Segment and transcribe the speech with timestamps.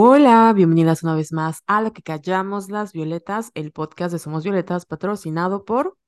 [0.00, 4.44] Hola, bienvenidas una vez más a Lo que callamos las violetas, el podcast de Somos
[4.44, 5.98] Violetas, patrocinado por...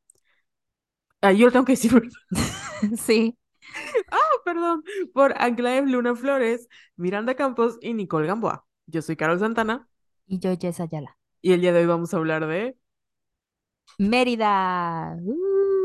[1.20, 2.00] Ah, yo lo tengo que decir.
[2.96, 3.37] Sí,
[4.12, 8.64] Ah, perdón, por Anclaev Luna Flores, Miranda Campos y Nicole Gamboa.
[8.87, 9.88] Yo soy Carol Santana
[10.24, 11.18] y yo Jess Ayala.
[11.42, 12.76] y el día de hoy vamos a hablar de...
[13.98, 15.16] Mérida.
[15.20, 15.80] Uh.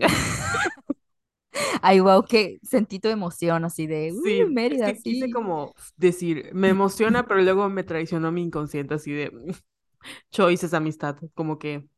[1.82, 5.30] Ay, wow, que sentí tu emoción así de Sí, es Mérida, quise sí.
[5.30, 9.32] como decir, me emociona, pero luego me traicionó mi inconsciente así de
[10.30, 11.88] choices, amistad, como que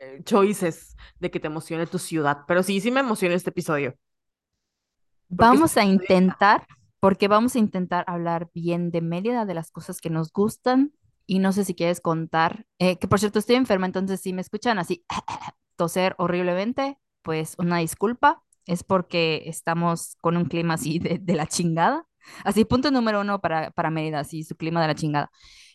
[0.00, 2.40] eh, choices de que te emocione tu ciudad.
[2.48, 3.94] Pero sí, sí me emociona este episodio.
[5.50, 6.66] Es Vamos a intentar,
[7.00, 10.92] porque vamos a intentar hablar bien de Mérida, de las cosas que nos gustan.
[11.26, 14.40] Y no sé si quieres contar, eh, que por cierto estoy enferma, entonces si me
[14.40, 15.04] escuchan así
[15.76, 18.42] toser horriblemente, pues una disculpa.
[18.68, 22.06] Es porque estamos con un clima así de, de la chingada.
[22.44, 25.30] Así, punto número uno para, para Mérida, así su clima de la chingada.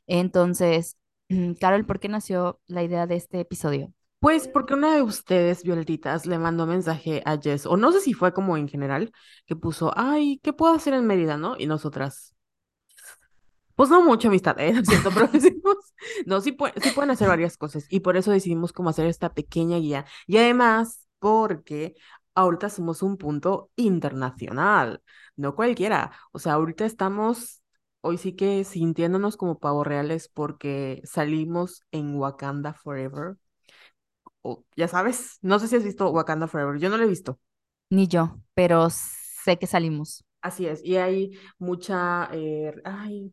[0.08, 0.98] Entonces,
[1.60, 3.94] Carol, ¿por qué nació la idea de este episodio?
[4.20, 8.14] Pues porque una de ustedes, Violetitas, le mandó mensaje a Jess, o no sé si
[8.14, 9.12] fue como en general,
[9.46, 11.56] que puso, ay, ¿qué puedo hacer en Mérida, no?
[11.60, 12.34] Y nosotras,
[13.76, 14.74] pues no mucha amistad, ¿eh?
[14.76, 15.76] Lo siento, pero decimos,
[16.26, 19.34] no, sí, pue- sí pueden hacer varias cosas, y por eso decidimos cómo hacer esta
[19.34, 20.06] pequeña guía.
[20.28, 21.96] Y además, porque
[22.36, 25.02] ahorita somos un punto internacional,
[25.36, 26.12] no cualquiera.
[26.32, 27.62] O sea, ahorita estamos,
[28.02, 33.38] hoy sí que sintiéndonos como pavos reales porque salimos en Wakanda Forever
[34.42, 37.40] o, ya sabes, no sé si has visto Wakanda Forever, yo no lo he visto.
[37.90, 40.24] Ni yo, pero sé que salimos.
[40.42, 43.32] Así es, y hay mucha, eh, ay,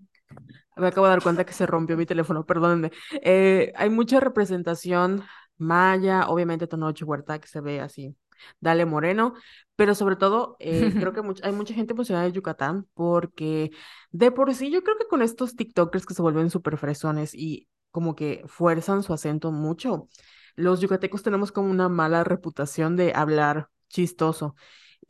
[0.77, 2.93] me acabo de dar cuenta que se rompió mi teléfono, perdónenme.
[3.23, 5.25] Eh, hay mucha representación
[5.59, 8.17] maya, obviamente Tenoch Huerta que se ve así,
[8.61, 9.35] Dale Moreno,
[9.77, 13.71] pero sobre todo eh, creo que much- hay mucha gente emocionada de Yucatán porque
[14.11, 17.69] de por sí yo creo que con estos TikTokers que se vuelven súper fresones y
[17.91, 20.09] como que fuerzan su acento mucho,
[20.57, 24.55] los yucatecos tenemos como una mala reputación de hablar chistoso.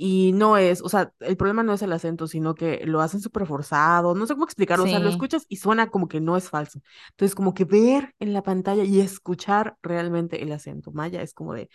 [0.02, 3.20] Y no es, o sea, el problema no es el acento, sino que lo hacen
[3.20, 6.20] súper forzado, no sé cómo explicarlo, o sea, lo Sí, escuchas y suena como que
[6.20, 6.80] no es falso.
[7.10, 11.52] Entonces, como que ver en la pantalla y escuchar realmente el acento maya es como
[11.54, 11.68] de,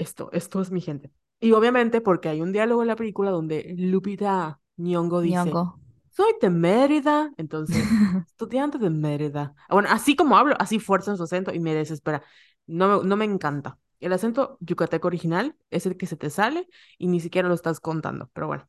[0.00, 1.12] esto, esto es mi gente.
[1.40, 5.78] Y obviamente porque hay un diálogo en la película donde Lupita Nyong'o dice, Nyong'o.
[6.10, 7.96] soy de Mérida, entonces,
[8.26, 9.54] estudiante de Mérida.
[9.68, 12.22] Bueno, así como hablo, así fuerzan su acento y me desespera.
[12.66, 13.78] No me, no me encanta.
[14.00, 16.68] El acento yucateco original es el que se te sale
[16.98, 18.68] y ni siquiera lo estás contando, pero bueno.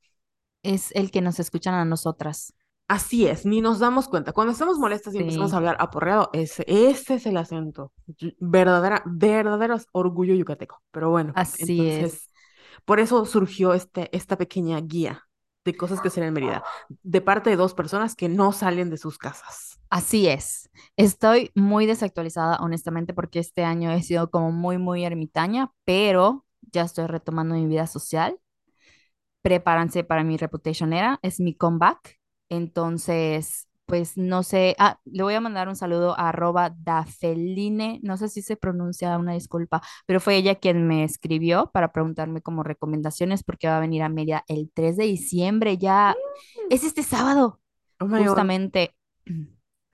[0.63, 2.53] Es el que nos escuchan a nosotras.
[2.91, 4.34] Así es, ni nos damos cuenta.
[4.34, 7.94] Cuando estamos molestas y empezamos a Sí, hablar aporreado, ese, ese es el acento.
[8.40, 10.84] Verdadera, verdadero orgullo yucateco.
[10.91, 12.12] Pero bueno, así es.
[12.12, 12.29] entonces,
[12.85, 15.24] por eso surgió este, esta pequeña guía
[15.66, 16.63] de cosas que hacer en Mérida,
[17.03, 19.79] de parte de dos personas que no salen de sus casas.
[19.90, 20.69] Así es.
[20.96, 26.84] Estoy muy desactualizada, honestamente, porque este año he sido como muy, muy ermitaña, pero ya
[26.84, 28.40] estoy retomando mi vida social.
[29.44, 32.19] Prepárense para mi Reputation era, es mi comeback.
[32.51, 38.17] Entonces, pues no sé, ah, le voy a mandar un saludo a arroba Dafeline, no
[38.17, 42.63] sé si se pronuncia, una disculpa, pero fue ella quien me escribió para preguntarme como
[42.63, 46.16] recomendaciones porque va a venir a Mérida el 3 de diciembre, ya
[46.69, 47.61] es este sábado,
[48.00, 48.95] Oh justamente.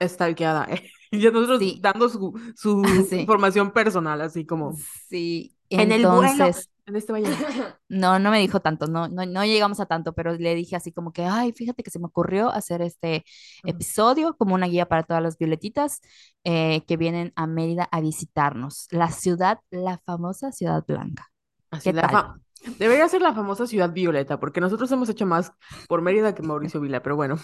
[0.00, 0.90] stalkeada, ¿eh?
[1.10, 4.76] Y nosotros Sí, dando su, su sí, información personal, así como,
[5.08, 5.56] sí.
[5.70, 6.50] en el vuelo,
[6.88, 7.26] en este valle.
[7.88, 10.92] no, no me dijo tanto, no, no, no llegamos a tanto, pero le dije así
[10.92, 13.24] como que, ay, fíjate que se me ocurrió hacer este
[13.64, 16.00] episodio como una guía para todas las violetitas
[16.44, 18.88] eh, que vienen a Mérida a visitarnos.
[18.90, 21.30] La ciudad, la famosa Ciudad Blanca.
[21.70, 22.42] Así, ¿Qué la tal?
[22.78, 25.52] Debería ser la famosa ciudad violeta, porque nosotros hemos hecho más
[25.88, 27.36] por Mérida que Mauricio Vila, pero bueno,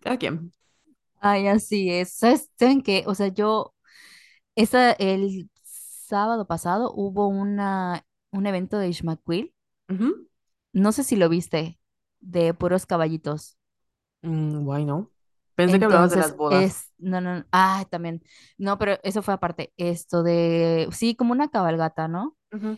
[0.00, 0.52] cada quien.
[1.20, 2.14] Ay, así es.
[2.14, 3.04] ¿Sabes, saben qué?
[3.06, 3.74] O sea, yo,
[4.56, 8.04] esa, el sábado pasado hubo una,
[8.34, 9.54] un evento de Ishmaquil,
[9.88, 10.28] Ujú.
[10.72, 11.78] no sé si lo viste,
[12.20, 13.56] de puros caballitos.
[14.22, 15.10] Mm, guay, ¿no?
[15.54, 16.64] Pensé que hablabas de las bodas.
[16.64, 18.22] es, no, no, no, ah, también,
[18.58, 22.36] no, pero eso fue aparte, esto de, sí, como una cabalgata, ¿no?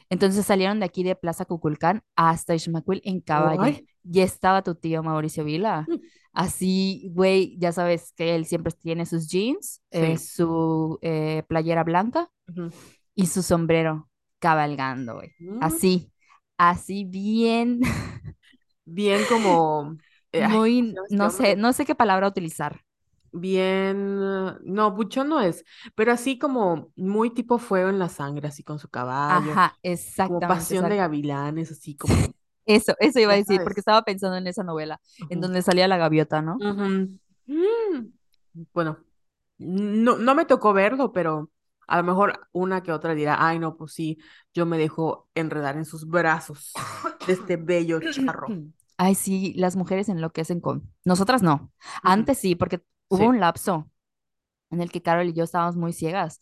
[0.09, 3.77] Entonces salieron de aquí de Plaza Cuculcán hasta Ixmaquil en caballo.
[4.11, 5.85] Y estaba tu tío Mauricio Vila.
[5.89, 5.97] Mm,
[6.33, 12.31] Así, güey, ya sabes que él siempre tiene sus jeans, eh, su eh, playera blanca
[13.15, 14.09] y su sombrero
[14.47, 15.33] cabalgando, güey.
[15.41, 16.13] Mm, Así,
[16.57, 17.81] así bien,
[18.85, 19.97] Bien como...
[20.33, 22.81] eh, ay, ¿cómo se muy, no sé, no sé qué palabra utilizar.
[23.33, 24.19] Bien...
[24.63, 25.65] No, buchón no es,
[25.97, 29.83] pero así como muy tipo fuego en la sangre, así con su caballo, Ajá, como
[29.83, 32.15] exactamente, pasión de gavilanes, así como...
[32.65, 35.99] Eso, eso iba a decir, porque estaba pensando en esa novela, en donde salía la
[35.99, 36.57] gaviota, ¿no?
[36.57, 38.09] Mm.
[38.73, 38.99] Bueno,
[39.59, 41.51] no, no me tocó verlo, pero
[41.87, 44.19] a lo mejor una que otra dirá, ay, no, pues sí,
[44.55, 46.83] yo me dejo enredar en sus brazos
[47.27, 48.59] de este bello charro.
[48.99, 50.91] Ay, sí, las mujeres enloquecen con...
[51.05, 51.73] Nosotras no.
[52.03, 53.27] Antes sí, porque hubo Sí.
[53.27, 53.91] un lapso
[54.71, 56.41] en el que Carol y yo estábamos muy ciegas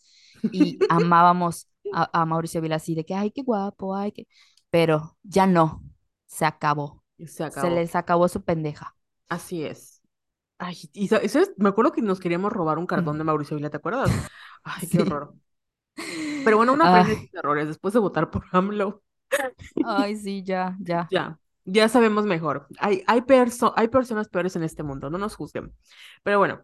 [0.51, 4.27] y amábamos a, a Mauricio Vila así de que, ay, qué guapo, ay, qué...
[4.71, 5.83] Pero ya no,
[6.27, 7.03] se acabó.
[7.27, 7.69] Se Se acabó.
[7.69, 8.95] les acabó su pendeja.
[9.29, 10.01] Así es.
[10.57, 11.51] Ay, y sa- ¿sabes?
[11.57, 14.17] Me acuerdo que nos queríamos robar un cartón de Mauricio Vila, ¿te acuerdas?
[14.63, 15.01] Ay, qué Sí.
[15.01, 15.35] horror.
[16.43, 19.03] Pero bueno, uno aprende sus errores después de votar por AMLO.
[19.81, 21.09] ay, sí, ya, ya.
[21.09, 22.67] Ya, ya sabemos mejor.
[22.79, 25.73] Hay, hay, perso- hay personas peores en este mundo, no nos juzguen.
[26.23, 26.63] Pero bueno,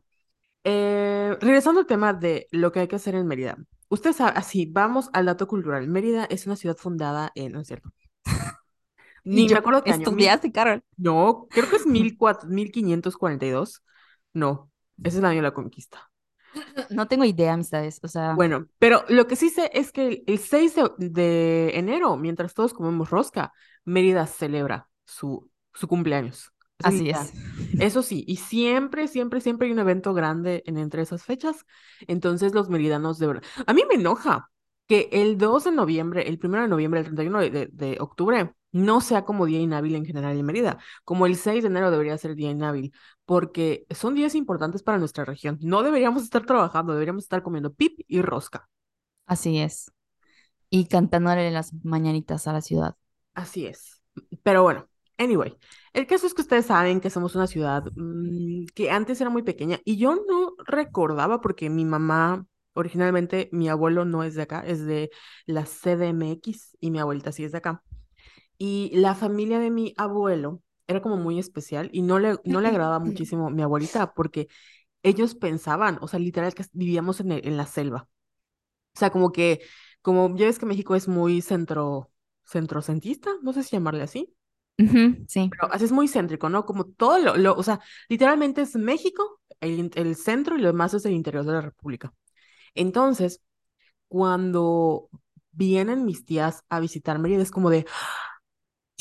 [0.65, 3.57] eh, regresando al tema de lo que hay que hacer en Mérida.
[3.89, 5.87] Usted sabe, así, vamos al dato cultural.
[5.89, 7.91] Mérida es una ciudad fundada en, no es cierto,
[9.23, 10.83] Ni me yo, acuerdo qué año, estudiaste, Carol.
[10.97, 13.83] no, creo que es mil cuatro, mil quinientos cuarenta y dos.
[14.33, 16.09] No, ese es el año de la conquista.
[16.89, 17.99] No tengo idea, amistades.
[18.03, 22.17] O sea, Bueno, pero lo que sí sé es que el, el 6 de, enero,
[22.17, 23.53] mientras todos comemos rosca,
[23.85, 26.51] Mérida celebra su, su cumpleaños.
[26.83, 27.31] Así es.
[27.79, 31.65] Eso sí, y siempre, siempre, siempre hay un evento grande en entre esas fechas.
[32.07, 33.43] Entonces los meridanos de verdad.
[33.67, 34.49] A mí me enoja
[34.87, 38.53] que el 2 de noviembre, el 1 de noviembre, el 31 de, de, de octubre,
[38.71, 42.17] no sea como día inhábil en general en Mérida, como el 6 de enero debería
[42.17, 42.93] ser día inhábil
[43.25, 45.57] porque son días importantes para nuestra región.
[45.61, 48.67] No deberíamos estar trabajando, deberíamos estar comiendo pip y rosca.
[49.25, 49.91] Así es.
[50.69, 52.95] Y cantándole las mañanitas a la ciudad.
[53.33, 54.03] Así es.
[54.43, 54.87] Pero bueno,
[55.17, 55.55] anyway,
[55.93, 59.43] el caso es que ustedes saben que somos una ciudad mm, que antes era muy
[59.43, 64.63] pequeña y yo no recordaba porque mi mamá, originalmente mi abuelo no es de acá,
[64.65, 65.09] es de
[65.45, 67.83] la CDMX y mi abuelita sí es de acá.
[68.61, 72.67] Y la familia de mi abuelo era como muy especial y no le, no le
[72.69, 74.49] agradaba muchísimo mi abuelita porque
[75.03, 78.09] ellos pensaban, o sea, literal que vivíamos en, el- en la selva.
[78.95, 79.61] O sea, como que,
[80.01, 82.11] como ya ves que México es muy centro,
[82.45, 84.35] centrocentista, no sé si llamarle así,
[84.79, 85.55] Ujú, sí.
[85.57, 86.65] pero así es muy céntrico, ¿no?
[86.65, 87.79] Como todo lo, lo- o sea,
[88.09, 92.13] literalmente es México, el, el centro y lo demás es el interior de la República.
[92.75, 93.41] Entonces,
[94.09, 95.09] cuando
[95.51, 97.85] vienen mis tías a visitar Mérida, es como de,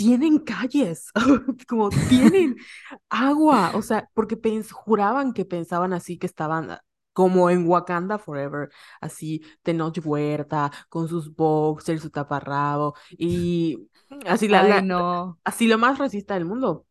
[0.00, 1.11] tienen calles,
[1.69, 2.56] como tienen
[3.11, 6.82] agua, o sea, porque pens juraban que pensaban así, que estaban ah,
[7.12, 8.70] como en Wakanda Forever,
[9.00, 13.88] así, Tenoch Huerta, con sus boxers, su taparrabo, y
[14.26, 15.38] así, la, Ay, la, no.
[15.44, 16.87] así lo más racista del mundo,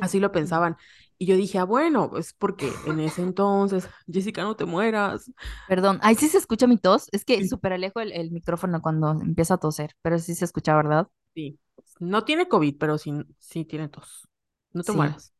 [0.00, 0.76] así lo pensaban.
[1.18, 5.30] Y yo dije, ah, bueno, es porque en ese entonces, Jessica, no te mueras.
[5.66, 5.98] Perdón.
[6.02, 7.08] Ay, sí se escucha mi tos.
[7.12, 10.44] Es que Sí, súper alejo el, el micrófono cuando empiezo a toser, pero sí se
[10.46, 11.08] escucha, ¿verdad?
[11.34, 11.58] sí.
[12.00, 14.28] No tiene COVID, pero sí, sí tiene tos.
[14.72, 14.92] No te Sí.
[14.92, 15.34] mueras.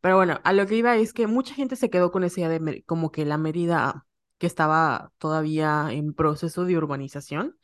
[0.00, 2.50] Pero bueno, a lo que iba es que mucha gente se quedó con esa idea
[2.50, 4.06] de como que la Mérida
[4.38, 7.58] que estaba todavía en proceso de urbanización.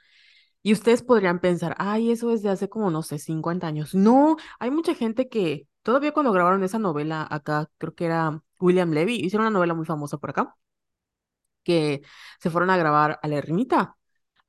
[0.63, 3.95] Y ustedes podrían pensar, ay, eso es de hace como, no sé, 50 años.
[3.95, 8.93] No, hay mucha gente que todavía cuando grabaron esa novela acá, creo que era William
[8.93, 10.57] Levy, hicieron una novela muy famosa por acá,
[11.65, 12.03] que
[12.41, 13.97] se fueron a grabar a la Ermita.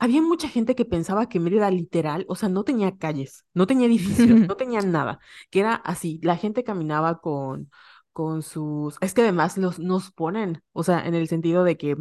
[0.03, 3.87] Había mucha gente que pensaba que Mérida literal, o sea, no tenía calles, no tenía
[3.87, 5.19] edificios, no tenía nada,
[5.49, 7.71] que era así, la gente caminaba con,
[8.11, 11.95] con sus, es que además los, nos ponen, o sea, en el sentido de que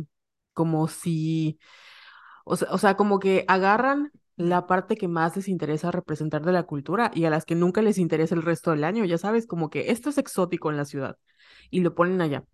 [0.53, 1.61] como si,
[2.45, 6.53] o sea, o sea, como que agarran la parte que más les interesa representar de
[6.53, 9.47] la cultura y a las que nunca les interesa el resto del año, ya sabes,
[9.47, 11.19] como que esto es exótico en la ciudad
[11.71, 12.45] y lo ponen allá.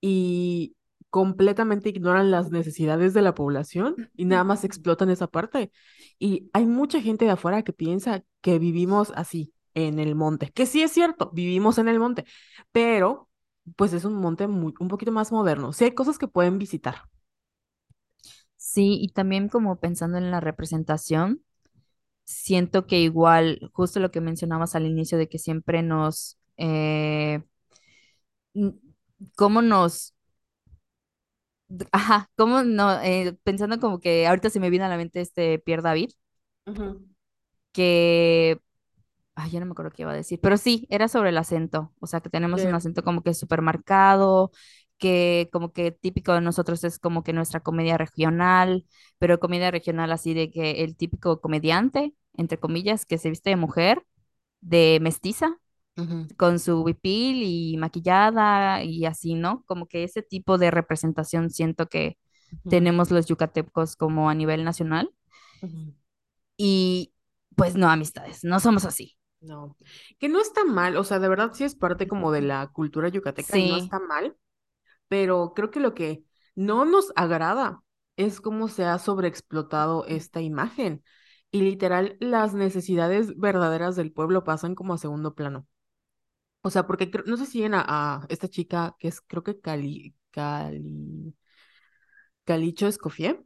[0.00, 0.76] Y
[1.10, 5.70] completamente ignoran las necesidades de la población y nada más explotan esa parte.
[6.18, 10.64] Y hay mucha gente de afuera que piensa que vivimos así, en el monte, que
[10.66, 12.24] sí es cierto, vivimos en el monte,
[12.72, 13.28] pero
[13.76, 15.72] pues es un monte muy, un poquito más moderno.
[15.72, 17.02] Sí hay cosas que pueden visitar.
[18.56, 21.42] Sí, y también como pensando en la representación,
[22.24, 27.42] siento que igual, justo lo que mencionabas al inicio de que siempre nos, eh,
[29.34, 30.14] cómo nos,
[31.92, 35.58] ajá, cómo no, eh, pensando como que ahorita se me viene a la mente este
[35.58, 36.10] Pierre David,
[36.66, 37.06] Ujú,
[37.72, 38.60] que,
[39.34, 41.92] ay, ya no me acuerdo qué iba a decir, pero sí, era sobre el acento,
[42.00, 42.76] o sea, que tenemos un Sí.
[42.76, 44.52] acento como que súper marcado,
[44.98, 48.86] que como que típico de nosotros es como que nuestra comedia regional,
[49.18, 53.56] pero comedia regional así de que el típico comediante, entre comillas, que se viste de
[53.56, 54.04] mujer,
[54.60, 55.58] de mestiza,
[56.36, 59.64] con su huipil y maquillada y así, ¿no?
[59.66, 62.18] Como que ese tipo de representación siento que
[62.68, 65.10] tenemos los yucatecos como a nivel nacional.
[66.56, 67.12] Y
[67.54, 69.16] pues no, amistades, no somos así.
[69.40, 69.76] No,
[70.18, 73.08] que no está mal, o sea, de verdad sí es parte como de la cultura
[73.08, 74.36] yucateca y no está mal,
[75.08, 76.24] pero creo que lo que
[76.54, 77.82] no nos agrada
[78.16, 81.04] es cómo se ha sobreexplotado esta imagen
[81.50, 85.66] y literal las necesidades verdaderas del pueblo pasan como a segundo plano.
[86.66, 89.60] O sea, porque no sé si siguen a, a esta chica que es, creo que
[89.60, 91.34] Cali, Cali,
[92.44, 93.44] Calicho Escofié.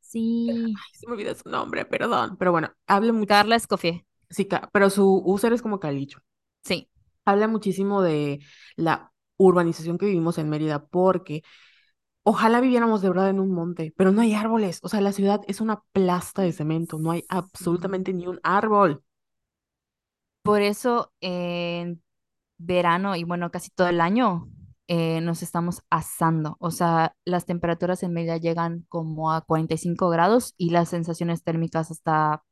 [0.00, 0.76] sí.
[0.76, 2.36] Ay, se me olvidó su nombre, perdón.
[2.38, 4.04] Pero bueno, habla muchísimo, Carla Escoffier.
[4.30, 6.20] sí, pero su user es como Calicho.
[6.64, 6.88] Sí.
[7.24, 8.40] Habla muchísimo de
[8.76, 11.42] la urbanización que vivimos en Mérida, porque
[12.24, 14.80] ojalá viviéramos de verdad en un monte, pero no hay árboles.
[14.82, 19.04] O sea, la ciudad es una plasta de cemento, no hay absolutamente ni un árbol.
[20.48, 22.02] Por eso en
[22.56, 24.48] verano y bueno, casi todo el año
[24.86, 26.56] eh, nos estamos asando.
[26.58, 31.90] O sea, las temperaturas en Mérida llegan como a 45 grados y las sensaciones térmicas
[31.90, 32.42] hasta,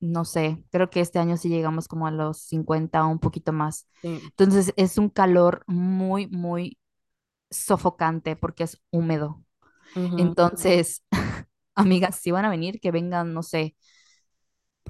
[0.00, 3.52] no sé, creo que este año sí llegamos como a los 50 o un poquito
[3.52, 3.86] más.
[4.02, 4.20] Sí.
[4.24, 6.80] Entonces es un calor muy, muy
[7.48, 9.44] sofocante porque es húmedo.
[9.94, 11.04] Entonces,
[11.76, 13.76] amigas, si van a venir, que vengan, no sé.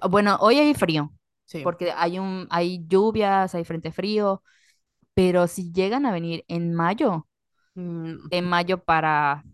[0.08, 1.12] Bueno, hoy hay frío,
[1.50, 1.62] sí.
[1.62, 4.42] porque hay un, hay lluvias, hay frente frío,
[5.14, 7.26] pero si llegan a venir en mayo,
[7.74, 9.44] Mm, de mayo para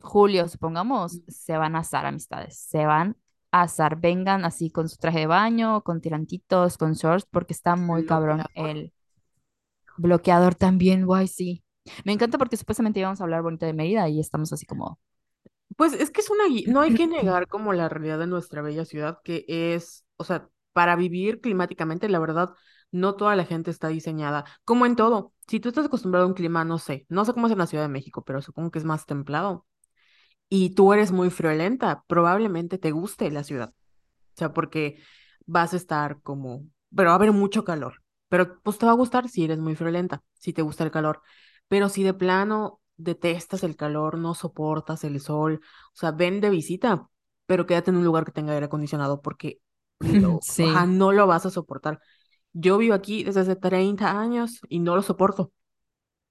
[0.00, 3.16] julio, supongamos, se van a asar amistades, se van
[3.50, 7.76] a asar, vengan así con su traje de baño, con tirantitos, con shorts, porque está
[7.76, 8.70] muy cabrón bloqueador.
[8.70, 8.92] el
[9.96, 11.64] bloqueador también, guay, sí.
[12.04, 14.98] Me encanta porque supuestamente íbamos a hablar bonito de Mérida y estamos así como...
[15.76, 18.84] Pues es que es una, no hay que negar como la realidad de nuestra bella
[18.84, 22.50] ciudad, que es, o sea, para vivir climáticamente, la verdad,
[22.90, 25.32] no toda la gente está diseñada, como en todo.
[25.48, 27.66] Si tú estás acostumbrado a un clima, no sé, no sé cómo es en la
[27.66, 29.66] Ciudad de México, pero supongo que es más templado,
[30.48, 33.70] y tú eres muy friolenta, probablemente te guste la ciudad.
[33.70, 34.98] O sea, porque
[35.46, 38.02] vas a estar como, pero va a haber mucho calor.
[38.28, 41.22] Pero pues te va a gustar si eres muy friolenta, si te gusta el calor.
[41.68, 45.60] Pero si de plano detestas el calor, no soportas el sol,
[45.92, 47.08] o sea, ven de visita,
[47.46, 49.60] pero quédate en un lugar que tenga aire acondicionado porque
[50.00, 52.00] lo, ajá, Sí, no lo vas a soportar.
[52.52, 55.52] Yo vivo aquí desde hace 30 años y no lo soporto.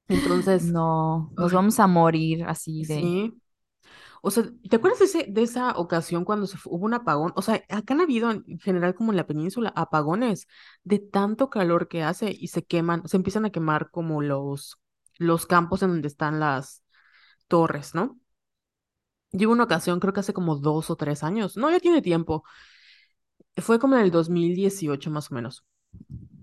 [0.10, 3.14] Entonces, no, nos vamos a morir así de...
[3.14, 3.42] sí.
[4.22, 7.34] O sea, ¿te acuerdas de, ese- de esa ocasión cuando se hubo un apagón?
[7.36, 10.48] O sea, acá han habido en general como en la península apagones
[10.84, 14.80] de tanto calor que hace y se queman, se empiezan a quemar como los,
[15.20, 16.84] los campos en donde están las
[17.48, 18.20] torres, ¿no?
[19.32, 22.44] Hubo una ocasión, creo que hace como dos o tres años, no, ya tiene tiempo,
[23.58, 25.66] fue como en el 2018 más o menos.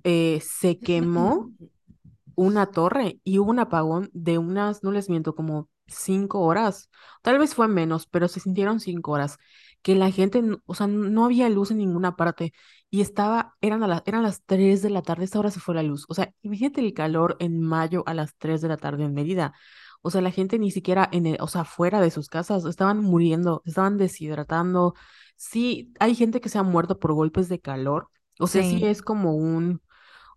[0.04, 1.52] Eh, se quemó
[2.34, 6.90] una torre y hubo un apagón de unas, no les miento, como cinco horas.
[7.22, 9.38] Tal vez fue menos, pero se sintieron cinco horas.
[9.82, 12.52] Que la gente, o sea, no había luz en ninguna parte
[12.90, 15.74] y estaba, eran, a la- eran las tres de la tarde, esta hora se fue
[15.74, 16.04] la luz.
[16.08, 19.54] O sea, imagínate el calor en mayo a las tres de la tarde en Mérida.
[20.02, 23.00] O sea, la gente ni siquiera en el- o sea, fuera de sus casas, estaban
[23.02, 24.94] muriendo, estaban deshidratando.
[25.36, 28.08] Sí, hay gente que se ha muerto por golpes de calor.
[28.38, 29.82] O sea, sí Sí, es como un,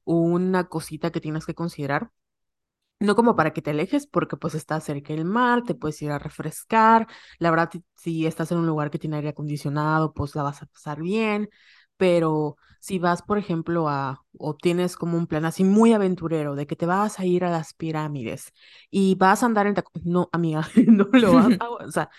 [0.06, 2.12] una cosita que tienes que considerar.
[3.00, 6.12] No como para que te alejes, porque pues está cerca del mar, te puedes ir
[6.12, 7.08] a refrescar.
[7.40, 10.62] La verdad, si si estás en un lugar que tiene aire acondicionado, pues la vas
[10.62, 11.50] a pasar bien.
[11.98, 16.68] Pero si vas, por ejemplo, a, o tienes como un plan así muy aventurero de
[16.68, 18.52] que te vas a ir a las pirámides
[18.92, 22.10] y vas a andar en no, amiga, no lo vas a, o sea,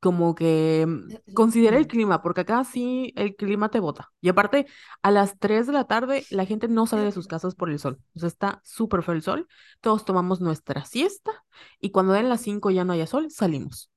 [0.00, 4.12] como que mm, considera el clima, porque acá sí el clima te bota.
[4.20, 4.66] Y aparte,
[5.02, 7.78] a las 3 de la tarde la gente no sale de sus casas por el
[7.78, 7.98] sol.
[8.14, 9.48] O sea, está súper feo el sol.
[9.80, 11.32] Todos tomamos nuestra siesta
[11.80, 13.90] y cuando den las 5 ya no haya sol, salimos.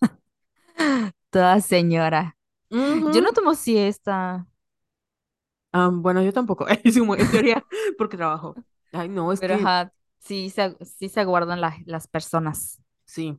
[1.30, 2.36] toda señora.
[3.10, 4.46] Yo no tomo siesta,
[5.72, 6.66] Ah, bueno, yo tampoco.
[7.16, 7.64] En teoría,
[7.98, 8.60] porque trabajo.
[8.92, 12.80] Ay, no, es pero que ajá, sí se, sí se aguardan la- las personas.
[13.04, 13.38] sí.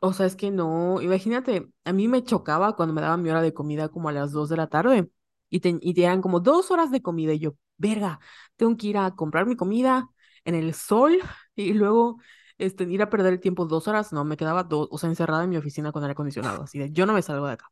[0.00, 3.42] O sea, es que no, imagínate, a mí me chocaba cuando me daban mi hora
[3.42, 5.10] de comida como a las 2 de la tarde
[5.50, 8.18] y te, y te eran como dos horas de comida y yo, verga,
[8.56, 10.08] tengo que ir a comprar mi comida
[10.44, 11.18] en el sol
[11.54, 12.18] y luego
[12.58, 15.44] este, ir a perder el tiempo dos horas, no, me quedaba dos, o sea, encerrada
[15.44, 17.66] en mi oficina con aire acondicionado, así de, yo no me salgo de acá.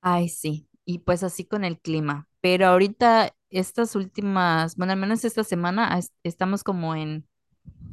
[0.00, 0.68] Ay, sí.
[0.84, 2.28] Y pues así con el clima.
[2.40, 7.26] Pero ahorita, estas últimas, bueno, al menos esta semana, es- estamos como en,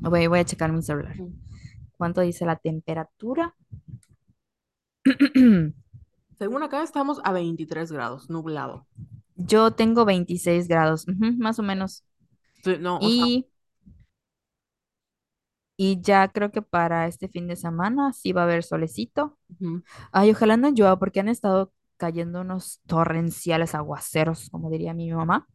[0.01, 1.17] voy, voy a checar mi celular.
[1.17, 1.33] Ujú.
[1.97, 3.55] ¿Cuánto dice la temperatura?
[6.39, 8.87] Según acá estamos a 23 grados, nublado.
[9.35, 12.03] Yo tengo 26 grados, ujú, más o menos.
[12.63, 13.47] Sí, no, o sea, Y,
[15.77, 19.37] y ya creo que para este fin de semana sí va a haber solecito.
[19.49, 19.83] ujú.
[20.11, 25.47] Ay, ojalá no llueva porque han estado cayendo unos torrenciales aguaceros, como diría mi mamá,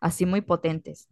[0.00, 1.08] así muy potentes.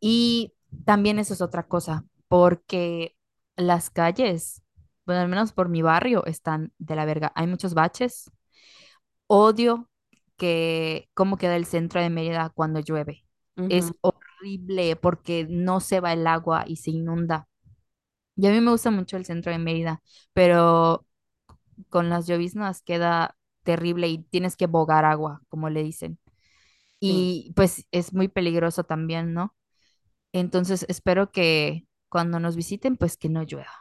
[0.00, 3.16] Y también eso es otra cosa, porque
[3.56, 4.62] las calles,
[5.06, 7.32] bueno, al menos por mi barrio, están de la verga.
[7.34, 8.30] Hay muchos baches.
[9.26, 9.88] Odio
[10.36, 13.24] que cómo queda el centro de Mérida cuando llueve.
[13.68, 17.46] Es horrible porque no se va el agua y se inunda.
[18.36, 21.06] Y a mí me gusta mucho el centro de Mérida, pero
[21.90, 26.18] con las lloviznas queda terrible y tienes que bogar agua, como le dicen.
[27.06, 29.54] Sí, Y pues es muy peligroso también, ¿no?
[30.32, 33.72] Entonces espero que cuando nos visiten, pues que no llueva,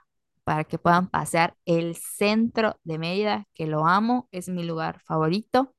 [0.44, 5.76] para que puedan pasear el centro de Mérida, que lo amo, es mi lugar favorito,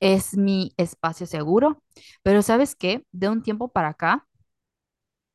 [0.00, 1.82] es mi espacio seguro.
[2.22, 3.04] Pero ¿sabes qué?
[3.12, 4.26] De un tiempo para acá,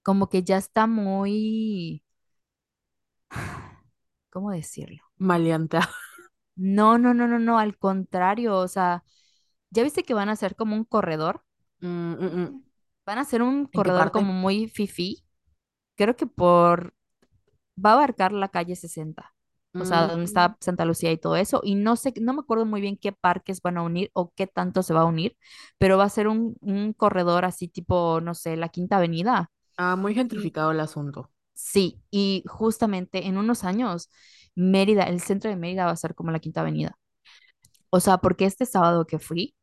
[0.04, 2.04] como que ya está muy,
[4.30, 5.04] ¿cómo decirlo?
[5.18, 5.80] maleante.
[6.56, 9.04] No, no, no, no, no, al contrario, o sea,
[9.72, 11.44] ¿ya viste que van a hacer como un corredor?
[11.82, 12.64] Mm, mm, mm.
[13.06, 15.24] Van a hacer un ¿En qué corredor como muy fifí.
[15.96, 16.94] Creo que por,
[17.84, 19.36] va a abarcar la calle 60,
[19.78, 21.62] o sea, donde está Santa Lucía y todo eso.
[21.64, 24.48] Y no sé, no me acuerdo muy bien qué parques van a unir o qué
[24.48, 25.38] tanto se va a unir,
[25.80, 29.52] pero va a ser un, un corredor así tipo, no sé, la Quinta Avenida.
[29.78, 31.32] ah, muy gentrificado el asunto.
[31.54, 34.10] sí, y justamente en unos años,
[34.56, 36.98] Mérida, el centro de Mérida va a ser como la Quinta Avenida.
[37.90, 39.56] O sea, porque este sábado que fui,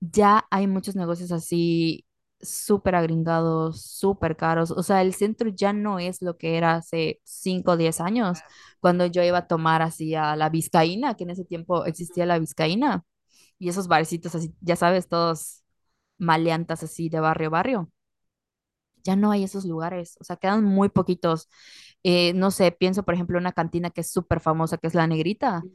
[0.00, 2.06] ya hay muchos negocios así
[2.40, 4.70] súper agringados, súper caros.
[4.70, 8.38] O sea, el centro ya no es lo que era hace 5 o 10 años,
[8.80, 12.38] cuando yo iba a tomar así a la Vizcaína, que en ese tiempo existía la
[12.38, 13.04] Vizcaína,
[13.58, 15.64] y esos barecitos así, ya sabes, todos
[16.18, 17.90] maleantas así de barrio, barrio.
[19.04, 21.48] Ya no hay esos lugares, o sea, quedan muy poquitos.
[22.04, 24.94] Eh, no sé, pienso por ejemplo en una cantina que es súper famosa, que es
[24.94, 25.66] La Negrita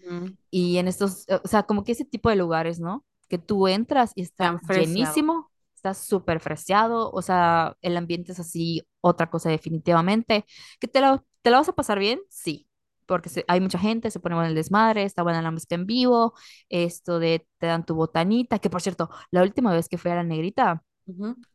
[0.51, 3.05] y en estos, o sea, como que ese tipo de lugares, ¿no?
[3.29, 8.81] Que tú entras y está llenísimo, está súper freseado, o sea, el ambiente es así,
[9.01, 10.45] otra cosa definitivamente.
[10.79, 12.19] ¿Que te la, te la vas a pasar bien?
[12.29, 12.67] Sí,
[13.05, 15.85] porque se- hay mucha gente, se pone bueno el desmadre, está buena la música en
[15.85, 16.33] vivo,
[16.69, 20.15] esto de te dan tu botanita, que por cierto, la última vez que fui a
[20.15, 20.83] La Negrita.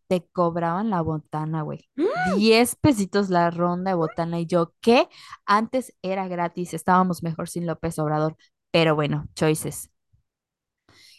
[0.08, 1.88] Te cobraban la botana, güey.
[2.36, 5.08] diez pesitos la ronda de botana y yo, ¿qué?
[5.46, 8.36] Antes era gratis, estábamos mejor sin López Obrador,
[8.70, 9.90] pero bueno, choices.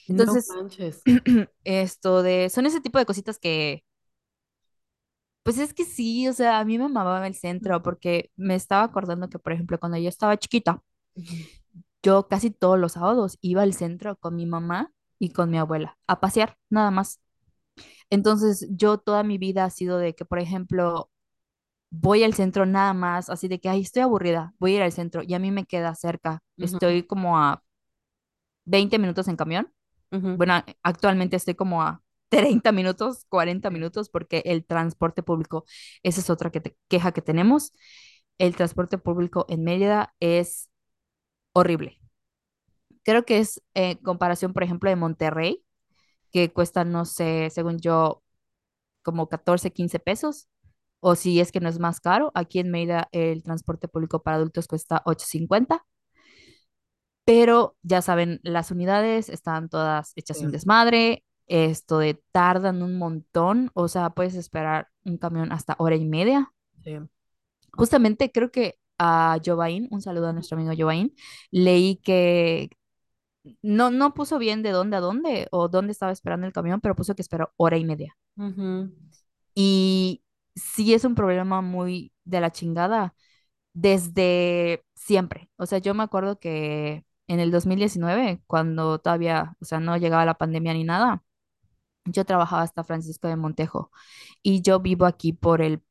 [0.08, 0.48] Entonces,
[1.64, 3.84] esto de, son ese tipo de cositas que,
[5.44, 8.84] pues es que sí, o sea, a mí me mamaba el centro porque me estaba
[8.84, 10.82] acordando que, por ejemplo, cuando yo estaba chiquita,
[12.04, 15.98] yo casi todos los sábados iba al centro con mi mamá y con mi abuela
[16.08, 17.20] a pasear, nada más.
[18.10, 21.12] Entonces, yo toda mi vida ha sido de que, por ejemplo,
[21.92, 24.92] voy al centro nada más, así de que, ay, estoy aburrida, voy a ir al
[24.94, 26.42] centro y a mí me queda cerca.
[26.60, 27.64] Estoy como a
[28.66, 29.72] 20 minutos en camión.
[30.12, 30.32] ujú.
[30.38, 35.66] Bueno, actualmente estoy como a 30 minutos, 40 minutos, porque el transporte público,
[36.04, 37.74] esa es otra que te- queja que tenemos.
[38.40, 40.70] El transporte público en Mérida es
[41.54, 42.00] horrible.
[43.04, 45.64] Creo que es en comparación, por ejemplo, de Monterrey,
[46.36, 48.22] que cuesta, no sé, según yo,
[49.04, 50.48] como 14 15 pesos.
[51.02, 54.38] O si es que no es más caro, aquí en Mérida el transporte público para
[54.38, 55.86] adultos cuesta ocho cincuenta
[57.26, 63.72] pero ya saben, las unidades están todas hechas Sí, desmadre, esto de tardan un montón,
[63.74, 66.52] o sea, puedes esperar un camión hasta hora y media.
[66.84, 67.00] sí.
[67.72, 71.14] Justamente creo que a Jovain, un saludo a nuestro amigo Jovain,
[71.52, 72.70] leí que
[73.62, 76.96] no, no puso bien de dónde a dónde o dónde estaba esperando el camión, pero
[76.96, 78.16] puso que esperó hora y media.
[78.38, 78.92] Ujú,
[79.54, 80.24] Y
[80.56, 83.16] sí es un problema muy de la chingada
[83.74, 85.50] desde siempre.
[85.58, 90.26] O sea, yo me acuerdo que en el 2019, cuando todavía, o sea, no llegaba
[90.26, 91.24] la pandemia ni nada,
[92.06, 93.92] yo trabajaba hasta Francisco de Montejo
[94.44, 95.84] y yo vivo aquí por el,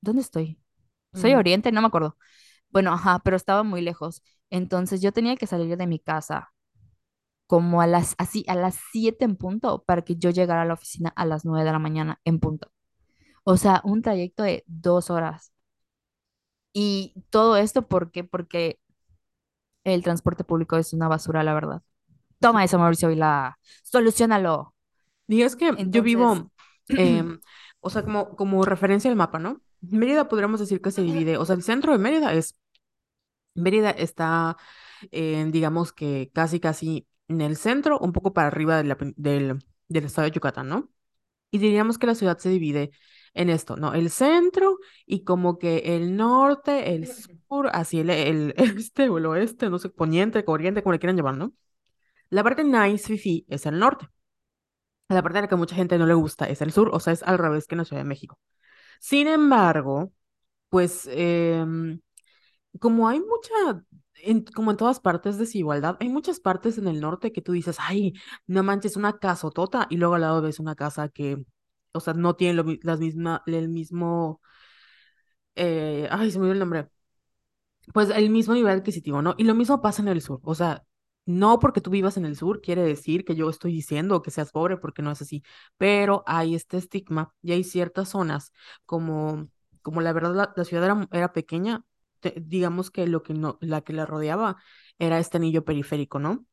[0.00, 0.58] ¿dónde estoy?
[1.14, 2.18] Soy ujú, Oriente, no me acuerdo.
[2.70, 4.22] Bueno, ajá, pero estaba muy lejos.
[4.50, 6.52] Entonces yo tenía que salir de mi casa
[7.46, 10.74] como a las, así, a las 7 en punto para que yo llegara a la
[10.74, 12.70] oficina a las 9 de la mañana en punto.
[13.44, 15.52] O sea, un trayecto de dos horas.
[16.72, 18.24] Y todo esto, ¿por qué?
[18.24, 18.80] Porque
[19.84, 21.82] el transporte público es una basura, la verdad.
[22.40, 23.58] Toma eso, Mauricio Vila.
[23.82, 24.74] Solucionalo.
[25.28, 26.50] Y es que yo Entonces, vivo,
[26.88, 27.40] em,
[27.80, 29.60] o sea, como, como referencia al mapa, ¿no?
[29.80, 32.58] Mérida podríamos decir que se divide, o sea, el centro de Mérida es,
[33.54, 34.56] Mérida está,
[35.10, 39.64] en, digamos que casi, casi en el centro, un poco para arriba de la del,
[39.88, 40.90] del estado de Yucatán, ¿no?
[41.50, 42.90] Y diríamos que la ciudad se divide
[43.34, 43.94] en esto, ¿no?
[43.94, 49.26] El centro y como que el norte, el sur, así el, el este o el
[49.26, 51.52] oeste, no sé, poniente, corriente, como le quieran llamar, ¿no?
[52.30, 54.08] La parte nice, fifi, es el norte.
[55.08, 57.12] La parte en la que mucha gente no le gusta es el sur, o sea,
[57.12, 58.38] es al revés que en la Ciudad de México.
[59.00, 60.12] Sin embargo,
[60.70, 62.00] pues em,
[62.80, 63.84] como hay mucha,
[64.24, 67.76] en- como en todas partes desigualdad, hay muchas partes en el norte que tú dices,
[67.80, 68.14] ay,
[68.46, 71.44] no manches, una casotota, y luego al lado ves una casa que,
[71.92, 74.40] o sea, no tiene lo las misma, el mismo,
[75.56, 76.88] eh, ay, se me olvidó el nombre,
[77.92, 79.34] pues el mismo nivel adquisitivo, ¿no?
[79.38, 80.84] Y lo mismo pasa en el sur, o sea,
[81.26, 84.52] no porque tú vivas en el sur quiere decir que yo estoy diciendo que seas
[84.52, 85.42] pobre, porque no es así,
[85.78, 88.52] pero hay este estigma y hay ciertas zonas
[88.86, 89.48] como,
[89.82, 91.84] como la verdad la, la ciudad era, era pequeña,
[92.32, 94.56] te- digamos que lo que no, la que la rodeaba
[94.98, 96.46] era este anillo periférico, ¿no?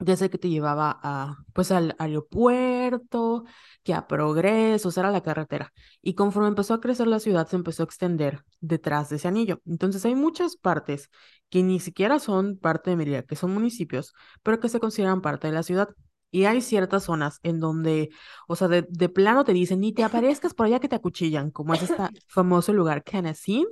[0.00, 3.44] desde que te llevaba a, pues al aeropuerto,
[3.82, 5.72] que a Progreso, o sea, era la carretera.
[6.02, 9.60] Y conforme empezó a crecer la ciudad, se empezó a extender detrás de ese anillo.
[9.66, 11.10] Entonces hay muchas partes
[11.48, 15.46] que ni siquiera son parte de Mérida, que son municipios, pero que se consideran parte
[15.46, 15.88] de la ciudad.
[16.30, 18.10] Y hay ciertas zonas en donde,
[18.48, 21.50] o sea, de, de plano te dicen, ni te aparezcas por allá que te acuchillan,
[21.52, 23.66] como es este famoso lugar, Canacín.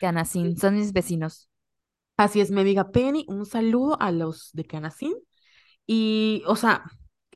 [0.00, 1.48] Canacín, son mis vecinos.
[2.16, 5.14] Así es, mi amiga Penny, un saludo a los de Canacín.
[5.86, 6.84] Y, o sea,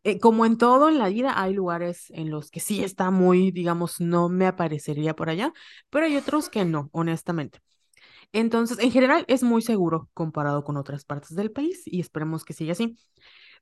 [0.04, 3.50] eh, como en todo en la vida, hay lugares en los que sí está muy,
[3.52, 5.52] digamos, no me aparecería por allá,
[5.90, 7.60] pero hay otros que no, honestamente.
[8.32, 12.52] Entonces, en general es muy seguro comparado con otras partes del país y esperemos que
[12.54, 12.98] siga así.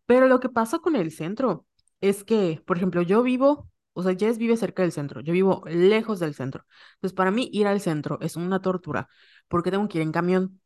[0.07, 1.67] Pero lo que pasa con el centro
[2.01, 5.63] es que, por ejemplo, yo vivo, o sea, Jess vive cerca del centro, yo vivo
[5.67, 6.65] lejos del centro.
[6.97, 9.09] Entonces, para mí ir al centro es una tortura
[9.49, 10.61] porque tengo que ir en camión.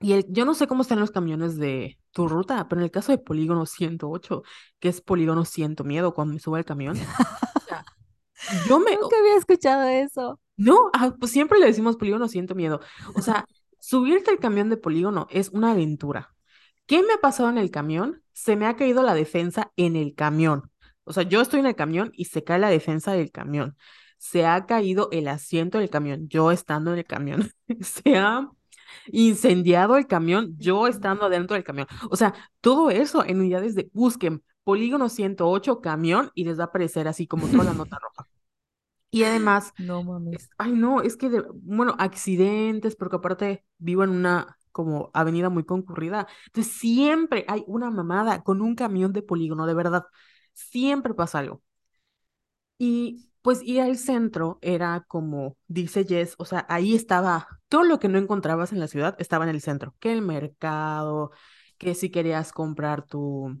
[0.00, 2.90] Y el, yo no sé cómo están los camiones de tu ruta, pero en el
[2.90, 4.42] caso de Polígono 108,
[4.80, 6.98] que es Polígono Siento Miedo, cuando me subo al camión,
[7.54, 7.84] o sea,
[8.68, 10.38] yo me, Nunca había escuchado eso.
[10.56, 12.80] no, ah, pues siempre le decimos Polígono Siento Miedo.
[13.14, 13.46] O sea,
[13.78, 16.34] subirte al camión de Polígono es una aventura.
[16.84, 18.22] ¿Qué me ha pasado en el camión?
[18.32, 20.71] Se me ha caído la defensa en el camión.
[21.04, 23.76] O sea, yo estoy en el camión y se cae la defensa del camión.
[24.18, 27.50] Se ha caído el asiento del camión, yo estando en el camión.
[27.80, 28.48] Se ha
[29.08, 31.86] incendiado el camión, yo estando adentro del camión.
[32.10, 36.66] O sea, todo eso en unidades de busquen polígono 108 camión y les va a
[36.68, 38.28] aparecer así como toda la nota roja.
[39.10, 40.42] Y además, No mames.
[40.42, 45.50] es- ay no, es que, de- bueno, accidentes, porque aparte vivo en una como avenida
[45.50, 46.28] muy concurrida.
[46.48, 50.04] Entonces siempre hay una mamada con un camión de polígono, de verdad.
[50.54, 51.62] Siempre pasa algo.
[52.78, 57.98] Y pues ir al centro era como, dice Jess, o sea, ahí estaba todo lo
[57.98, 61.32] que no encontrabas en la ciudad, estaba en el centro, que el mercado,
[61.78, 63.56] que si querías comprar tu,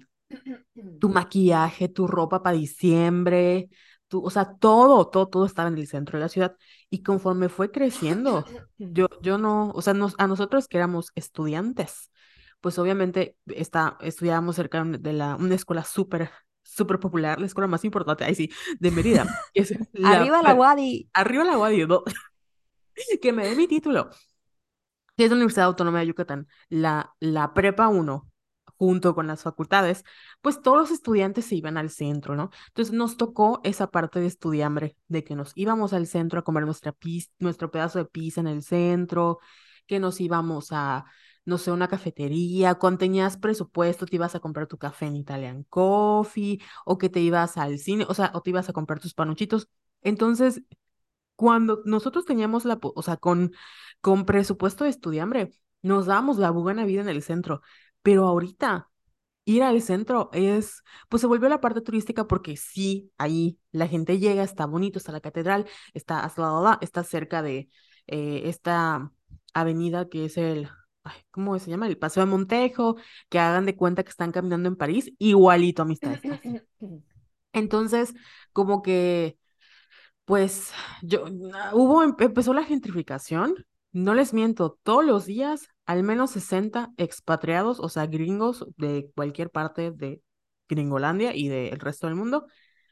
[1.00, 3.70] tu maquillaje, tu ropa para diciembre,
[4.08, 6.56] tu, o sea, todo, todo, todo estaba en el centro de la ciudad.
[6.90, 8.44] Y conforme fue creciendo,
[8.78, 12.10] yo, yo no, o sea, nos, a nosotros que éramos estudiantes,
[12.60, 16.30] pues obviamente está, estudiábamos cerca de la, una escuela súper,
[16.74, 20.54] súper popular, la escuela más importante, ahí sí, de Mérida, que es la, Arriba la
[20.54, 21.08] Wadi.
[21.12, 22.02] arriba la UADI, ¿no?
[23.22, 24.10] que me dé mi título
[25.24, 28.28] es la Universidad Autónoma de Yucatán, la, la Prepa uno
[28.76, 30.04] junto con las facultades,
[30.40, 32.50] pues todos los estudiantes se iban al centro, ¿no?
[32.68, 36.64] Entonces nos tocó esa parte de estudiambre, de que nos íbamos al centro a comer
[36.64, 36.94] nuestra
[37.38, 39.38] nuestro pedazo de pizza en el centro,
[39.86, 41.04] que nos íbamos a,
[41.44, 45.64] no sé, una cafetería, cuando tenías presupuesto te ibas a comprar tu café en Italian
[45.68, 49.14] Coffee, o que te ibas al cine, o sea, o te ibas a comprar tus
[49.14, 49.68] panuchitos.
[50.02, 50.62] Entonces,
[51.36, 53.52] cuando nosotros teníamos la, o sea, con,
[54.00, 55.50] con presupuesto de estudiambre,
[55.82, 57.62] nos dábamos la buena vida en el centro,
[58.02, 58.88] pero ahorita
[59.44, 64.18] ir al centro es, pues se volvió la parte turística porque sí, ahí la gente
[64.18, 67.70] llega, está bonito, está la catedral, está, la- está cerca de
[68.08, 69.12] eh, esta
[69.54, 70.68] avenida que es el,
[71.04, 71.86] ay, ¿cómo se llama?
[71.86, 72.96] El Paseo de Montejo,
[73.28, 76.60] que hagan de cuenta que están caminando en París, igualito, amistades, así.
[77.52, 78.14] Entonces,
[78.52, 79.36] como que
[80.24, 81.24] pues yo,
[81.72, 87.80] hubo, em- empezó la gentrificación, no les miento, todos los días al menos 60 expatriados,
[87.80, 90.22] o sea, gringos de cualquier parte de
[90.68, 92.46] Gringolandia y del resto del mundo,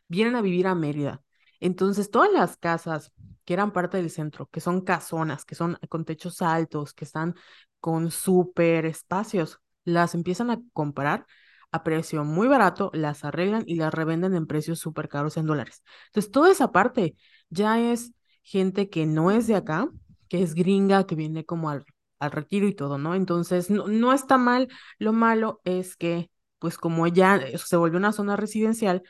[0.08, 1.22] vienen a vivir a Mérida.
[1.60, 3.12] Entonces, todas las casas
[3.44, 7.34] que eran parte del centro, que son casonas, que son con techos altos, que están
[7.80, 11.26] con súper espacios, las empiezan a comprar
[11.72, 15.82] a precio muy barato, las arreglan y las revenden en precios súper caros en dólares.
[16.06, 17.16] Entonces, toda esa parte
[17.48, 18.12] ya es
[18.42, 19.88] gente que no es de acá,
[20.28, 21.84] que es gringa, que viene como al,
[22.18, 23.14] al retiro y todo, ¿no?
[23.14, 24.68] Entonces, no, no está mal.
[24.98, 29.02] Lo malo es que, pues como ya eh, se volvió una zona residencial,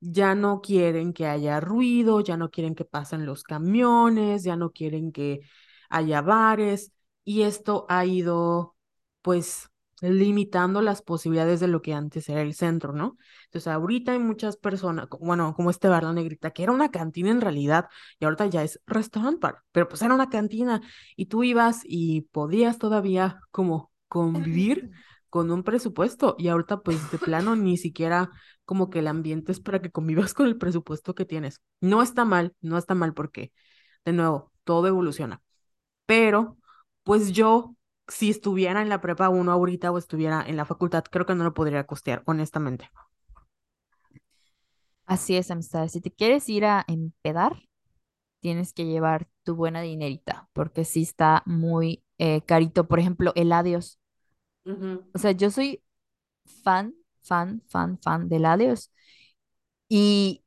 [0.00, 4.70] ya no quieren que haya ruido, ya no quieren que pasen los camiones, ya no
[4.70, 5.40] quieren que
[5.90, 6.92] haya bares,
[7.28, 8.74] y esto ha ido,
[9.20, 9.68] pues,
[10.00, 13.18] limitando las posibilidades de lo que antes era el centro, ¿no?
[13.44, 17.30] Entonces, ahorita hay muchas personas, bueno, como este bar La Negrita, que era una cantina
[17.30, 17.88] en realidad,
[18.18, 20.80] y ahorita ya es restaurant bar, pero pues era una cantina,
[21.16, 24.90] y tú ibas y podías todavía como convivir
[25.28, 28.30] con un presupuesto, y ahorita pues de plano ni siquiera
[28.64, 31.60] como que el ambiente es para que convivas con el presupuesto que tienes.
[31.82, 33.52] No está mal, no está mal porque,
[34.06, 35.42] de nuevo, todo evoluciona,
[36.06, 36.57] pero
[37.08, 37.74] pues yo
[38.06, 41.42] si estuviera en la prepa uno ahorita o estuviera en la facultad, creo que no
[41.42, 42.90] lo podría costear, honestamente.
[45.06, 45.88] Así es, amistad.
[45.88, 47.56] Si te quieres ir a empedar,
[48.40, 52.86] tienes que llevar tu buena dinerita, porque sí está muy eh, carito.
[52.86, 53.98] Por ejemplo, el adiós.
[55.14, 55.82] O sea, yo soy
[56.62, 58.92] fan, fan, fan, fan del adiós.
[59.88, 60.44] Y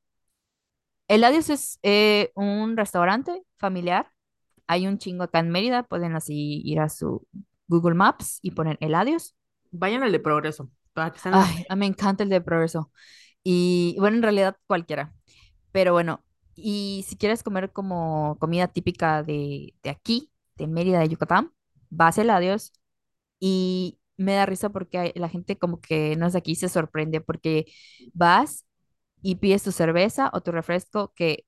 [1.07, 4.11] el adiós es eh, un restaurante familiar.
[4.67, 5.83] Hay un chingo acá en Mérida.
[5.83, 7.27] Pueden así ir a su
[7.67, 9.35] Google Maps y poner el adiós.
[9.71, 11.69] Vayan al de Progreso, para que la Ay, playa.
[11.69, 12.91] a- me encanta el de Progreso.
[13.43, 15.13] Y bueno, en realidad cualquiera.
[15.71, 16.23] Pero bueno,
[16.55, 21.51] y si quieres comer como comida típica de, de aquí, de Mérida, de Yucatán,
[21.89, 22.73] vas a Adiós
[23.39, 27.65] y me da risa porque la gente como que no es aquí se sorprende porque
[28.13, 28.65] vas
[29.21, 31.45] y pides tu cerveza o tu refresco que,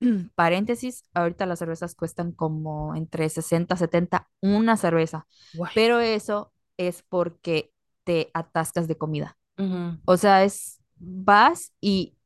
[0.34, 5.72] paréntesis, ahorita las cervezas cuestan como entre 60 70 una cerveza, Guay.
[5.74, 7.72] pero eso es porque
[8.04, 9.38] te atascas de comida.
[10.04, 12.16] O sea, es, vas y,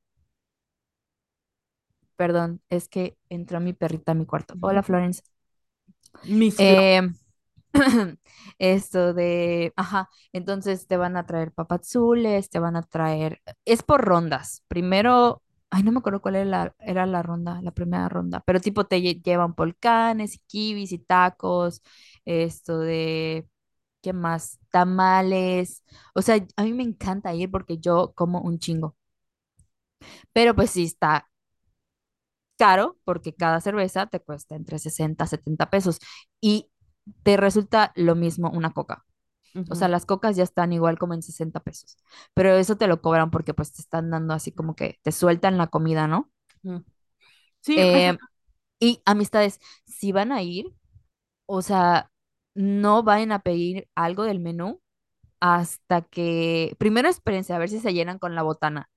[2.17, 4.55] perdón, es que entró mi perrita a mi cuarto.
[4.61, 5.23] Hola, Florence.
[6.23, 6.57] Flo.
[6.59, 7.15] Em,
[8.59, 14.05] esto de, ajá, entonces te van a traer papazules, te van a traer, es por
[14.05, 14.65] rondas.
[14.69, 18.99] Primero, ay, no me acuerdo cuál era la, ronda, la primera ronda, pero tipo te
[19.01, 21.83] lle- llevan volcanes y kibis y tacos,
[22.25, 23.49] esto de,
[24.03, 24.59] ¿qué más?
[24.71, 25.85] Tamales.
[26.15, 28.97] O sea, a mí me encanta ir porque yo como un chingo,
[30.33, 31.29] pero pues sí está
[32.59, 35.99] caro porque cada cerveza te cuesta entre 60 a 70 pesos
[36.41, 36.71] y
[37.23, 39.05] te resulta lo mismo una coca.
[39.69, 41.99] O sea, las cocas ya están igual como en 60 pesos,
[42.35, 45.59] pero eso te lo cobran porque pues te están dando así como que te sueltan
[45.59, 46.31] la comida, ¿no?
[47.61, 48.19] Sí, es- Eh,
[48.81, 50.67] y amistades, si van a ir,
[51.47, 52.11] o sea,
[52.55, 54.81] no vayan a pedir algo del menú
[55.41, 58.91] hasta que, primero espérense a ver si se llenan con la botana.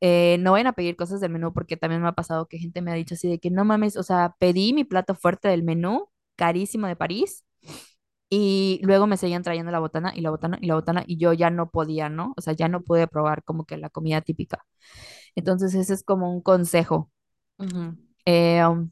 [0.00, 2.82] Eh, no vayan a pedir cosas del menú porque también me ha pasado que gente
[2.82, 5.62] me ha dicho así de que no mames, o sea, pedí mi plato fuerte del
[5.64, 7.44] menú, carísimo de París,
[8.30, 11.32] y luego me seguían trayendo la botana y la botana y la botana y yo
[11.32, 12.32] ya no podía, ¿no?
[12.36, 14.64] O sea, ya no pude probar como que la comida típica.
[15.34, 17.10] Entonces, ese es como un consejo.
[18.24, 18.90] Eh, um,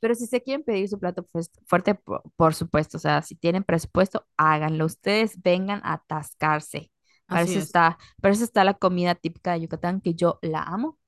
[0.00, 1.26] pero si se quieren pedir su plato
[1.66, 4.86] fuerte, por, por supuesto, o sea, si tienen presupuesto, háganlo.
[4.86, 6.90] Ustedes vengan a atascarse.
[7.26, 7.66] Para eso es.
[7.66, 10.98] está, para eso está la comida típica de Yucatán, que yo la amo.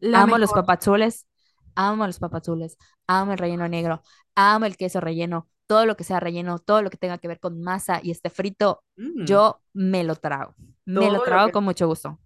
[0.00, 1.26] La Amo los papazules,
[1.74, 4.02] amo los papazules, amo el relleno negro,
[4.34, 7.40] amo el queso relleno, todo lo que sea relleno, todo lo que tenga que ver
[7.40, 10.54] con masa y esté frito, Mm, yo me lo trago.
[10.94, 12.18] Me lo trago que, con mucho gusto.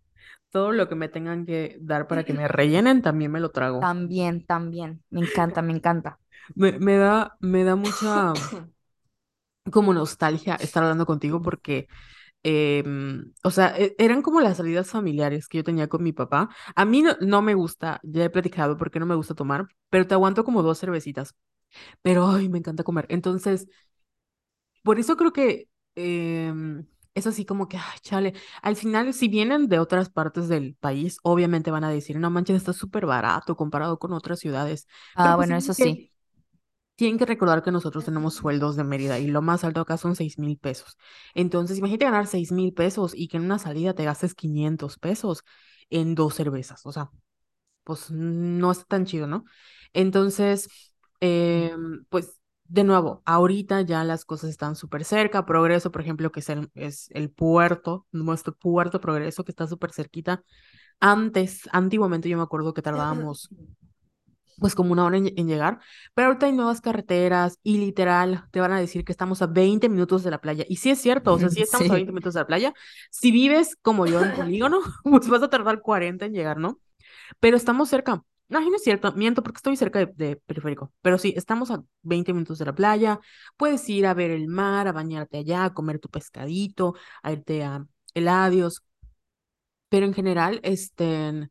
[0.51, 3.81] todo lo que me tengan que dar para que me rellenen, también me lo trago.
[3.81, 5.03] También, también.
[5.11, 6.21] Me encanta, me encanta.
[6.55, 8.35] Me, me da, me da mucha
[9.73, 11.89] como nostalgia estar hablando contigo porque
[12.43, 16.49] em, o sea, e- eran como las salidas familiares que yo tenía con mi papá.
[16.77, 20.07] A mí no, no me gusta, ya he platicado porque no me gusta tomar, pero
[20.07, 21.35] te aguanto como dos cervecitas.
[22.03, 23.07] Pero, ay, me encanta comer.
[23.11, 23.69] Entonces,
[24.83, 28.35] por eso creo que em, es así como que, ay, chale.
[28.63, 32.57] Al final, si vienen de otras partes del país, obviamente van a decir, no manches,
[32.57, 34.87] está súper barato comparado con otras ciudades.
[35.15, 36.05] Ah, pues bueno, eso sí.
[36.99, 40.17] Tienen que recordar que nosotros tenemos sueldos de Mérida y lo más alto acá son
[40.17, 40.97] seis mil pesos.
[41.33, 45.45] Entonces, imagínate ganar seis mil pesos y que en una salida te gastes 500 pesos
[45.91, 46.85] en dos cervezas.
[46.87, 47.09] O sea,
[47.85, 49.45] pues no está tan chido, ¿no?
[49.93, 50.69] Entonces,
[51.21, 55.47] em, pues de nuevo, ahorita ya las cosas están súper cerca.
[55.47, 59.93] Progreso, por ejemplo, que es el, es el puerto, nuestro puerto Progreso, que está súper
[59.93, 60.43] cerquita.
[60.99, 63.51] Antes, antiguamente yo me acuerdo que tardábamos
[64.59, 65.81] pues como una hora en, en llegar,
[66.15, 69.89] pero ahorita hay nuevas carreteras y literal te van a decir que estamos a 20
[69.89, 70.65] minutos de la playa.
[70.69, 71.95] Y sí es cierto, o sea, sí estamos a Sí.
[71.95, 72.75] 20 minutos de la playa.
[73.11, 76.81] Si vives como yo en Polígono, pues vas a tardar 40 en llegar, ¿no?
[77.41, 78.23] Pero estamos cerca.
[78.49, 80.93] No, no es cierto, miento porque estoy cerca de, de periférico.
[81.03, 83.21] Pero sí, estamos a 20 minutos de la playa.
[83.59, 87.63] Puedes ir a ver el mar, a bañarte allá, a comer tu pescadito, a irte
[87.65, 88.83] a Eladios.
[89.89, 91.49] Pero en general, este,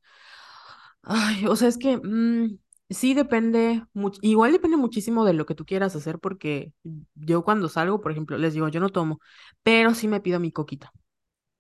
[1.04, 2.58] ay, o sea, es que mm,
[2.90, 6.74] Sí, depende, much- igual depende muchísimo de lo que tú quieras hacer, porque
[7.16, 9.20] yo cuando salgo, por ejemplo, les digo, yo no tomo,
[9.62, 10.92] pero sí me pido mi coquita.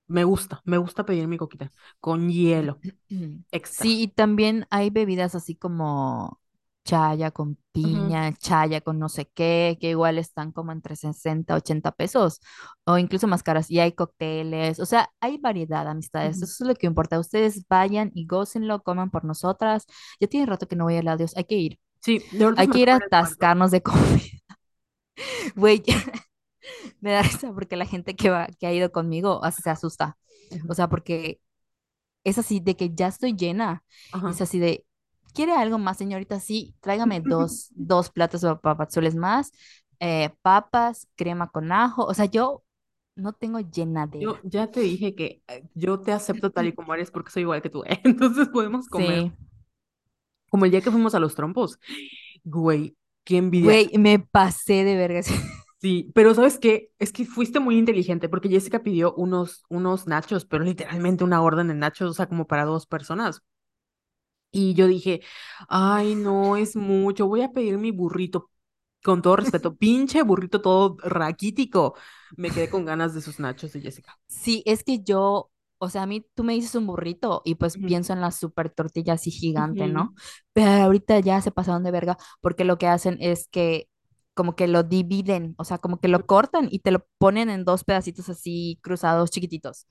[0.07, 2.81] Me gusta, me gusta pedir mi coquita con hielo
[3.51, 3.91] extra.
[3.91, 6.41] Sí, y también hay bebidas así como
[6.88, 11.91] chaya con piña, chaya con no sé qué, que igual están como entre 60, 80
[11.91, 12.39] pesos
[12.86, 13.69] o incluso más caras.
[13.71, 16.38] Y hay cócteles, o sea, hay variedad, amistades.
[16.38, 16.43] ujú.
[16.43, 17.19] Eso es lo que importa.
[17.19, 19.86] Ustedes vayan y gócenlo, coman por nosotras.
[20.19, 21.36] Ya tiene rato que no voy a la Dios.
[21.38, 21.80] Hay que ir.
[22.02, 22.23] Sí,
[22.56, 24.21] Hay que ir a atascarnos de comida.
[25.56, 25.84] Güey,
[27.02, 30.17] me da risa porque la gente que va, que ha ido conmigo se asusta.
[30.67, 31.39] O Ujú, sea, porque
[32.23, 33.84] es así de que ya estoy llena.
[34.28, 34.86] Es así de,
[35.33, 36.39] ¿quiere algo más, señorita?
[36.39, 39.51] Sí, tráigame dos, dos platos de papazules más,
[39.99, 42.05] eh, papas, crema con ajo.
[42.05, 42.63] O sea, yo
[43.15, 44.39] no tengo Yo llenadera.
[44.43, 47.61] ya te dije que eh, yo te acepto tal y como eres porque soy igual
[47.61, 47.99] que tú, ¿eh?
[48.03, 49.29] Entonces podemos comer.
[49.29, 49.33] Sí.
[50.49, 51.79] Como el día que fuimos a los trompos.
[52.43, 53.65] Güey, qué envidia.
[53.65, 55.27] Güey, me pasé de vergas.
[55.79, 56.89] Sí, pero ¿sabes qué?
[56.97, 61.67] Es que fuiste muy inteligente porque Jessica pidió unos, unos nachos, pero literalmente una orden
[61.67, 63.43] de nachos, o sea, como para dos personas.
[64.58, 65.22] Y yo dije,
[65.70, 68.50] ay, no, es mucho, voy a pedir mi burrito.
[69.04, 71.96] Con todo respeto, pinche burrito todo raquítico.
[72.36, 74.17] Me quedé con ganas de sus nachos de Jessica.
[74.28, 77.78] Sí, es que yo, o sea, a mí tú me dices un burrito y pues
[77.78, 79.88] pienso en la super tortilla así gigante.
[79.88, 80.15] ¿no?
[80.54, 83.89] Pero ahorita ya se pasaron de verga porque lo que hacen es que
[84.34, 87.63] como que lo dividen, o sea, como que lo cortan y te lo ponen en
[87.63, 89.86] dos pedacitos así cruzados chiquititos.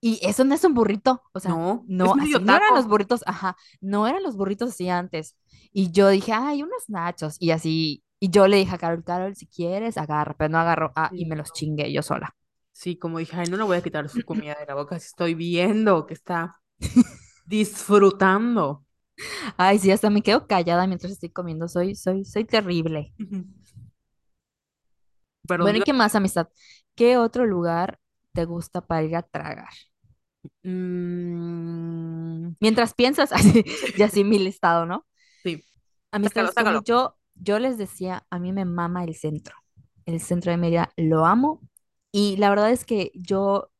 [0.00, 3.22] Y eso no es un burrito, o sea, No, no, así no eran los burritos,
[3.26, 5.36] ajá, no eran los burritos así antes.
[5.72, 7.36] Y yo dije, ay, unos nachos.
[7.40, 10.92] Y así, y yo le dije a Carol, Carol, si quieres, agarra, pero no agarró,
[10.96, 12.34] ah, y me los chingué yo sola.
[12.72, 15.06] Sí, como dije, ay, no le voy a quitar su comida de la boca si
[15.08, 16.60] estoy viendo que está
[17.46, 18.84] disfrutando.
[19.56, 21.68] Ay, sí, hasta me quedo callada mientras estoy comiendo.
[21.68, 23.12] Soy, soy, soy terrible.
[25.46, 26.48] Perdón, Bueno, ¿y qué más, amistad?
[26.94, 27.98] ¿Qué otro lugar
[28.38, 29.68] te gusta para ir a tragar?
[30.64, 35.06] mm, Mientras piensas, así, ya así mi listado, ¿no?
[35.44, 35.64] sí,
[36.12, 36.82] Amistades, como sácalo.
[36.84, 39.54] yo, yo les decía, a mí me mama el centro.
[40.06, 41.60] El centro de Mérida lo amo.
[42.12, 43.70] Y la verdad es que yo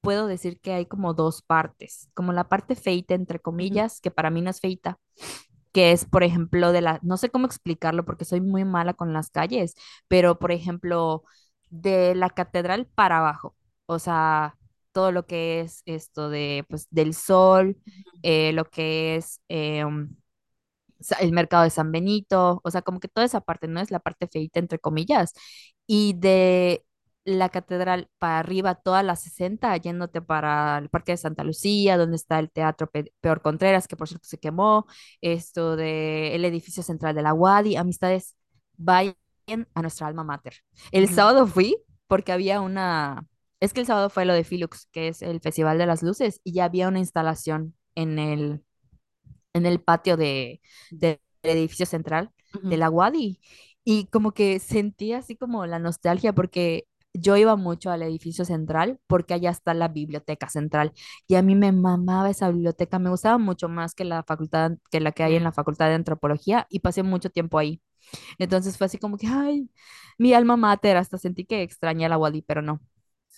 [0.00, 4.30] puedo decir que hay como dos partes, como la parte feita, entre comillas, que para
[4.30, 4.98] mí no es feita,
[5.72, 9.12] que es, por ejemplo, de la, no sé cómo explicarlo porque soy muy mala con
[9.12, 9.74] las calles,
[10.08, 11.24] pero, por ejemplo,
[11.70, 14.56] de la catedral para abajo, o sea,
[14.92, 17.76] todo lo que es esto de, pues, del sol,
[18.22, 19.40] eh, lo que es
[21.00, 23.80] sa- el mercado de San Benito, o sea, como que toda esa parte, ¿no?
[23.80, 25.32] Es la parte feita, entre comillas,
[25.86, 26.84] y de
[27.24, 32.16] la catedral para arriba, toda la 60 yéndote para el Parque de Santa Lucía, donde
[32.16, 34.86] está el Teatro Pe- Peor Contreras, que por cierto se quemó,
[35.20, 38.36] esto de el edificio central de la UADI, amistades,
[38.76, 39.16] vayan
[39.74, 40.54] a nuestra alma mater.
[40.92, 43.26] El ujú, sábado fui porque había una,
[43.60, 46.40] es que el sábado fue lo de Filux, que es el Festival de las Luces,
[46.44, 48.62] y ya había una instalación en el
[49.54, 52.30] en el patio de, del edificio central
[52.62, 53.40] de la UADI.
[53.84, 59.00] Y como que sentí así como la nostalgia porque yo iba mucho al edificio central
[59.06, 60.92] porque allá está la biblioteca central
[61.26, 65.00] y a mí me mamaba esa biblioteca, me gustaba mucho más que la facultad, que
[65.00, 67.80] la que hay en la facultad de antropología y pasé mucho tiempo ahí.
[68.38, 69.70] Entonces fue así como que, ay,
[70.18, 72.80] mi alma mater, hasta sentí que extrañé a la UADI, pero no.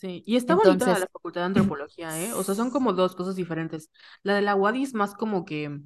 [0.01, 0.23] Sí.
[0.27, 2.33] Y está bonita la Entonces, Facultad de Antropología, ¿eh?
[2.35, 3.91] O sea, son como dos cosas diferentes.
[4.23, 5.81] La de la UADI es más como que,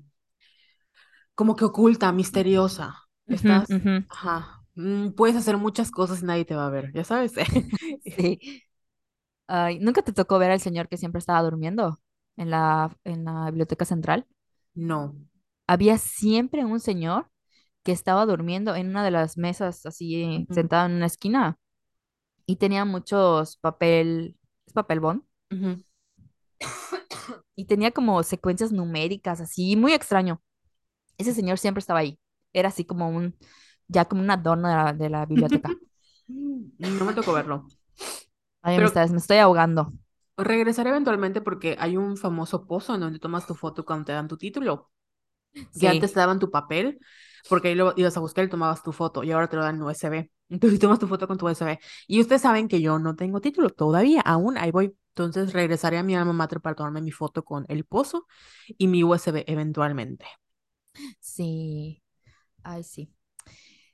[1.35, 3.09] como que oculta, misteriosa.
[3.29, 7.33] Estás, ajá, mm, puedes hacer muchas cosas y nadie te va a ver, ya sabes.
[8.05, 8.41] sí.
[9.47, 12.01] Ay, ¿nunca te tocó ver al señor que siempre estaba durmiendo
[12.37, 14.27] en la, en la biblioteca central?
[14.75, 15.15] No.
[15.67, 17.31] Había siempre un señor
[17.85, 21.59] que estaba durmiendo en una de las mesas, así Ujú, sentado en una esquina,
[22.47, 25.23] y tenía muchos papel, es papel bond,
[27.57, 30.43] y tenía como secuencias numéricas, así, muy extraño.
[31.19, 32.21] Ese señor siempre estaba ahí.
[32.53, 33.37] Era así como un,
[33.89, 35.79] ya como un adorno de la, de la biblioteca.
[36.79, 37.67] No me tocó verlo.
[38.63, 39.93] Ay, Pero amistades, me estoy ahogando.
[40.37, 44.29] regresaré eventualmente porque hay un famoso pozo en donde tomas tu foto cuando te dan
[44.29, 44.91] tu título.
[45.79, 47.01] que antes Sí, te daban tu papel,
[47.49, 49.77] porque ahí lo ibas a buscar y tomabas tu foto, y ahora te lo dan
[49.77, 50.31] en USB.
[50.53, 51.79] Entonces tomas tu foto con tu USB.
[52.07, 54.97] Y ustedes saben que yo no tengo título todavía, aún ahí voy.
[55.15, 58.27] Entonces regresaré a mi alma mater para tomarme mi foto con el pozo
[58.79, 60.27] y mi USB eventualmente.
[61.21, 62.03] sí,
[62.65, 63.13] ay, sí.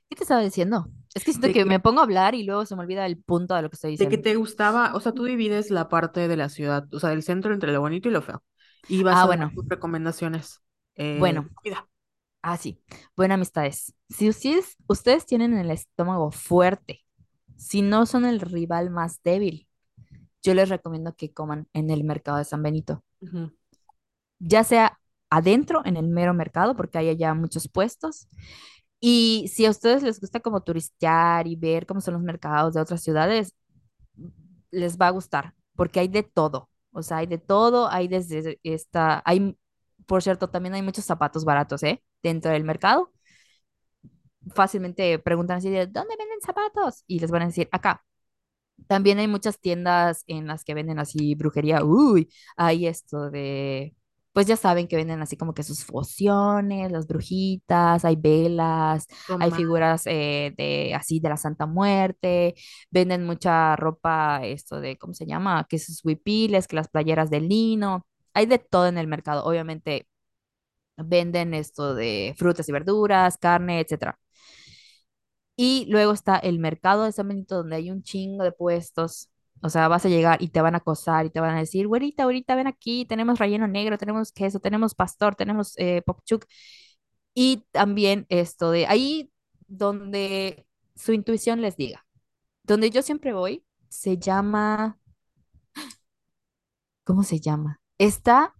[0.09, 0.87] ¿Qué te estaba diciendo?
[1.15, 3.17] Es que siento que que, me pongo a hablar y luego se me olvida el
[3.21, 4.17] punto de lo que estoy de que diciendo.
[4.17, 7.53] te gustaba, o sea, tú divides la parte de la ciudad, o sea, del centro
[7.53, 8.43] entre lo bonito y lo feo.
[8.87, 10.61] Y vas Ah, a bueno, tus recomendaciones
[10.95, 11.88] eh, bueno, comida.
[12.41, 12.81] Ah, sí.
[13.15, 13.93] Buenas amistades.
[14.09, 17.05] Si ustedes, ustedes tienen el estómago fuerte,
[17.57, 19.67] si no son el rival más débil,
[20.43, 23.03] yo les recomiendo que coman en el mercado de San Benito,
[24.39, 28.27] ya sea adentro, en el mero mercado, porque hay allá muchos puestos.
[28.99, 32.81] Y si a ustedes les gusta como turistear y ver cómo son los mercados de
[32.81, 33.55] otras ciudades,
[34.71, 36.69] les va a gustar, porque hay de todo.
[36.91, 39.57] O sea, hay de todo, hay desde esta, hay,
[40.07, 42.03] por cierto, también hay muchos zapatos baratos, ¿eh?
[42.23, 43.11] Dentro del mercado.
[44.55, 47.03] Fácilmente preguntan así de, ¿dónde venden zapatos?
[47.07, 48.03] Y les van a decir, acá.
[48.87, 51.83] También hay muchas tiendas en las que venden así brujería.
[51.85, 53.95] Uy, hay esto de,
[54.33, 59.07] pues ya saben que venden así como que sus pociones, las brujitas, hay velas,
[59.39, 59.57] hay Toma.
[59.57, 62.55] figuras eh, de así de la Santa Muerte,
[62.91, 65.65] venden mucha ropa, esto de, ¿cómo se llama?
[65.69, 68.07] Que sus huipiles, que las playeras de lino.
[68.33, 69.45] Hay de todo en el mercado.
[69.45, 70.08] Obviamente
[71.05, 74.19] venden esto de frutas y verduras, carne, etcétera.
[75.55, 79.29] Y luego está el mercado de San Benito, donde hay un chingo de puestos.
[79.61, 81.87] O sea, vas a llegar y te van a acosar y te van a decir,
[81.87, 86.45] güerita, ahorita ven aquí, tenemos relleno negro, tenemos queso, tenemos pastor, tenemos eh, popchuc.
[87.33, 89.31] Y también esto de ahí
[89.67, 92.05] donde su intuición les diga.
[92.63, 94.97] Donde yo siempre voy, se llama,
[97.03, 97.81] ¿cómo se llama?
[97.97, 98.55] Está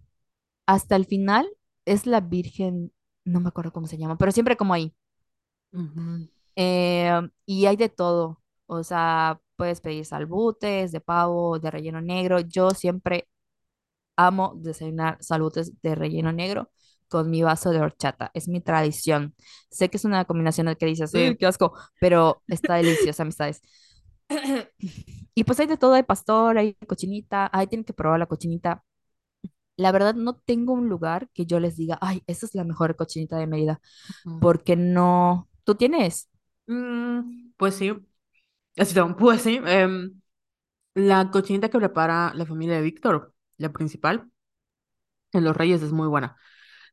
[0.66, 1.48] hasta el final,
[1.90, 2.92] es la Virgen,
[3.24, 4.94] no me acuerdo cómo se llama, pero siempre como ahí.
[6.56, 8.42] Eh, y hay de todo.
[8.66, 12.40] O sea, puedes pedir salbutes de pavo, de relleno negro.
[12.40, 13.28] Yo siempre
[14.16, 16.70] amo desayunar salbutes de relleno negro
[17.08, 18.30] con mi vaso de horchata.
[18.34, 19.34] Es mi tradición.
[19.70, 21.18] Sé que es una combinación que dices, Sí.
[21.30, 23.62] "Uy, qué asco, pero está deliciosa, amistades.
[25.34, 28.84] Y pues hay de todo, hay pastor, hay cochinita, ahí tienen que probar la cochinita.
[29.80, 32.96] La verdad, no tengo un lugar que yo les diga, ay, esa es la mejor
[32.96, 33.80] cochinita de Mérida,
[34.40, 36.28] porque no, tú tienes.
[36.66, 37.90] Mm, pues sí,
[38.78, 39.60] así pues sí.
[39.66, 40.20] em,
[40.94, 44.30] la cochinita que prepara la familia de Víctor, la principal,
[45.32, 46.36] en Los Reyes es muy buena.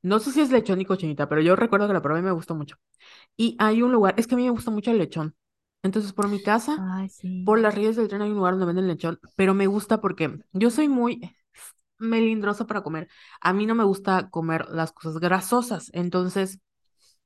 [0.04, 2.32] No sé si es lechón y cochinita, pero yo recuerdo que la probé y me
[2.32, 2.78] gustó mucho.
[3.38, 5.36] Y hay un lugar, es que a mí me gusta mucho el lechón.
[5.84, 7.46] Entonces, por mi casa, Ay, sí.
[7.46, 10.40] por las Reyes del Tren hay un lugar donde venden lechón, pero me gusta porque
[10.54, 11.37] yo soy muy
[12.00, 13.08] melindrosa para comer.
[13.42, 16.60] A mí no me gusta comer las cosas grasosas, entonces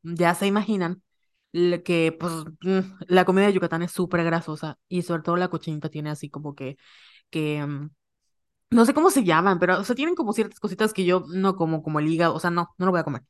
[0.03, 1.03] ya se imaginan
[1.85, 5.89] que pues mm, la comida de Yucatán es súper grasosa y sobre todo la cochinita
[5.89, 6.77] tiene así como que,
[7.31, 7.91] que mm,
[8.71, 11.55] no sé cómo se llaman, pero o sea, tienen como ciertas cositas que yo no
[11.55, 13.23] como, como el hígado, o sea, no, no lo voy a comer.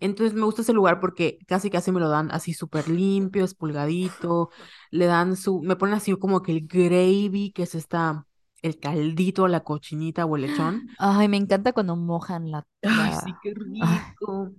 [0.00, 4.50] Entonces me gusta ese lugar porque casi casi me lo dan así súper limpio, espulgadito,
[4.90, 8.26] le dan su, me ponen así como que el gravy, que es esta,
[8.64, 10.88] el caldito, la cochinita o el lechón.
[10.98, 14.52] Ay, me encanta cuando mojan la, Ay, sí, qué Ay, rico,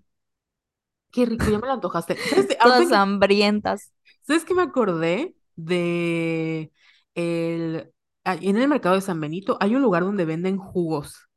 [1.11, 2.15] qué rico, ya me lo antojaste.
[2.61, 3.91] Todas hambrientas.
[4.23, 6.71] ¿sabes qué me acordé de
[7.15, 7.91] el,
[8.23, 11.27] ah, en el mercado de San Benito hay un lugar donde venden jugos,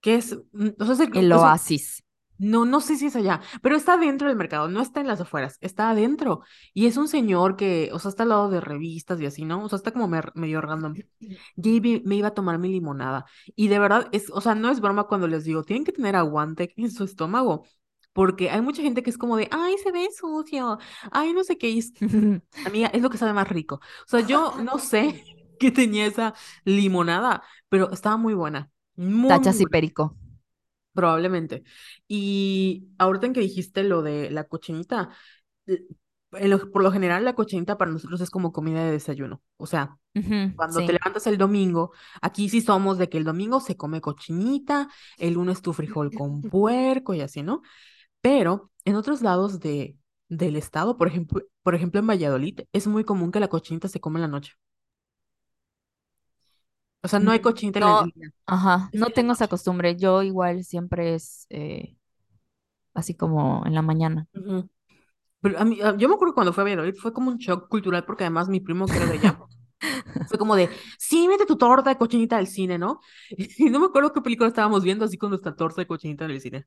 [0.00, 2.02] que es, mm, o sea, es, el- oasis.
[2.40, 5.20] No, no sé si es allá, pero está dentro del mercado, no está en las
[5.20, 6.40] afueras, está adentro.
[6.72, 9.62] Y es un señor que, o sea, está al lado de revistas y así, ¿no?
[9.62, 10.94] O sea, está como medio random.
[11.56, 13.26] Y me iba a tomar mi limonada.
[13.56, 16.16] Y de verdad, es, o sea, no es broma cuando les digo, tienen que tener
[16.16, 17.66] aguante en su estómago.
[18.12, 20.78] Porque hay mucha gente que es como de, ay, se ve sucio,
[21.12, 21.68] ay, no sé qué.
[21.70, 21.92] Y es,
[22.64, 23.76] amiga, es lo que sabe más rico.
[23.76, 25.24] O sea, yo no sé
[25.60, 26.34] qué tenía esa
[26.64, 28.70] limonada, pero estaba muy buena.
[28.96, 29.70] Muy, muy Tachas y buena.
[29.70, 30.16] perico.
[30.92, 31.62] Probablemente.
[32.08, 35.10] Y ahorita en que dijiste lo de la cochinita,
[36.32, 39.42] en lo- por lo general la cochinita para nosotros es como comida de desayuno.
[39.56, 39.98] O sea,
[40.56, 44.88] cuando te levantas el domingo, aquí sí somos de que el domingo se come cochinita,
[45.18, 47.62] el lunes tu frijol con puerco y así, ¿no?
[48.22, 49.96] Pero en otros lados de,
[50.28, 54.00] del estado, por ejemplo, por ejemplo en Valladolid, es muy común que la cochinita se
[54.00, 54.54] come en la noche.
[57.02, 59.96] O sea, no hay cochinita en el No, día, ajá, no tengo esa costumbre.
[59.96, 61.96] Yo igual siempre es eh,
[62.94, 64.28] así como en la mañana.
[65.40, 67.68] Pero a mí, a- yo me acuerdo cuando fue a Valladolid, fue como un shock
[67.68, 69.38] cultural porque además mi primo que era de allá
[70.26, 73.00] fue como de, sí, mete tu torta de cochinita al cine, ¿no?
[73.58, 76.32] Y no me acuerdo qué película estábamos viendo así con nuestra torta de cochinita en
[76.32, 76.66] el cine.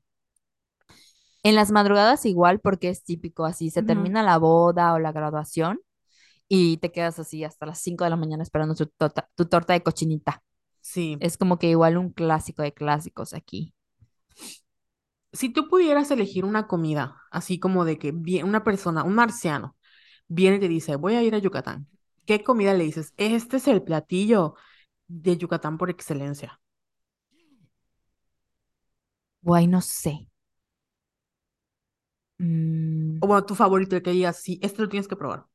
[1.44, 5.80] En las madrugadas igual porque es típico, así se termina la boda o la graduación
[6.48, 9.72] y te quedas así hasta las 5 de la mañana esperando tu, tota- tu torta
[9.72, 10.42] de cochinita.
[10.80, 11.16] Sí.
[11.20, 13.74] Es como que igual un clásico de clásicos aquí.
[15.32, 18.12] Si tú pudieras elegir una comida, así como de que
[18.44, 19.76] una persona, un marciano,
[20.28, 21.88] viene y te dice, voy a ir a Yucatán,
[22.26, 23.12] ¿qué comida le dices?
[23.16, 24.54] Este es el platillo
[25.08, 26.60] de Yucatán por excelencia.
[29.42, 30.28] Guay, no sé.
[33.20, 35.46] O bueno, tu favorito, el que digas, sí, este lo tienes que probar.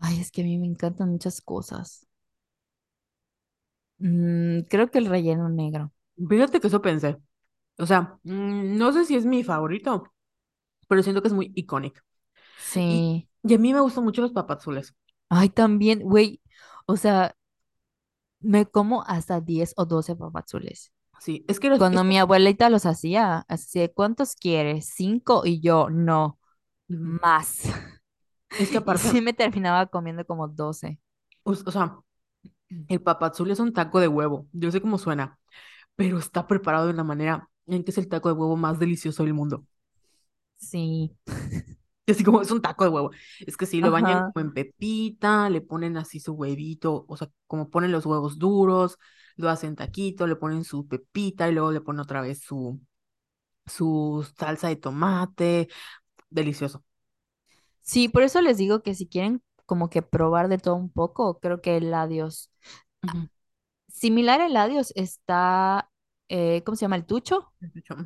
[0.00, 2.06] Ay, es que a mí me encantan muchas cosas.
[3.98, 5.92] Mm, creo que el relleno negro.
[6.28, 7.16] Fíjate que eso pensé.
[7.78, 10.12] O sea, mm, no sé si es mi favorito,
[10.88, 12.00] pero siento que es muy icónico.
[12.86, 13.28] Y, Sí.
[13.44, 14.94] y a mí me gustan mucho los papazules.
[15.28, 16.40] Ay, también, güey.
[16.86, 17.36] O sea,
[18.40, 20.92] me como hasta 10 o 12 papazules.
[21.18, 24.90] Sí, es que los, Cuando mi abuelita los hacía, así de, ¿cuántos quieres?
[24.94, 26.38] Cinco y yo, no,
[26.90, 27.20] Ujú.
[27.22, 27.62] más.
[28.58, 30.98] es que aparte, sí me terminaba comiendo como 12.
[31.44, 31.98] o, o sea,
[32.88, 34.48] el papazul es un taco de huevo.
[34.52, 35.38] Yo sé cómo suena,
[35.96, 39.24] pero está preparado de una manera en que es el taco de huevo más delicioso
[39.24, 39.66] del mundo.
[40.56, 41.16] Sí.
[42.08, 43.10] Y así como es un taco de huevo.
[43.46, 47.28] Es que sí, lo bañan como en pepita, le ponen así su huevito, o sea,
[47.48, 48.96] como ponen los huevos duros,
[49.36, 52.80] lo hacen taquito, le ponen su pepita y luego le ponen otra vez su,
[53.66, 55.68] su salsa de tomate.
[56.30, 56.84] Delicioso.
[57.86, 61.40] Sí, por eso les digo que si quieren como que probar de todo un poco,
[61.40, 62.52] creo que el Adios.
[63.02, 63.28] Ujú,
[63.88, 65.90] Similar al Adios está,
[66.28, 66.96] eh, ¿cómo se llama?
[66.96, 67.52] El Tucho,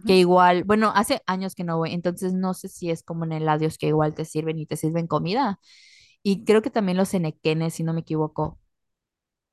[0.07, 3.33] que igual, bueno, hace años que no voy, entonces no sé si es como en
[3.33, 5.61] el Adios que igual te sirven y te sirven comida.
[6.23, 8.61] Y creo que también los enequenes, si no me equivoco.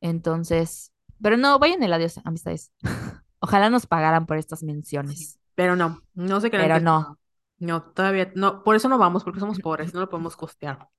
[0.02, 2.74] Entonces, pero no, vayan el Adios, amistades.
[3.42, 4.64] Ojalá nos pagaran por estas
[5.04, 7.20] Sí, menciones, pero no, no se crean pero no.
[7.60, 10.90] No, todavía, no, por eso no vamos, porque somos pobres, no lo podemos costear.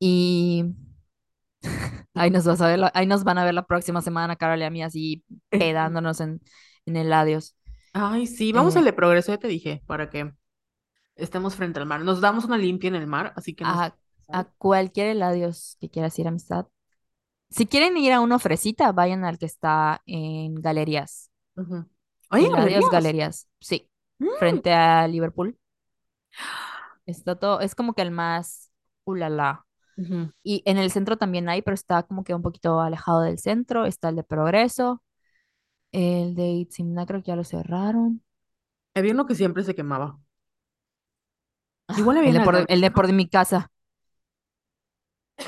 [0.00, 0.64] Y
[2.14, 4.60] ahí nos vas a ver, la- ahí nos van a ver la próxima semana, Carol
[4.60, 6.40] y a mí, así pedándonos en,
[6.86, 7.56] en el Adios.
[7.92, 10.32] Ay, sí, vamos al Eh, de Progreso, ya te dije, para que
[11.16, 12.02] estemos frente al mar.
[12.02, 13.82] Nos damos una limpia en el mar, así que
[14.30, 16.66] a, cualquier Eladios que quieras ir, amistad.
[17.50, 21.30] Si quieren ir a uno fresita, vayan al que está en Galerías.
[21.56, 21.84] Ujú.
[22.30, 22.90] Oye, Eladios galerías.
[22.90, 25.58] Galerías, sí, Mm, frente a Liverpool.
[27.06, 28.72] Está todo, es como que el más
[29.04, 29.66] ulala.
[29.96, 30.32] ujú.
[30.42, 33.86] Y en el centro también hay, pero está como que un poquito alejado del centro.
[33.86, 35.02] Está el de Progreso,
[35.92, 38.22] el de Itzimna creo que ya lo cerraron.
[38.94, 40.18] Había uno que siempre se quemaba.
[41.96, 43.70] Igual había El de por, el de por de mi casa.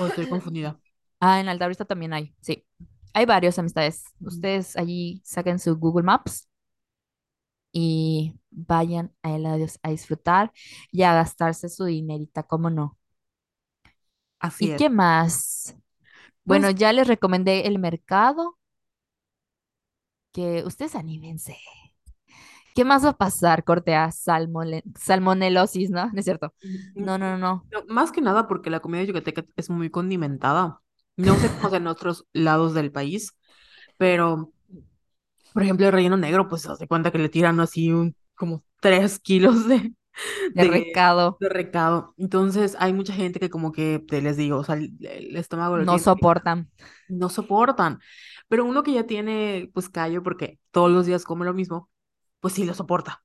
[0.01, 0.79] O estoy confundida.
[1.21, 2.65] Ah, en Altavista también hay, sí.
[3.15, 4.05] Hay varios amistades.
[4.21, 6.49] Ustedes allí saquen su Google Maps
[7.79, 10.53] y vayan a Eladios a disfrutar
[10.93, 12.99] y a gastarse su dinerita, ¿cómo no?
[14.39, 14.83] Así ¿Y es.
[14.83, 15.77] qué más?
[16.45, 18.59] Bueno, Pues, ya les recomendé el mercado,
[20.33, 21.57] que ustedes anímense.
[22.75, 26.11] ¿Qué más va a pasar, corte a salmone- salmonelosis, ¿no?
[26.13, 26.53] No es cierto.
[26.95, 27.37] No, no,
[27.71, 30.83] no, más que nada porque la comida yucateca es muy condimentada.
[31.17, 33.37] No sé cómo en otros lados del país,
[33.97, 34.53] pero
[35.57, 38.65] Por ejemplo, el relleno negro, pues se hace cuenta que le tiran así un, como
[38.81, 39.95] tres kilos de,
[40.55, 42.15] De de, recado, de recado.
[42.19, 45.79] Entonces hay mucha gente que como que, te les digo, o sea, el, el estómago
[45.79, 46.71] lo no soportan.
[47.09, 48.01] no soportan.
[48.49, 51.91] Pero uno que ya tiene pues callo porque todos los días come lo mismo,
[52.41, 53.25] pues sí lo soporta.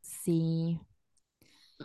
[0.00, 0.80] Sí.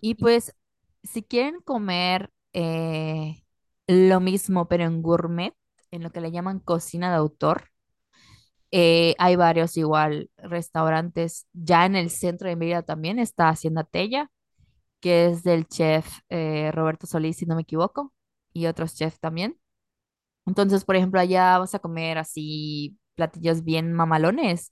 [0.02, 0.56] Y Y pues,
[1.04, 3.44] si quieren comer eh,
[3.88, 5.56] lo mismo, pero en gourmet,
[5.92, 7.70] en lo que le llaman cocina de autor,
[8.72, 11.48] eh, hay varios igual restaurantes.
[11.54, 14.32] Ya en el centro de Mérida también está Hacienda Tella,
[15.02, 18.14] que es del chef eh, Roberto Solís, si no me equivoco,
[18.54, 19.60] y otros chefs también.
[20.46, 24.72] Entonces, por ejemplo, allá vas a comer así platillos bien mamalones,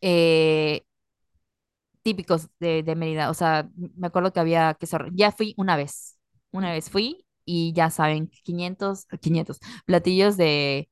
[0.00, 0.84] eh,
[2.02, 3.30] típicos de, de Mérida.
[3.30, 4.98] O sea, me acuerdo que había queso.
[5.12, 6.18] Ya fui una vez.
[6.52, 10.88] Una vez fui y ya saben, 500 500 platillos de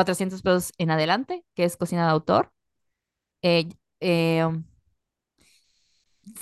[0.00, 2.50] 400 pesos en adelante, que es cocina de autor.
[3.42, 3.68] Eh,
[4.00, 4.48] eh,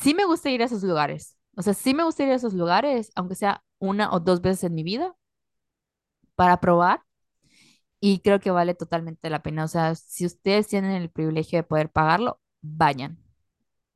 [0.00, 1.36] sí me gusta ir a esos lugares.
[1.56, 4.64] O sea, sí me gusta ir a esos lugares, aunque sea una o dos veces
[4.64, 5.16] en mi vida,
[6.36, 7.02] para probar.
[8.00, 9.64] Y creo que vale totalmente la pena.
[9.64, 13.18] O sea, si ustedes tienen el privilegio de poder pagarlo, vayan,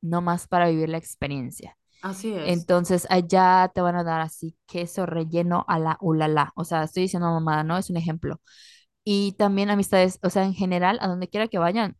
[0.01, 1.77] no más para vivir la experiencia.
[2.01, 6.51] así es, Entonces, allá te van a dar así queso relleno a la ulala.
[6.55, 7.77] O sea, estoy diciendo mamada, ¿no?
[7.77, 8.41] Es un ejemplo.
[9.05, 11.97] Y también amistades, o sea, en general, a donde quiera que vayan.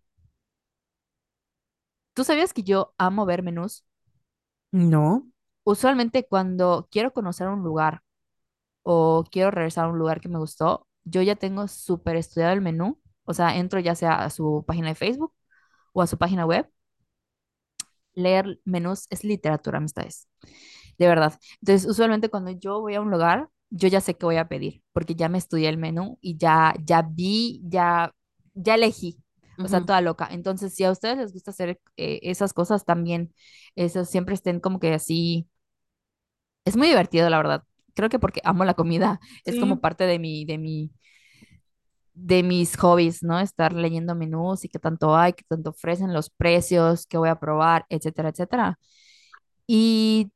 [2.13, 3.85] ¿Tú sabías que yo amo ver menús?
[4.71, 5.27] No.
[5.63, 8.01] Usualmente cuando quiero conocer un lugar
[8.83, 12.61] o quiero regresar a un lugar que me gustó, yo ya tengo súper estudiado el
[12.61, 12.99] menú.
[13.25, 15.33] O sea, entro ya sea a su página de Facebook
[15.93, 16.69] o a su página web.
[18.15, 20.27] Leer menús es literatura, amistades.
[20.97, 21.39] De verdad.
[21.61, 24.83] Entonces, usualmente cuando yo voy a un lugar, yo ya sé qué voy a pedir,
[24.93, 28.13] porque ya me estudié el menú y ya, ya vi, ya,
[28.53, 29.19] ya elegí.
[29.61, 29.85] o sea, Ujú.
[29.85, 30.27] toda loca.
[30.31, 33.33] Entonces, si a ustedes les gusta hacer eh, esas cosas también,
[33.75, 35.47] eso siempre estén como que así,
[36.65, 37.63] es muy divertido, la verdad.
[37.93, 40.91] Creo que porque amo la comida, es como parte de mi, de mi,
[42.13, 43.39] de mis hobbies, ¿no?
[43.39, 47.39] Estar leyendo menús y qué tanto hay, qué tanto ofrecen, los precios, qué voy a
[47.39, 48.79] probar, etcétera, etcétera.
[49.67, 50.31] Y,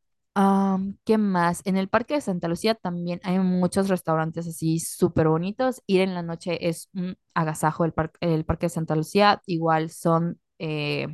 [1.06, 1.62] ¿qué más?
[1.66, 5.82] En el Parque de Santa Lucía también hay muchos restaurantes así súper bonitos.
[5.88, 9.42] Ir en la noche es un agasajo el, par- el Parque de Santa Lucía.
[9.48, 11.08] Igual son eh,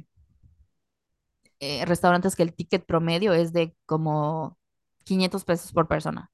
[1.60, 4.58] eh, restaurantes que el ticket promedio es de como
[5.06, 6.32] 500 pesos por persona.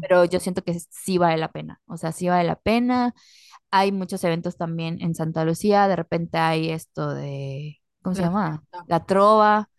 [0.00, 1.80] Pero yo siento que sí vale la pena.
[1.86, 3.14] O sea, sí vale la pena.
[3.70, 5.88] Hay muchos eventos también en Santa Lucía.
[5.88, 8.64] De repente hay esto de, ¿cómo se La llama?
[8.86, 9.70] La trova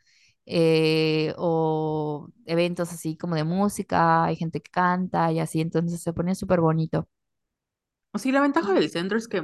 [0.46, 6.14] eh, o eventos así como de música, hay gente que canta y así, entonces se
[6.14, 7.08] pone súper bonito.
[8.20, 9.42] Sí, la ventaja del centro es que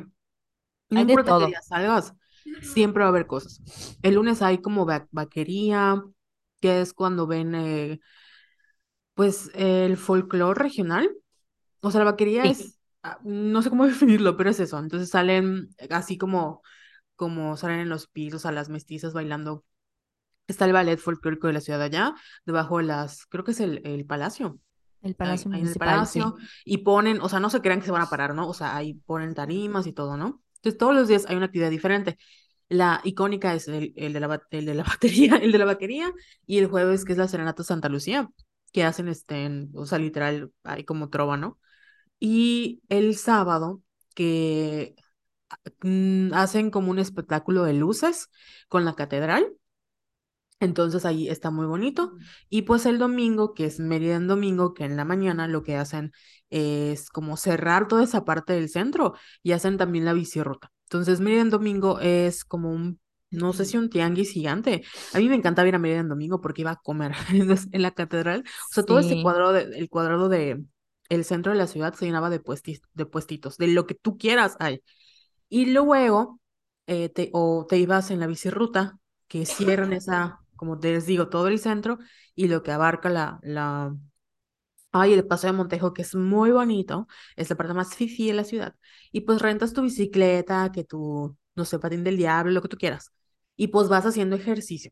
[0.89, 1.48] no hay de importa qué todo.
[1.48, 2.14] día salgas,
[2.62, 3.62] siempre va a haber cosas.
[4.04, 6.04] El lunes hay como va- vaquería,
[6.62, 8.00] que es cuando ven, eh,
[9.14, 11.10] pues, el folclore regional.
[11.82, 14.80] O sea, la vaquería Sí, es, ah, no sé cómo definirlo, pero es eso.
[14.80, 16.64] Entonces salen así como,
[17.16, 19.66] como salen en los pisos a las mestizas bailando.
[20.48, 23.60] Está el ballet folclórico de la ciudad de allá, debajo de las, creo que es
[23.60, 24.60] el, el palacio.
[25.02, 26.38] el ahí, Palacio ahí en el palacio, sí.
[26.66, 28.48] y ponen, o sea, no se crean que se van a parar, ¿no?
[28.48, 30.41] O sea, ahí ponen tarimas y todo, ¿no?
[30.58, 32.18] Entonces, todos los días hay una actividad diferente.
[32.70, 36.12] La icónica es el, el de la, el de la batería, el de la vaquería,
[36.45, 38.30] y el jueves, que es la Serenata Santa Lucía,
[38.74, 41.60] que hacen, este, en- o sea, literal, hay como trova, ¿no?
[42.20, 43.82] Y el sábado,
[44.16, 44.95] que
[45.84, 48.30] mm, hacen como un espectáculo de luces
[48.70, 49.48] con la catedral
[50.60, 52.14] entonces ahí está muy bonito.
[52.49, 55.76] Y pues el domingo, que es Mérida en domingo, que en la mañana lo que
[55.78, 56.12] hacen
[56.49, 60.72] es como cerrar toda esa parte del centro y hacen también la bicirruta.
[60.86, 62.99] Entonces Mérida en domingo es como un,
[63.30, 64.84] no sé si un tianguis gigante.
[65.14, 67.91] A mí me encanta ir a Mérida en domingo porque iba a comer en la
[67.91, 68.43] catedral.
[68.47, 70.64] O sea, todo ese cuadrado, de, el cuadrado de
[71.10, 74.18] el centro de la ciudad se llenaba de, puestis- de puestitos, de lo que tú
[74.18, 74.82] quieras hay.
[75.49, 76.39] Y luego
[76.88, 81.30] eh, te, o te ibas en la bicirruta, que cierran esa, como te les digo,
[81.30, 81.99] todo el centro
[82.36, 83.95] y lo que abarca la, la,
[84.91, 88.34] ay, el Paso de Montejo, que es muy bonito, es la parte más fifí de
[88.34, 88.76] la ciudad.
[89.12, 92.78] Y pues rentas tu bicicleta, que tu, no sé, patín del diablo, lo que tú
[92.78, 93.12] quieras.
[93.55, 94.91] Y pues vas haciendo ejercicio.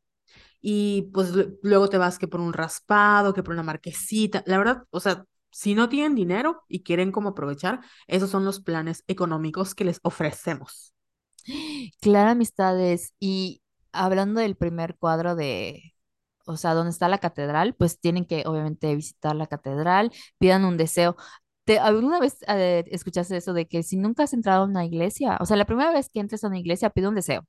[0.62, 4.44] Y pues lu- luego te vas que por un raspado, que por una marquesita.
[4.48, 8.60] La verdad, o sea, si no tienen dinero y quieren como aprovechar, esos son los
[8.62, 10.94] planes económicos que les ofrecemos.
[12.02, 13.14] Clara Amistades.
[13.20, 13.62] Y
[14.04, 15.94] hablando del primer cuadro de,
[16.46, 20.78] o sea, donde está la catedral, pues tienen que obviamente visitar la catedral, pidan un
[20.78, 21.16] deseo.
[21.66, 25.38] ¿Te, alguna vez eh, escuchaste eso de que si nunca has entrado a una iglesia,
[25.42, 27.42] o sea, la primera vez que entres a una iglesia, pide un deseo?
[27.42, 27.48] ¿Te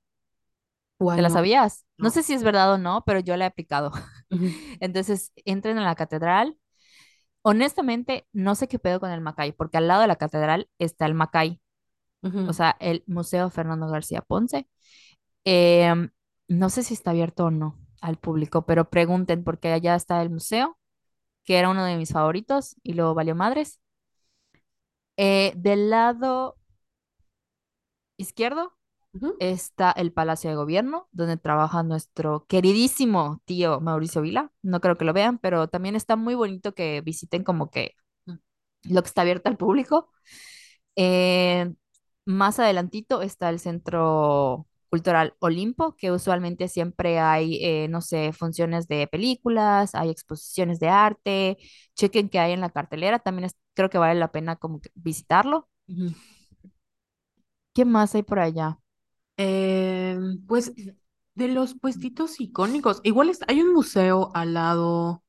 [1.05, 1.85] ¿Cuál la sabías?
[1.97, 3.91] No sé si es verdad o no, pero yo la he aplicado.
[4.79, 6.57] Entonces, entren a la catedral.
[7.43, 11.05] Honestamente, no sé qué pedo con el Macay, porque al lado de la catedral está
[11.05, 11.61] el Macay,
[12.21, 14.67] o sea, el Museo Fernando García Ponce.
[15.45, 16.09] Em,
[16.47, 20.29] no sé si está abierto o no al público, pero pregunten, porque allá está el
[20.29, 20.77] museo,
[21.45, 23.81] que era uno de mis favoritos y luego valió madres.
[25.17, 26.57] Eh, del lado
[28.17, 28.73] izquierdo
[29.39, 34.51] está el Palacio de Gobierno, donde trabaja nuestro queridísimo tío Mauricio Vila.
[34.61, 37.95] No creo que lo vean, pero también está muy bonito que visiten como que
[38.83, 40.11] lo que está abierto al público.
[40.95, 41.73] Eh,
[42.25, 48.87] más adelantito está el Centro Cultural Olimpo, que usualmente siempre hay, eh, no sé, funciones
[48.87, 51.57] de películas, hay exposiciones de arte.
[51.95, 54.89] Chequen qué hay en la cartelera, también es- creo que vale la pena como que
[54.95, 55.69] visitarlo.
[57.73, 58.79] ¿Qué más hay por allá?
[59.37, 60.17] Eh,
[60.47, 60.73] pues
[61.35, 65.23] de los puestitos icónicos, igual hay un museo al lado.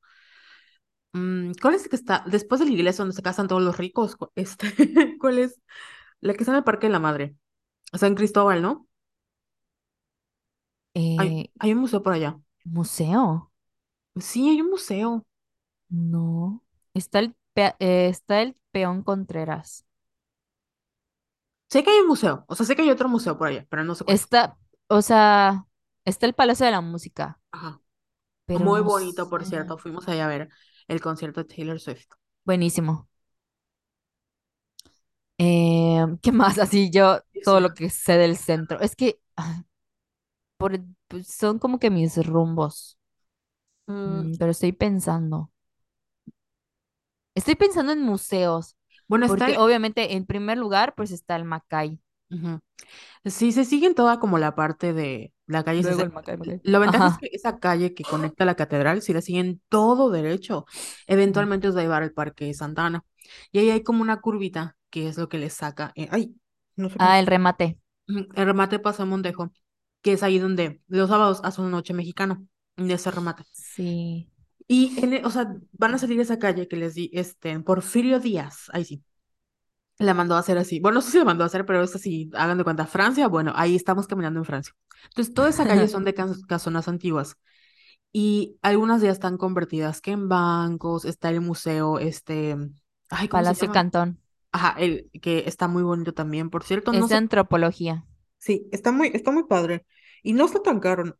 [1.12, 3.76] mm, ¿cuál es el que está después de la iglesia donde se casan todos los
[3.78, 4.16] ricos?
[4.34, 4.68] Este,
[5.20, 5.60] ¿cuál es?
[6.22, 7.36] La que está en el Parque de la Madre.
[7.94, 8.87] San Cristóbal, ¿no?
[11.16, 12.40] Hay, Eh, hay un museo por allá.
[12.64, 13.50] ¿museo?
[14.20, 15.24] Sí, hay un museo.
[15.90, 16.62] No.
[16.94, 19.86] Está el, pe- eh, está el Peón Contreras.
[21.72, 23.82] Sé que hay un museo, o sea, sé que hay otro museo por allá, pero
[23.84, 24.22] no sé cuál.
[24.26, 25.66] Está, o sea,
[26.04, 27.80] está el Palacio de la Música, Ajá.
[28.46, 29.46] pero Muy no bonito, por sé.
[29.46, 29.78] cierto.
[29.78, 30.48] Fuimos allá a ver
[30.88, 32.08] el concierto de Taylor Swift.
[32.44, 33.08] Buenísimo.
[35.38, 36.58] Eh, ¿qué más?
[36.58, 38.80] Así yo, todo lo que sé del centro.
[38.80, 39.64] Es que ah,
[40.58, 42.98] por, pues, son como que mis rumbos,
[44.04, 45.52] Mm, Mm, pero estoy pensando.
[47.34, 48.76] Estoy pensando en museos,
[49.08, 52.00] bueno, está porque el, obviamente en primer lugar, pues está el Macay.
[53.24, 56.04] Sí, se sigue en toda como la parte de la calle Luego 60.
[56.04, 56.60] el Macay, Macay.
[56.62, 60.10] La ventaja es que esa calle que conecta a la catedral, si la siguen todo
[60.10, 60.66] derecho,
[61.06, 63.04] eventualmente os va a llevar al Parque Santa Ana.
[63.52, 65.92] Y ahí hay como una curvita, que es lo que le saca.
[65.96, 66.34] eh, ay,
[66.76, 67.10] no sé cómo.
[67.10, 67.78] Ah, el remate.
[68.06, 69.52] El remate pasa a Montejo,
[70.02, 72.42] que es ahí donde los sábados hacen una noche mexicana,
[72.76, 73.44] de ese remate.
[73.52, 74.30] Sí.
[74.66, 77.58] Y, en, e- o sea, van a salir a esa calle que les di, este,
[77.60, 79.04] Porfirio Díaz, ahí sí.
[79.98, 80.80] La mandó a hacer así.
[80.80, 83.28] Bueno, no sé si la mandó a hacer, pero es así, hagan de cuenta, Francia,
[83.28, 84.74] bueno, ahí estamos caminando en Francia.
[85.08, 87.36] Entonces, toda esa calle son de cas- casonas antiguas
[88.12, 92.56] y algunas ya están convertidas que en bancos, está el museo, este,
[93.10, 93.76] ay, ¿cómo se Palacio llama?
[93.76, 94.20] Cantón.
[94.52, 98.04] Ajá, el que está muy bonito también, por cierto, no Es de sé, antropología.
[98.38, 99.86] Sí, está muy, está muy padre
[100.22, 101.18] y no está tan caro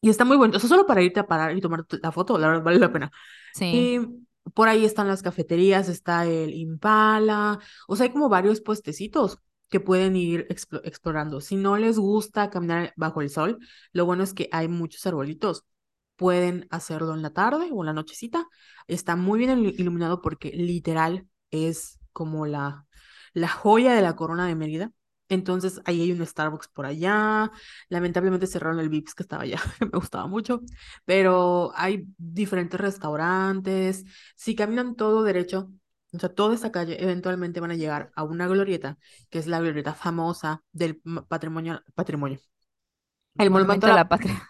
[0.00, 2.38] y está muy bonito, o sea, solo para irte a parar y tomar la foto,
[2.38, 3.10] la verdad vale la pena.
[3.54, 3.98] Sí.
[4.44, 7.58] Y por ahí están las cafeterías, está el Impala,
[7.88, 9.38] o sea, hay como varios puestecitos
[9.70, 11.40] que pueden ir explo- explorando.
[11.40, 13.58] Si no les gusta caminar bajo el sol,
[13.92, 15.64] lo bueno es que hay muchos arbolitos.
[16.16, 18.46] Pueden hacerlo en la tarde o en la nochecita.
[18.86, 22.86] Está muy bien ilu- iluminado porque literal es como la,
[23.32, 24.92] la joya de la corona de Mérida.
[25.28, 27.50] Entonces ahí hay un Starbucks por allá.
[27.88, 30.60] Lamentablemente cerraron el Vips que estaba allá, me gustaba mucho
[31.04, 34.04] pero hay diferentes restaurantes.
[34.36, 35.70] Si caminan todo derecho,
[36.12, 38.98] o sea, toda esta calle, eventualmente van a llegar a una glorieta,
[39.30, 42.38] que es la glorieta famosa del patrimonio, patrimonio.
[43.38, 44.48] El monumento Monumento a la, la Patria.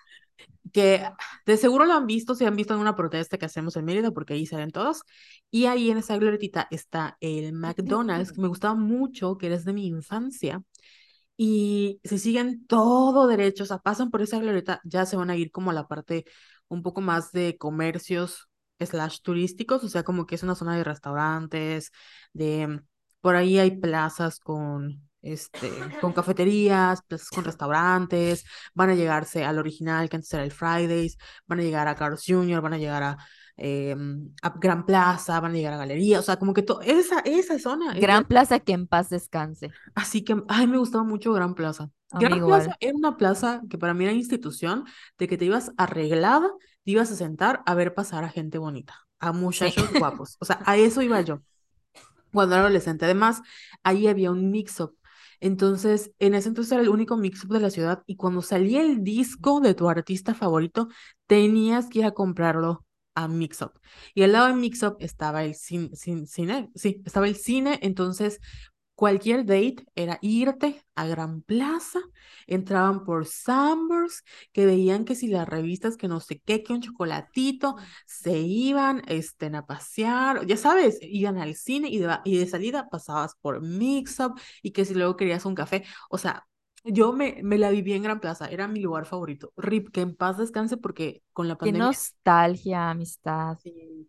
[0.74, 1.02] Que
[1.46, 4.10] de seguro lo han visto, si han visto en una protesta que hacemos en Mérida,
[4.10, 5.02] porque ahí salen todos.
[5.50, 9.72] Y ahí en esa glorietita está el McDonald's, que me gustaba mucho, que eres de
[9.72, 10.62] mi infancia
[11.36, 15.36] y si siguen todo derecho, o sea, pasan por esa glorieta, ya se van a
[15.36, 16.24] ir como a la parte
[16.68, 18.48] un poco más de comercios
[18.80, 21.90] slash turísticos, o sea, como que es una zona de restaurantes,
[22.32, 22.80] de
[23.20, 25.70] por ahí hay plazas con este,
[26.00, 28.44] con cafeterías, plazas con restaurantes,
[28.74, 31.16] van a llegarse al original que antes era el Fridays,
[31.46, 33.16] van a llegar a Carl's Jr., van a llegar a,
[33.56, 33.96] eh,
[34.42, 37.58] a Gran Plaza, van a llegar a Galería, o sea, como que to- esa, esa
[37.58, 39.70] zona Gran Plaza, que en paz descanse.
[39.94, 41.90] Así que, ay, me gustaba mucho Gran Plaza.
[42.12, 42.76] Gran Amigo, Plaza igual.
[42.80, 44.84] era una plaza que para mí era institución
[45.18, 46.48] de que te ibas arreglada,
[46.84, 49.38] te ibas a sentar a ver pasar a gente bonita, a Sí.
[49.38, 50.36] muchachos guapos.
[50.40, 51.40] O sea, a eso iba yo
[52.32, 53.04] cuando era adolescente.
[53.04, 53.42] Además,
[53.82, 54.96] ahí había un mix-up.
[55.44, 59.04] Entonces, en ese entonces era el único mix-up de la ciudad y cuando salía el
[59.04, 60.88] disco de tu artista favorito,
[61.26, 62.84] tenías que ir a comprarlo
[63.14, 63.72] a Mix-Up.
[64.14, 68.40] Y al lado de Mix-Up estaba el cin- cin- cine, sí, estaba el cine, entonces
[68.94, 71.98] Cualquier date era irte a Gran Plaza,
[72.46, 74.22] entraban por Sambors,
[74.52, 77.76] que veían que si las revistas, que no sé qué, que un chocolatito,
[78.06, 82.88] se iban este, a pasear, ya sabes, iban al cine y de, y de salida
[82.88, 86.46] pasabas por Mix Up y que si luego querías un café, o sea,
[86.84, 89.52] yo me, me la viví en Gran Plaza, era mi lugar favorito.
[89.56, 93.56] Rip, que en paz descanse porque con la Qué pandemia nostalgia, amistad.
[93.62, 94.08] Sí.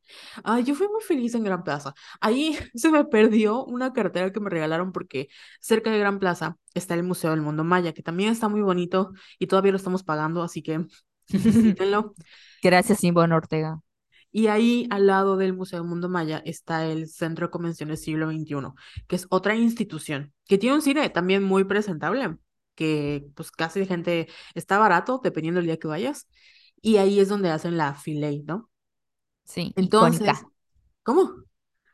[0.65, 1.93] Yo fui muy feliz en Gran Plaza.
[2.19, 5.29] Ahí se me perdió una cartera que me regalaron porque
[5.61, 9.13] cerca de Gran Plaza está el Museo del Mundo Maya, que también está muy bonito
[9.39, 10.85] y todavía lo estamos pagando, así que
[11.29, 12.13] visítenlo.
[12.61, 13.79] Gracias, Simón Ortega.
[14.31, 18.29] Y ahí al lado del Museo del Mundo Maya está el Centro de Convenciones Siglo
[18.29, 18.73] XXI,
[19.07, 22.35] que es otra institución que tiene un cine también muy presentable,
[22.75, 26.27] que pues casi gente está barato dependiendo del día que vayas.
[26.81, 28.69] Y ahí es donde hacen la Filey, ¿no?
[29.43, 30.47] Sí, Entonces, icónica.
[31.03, 31.45] ¿cómo?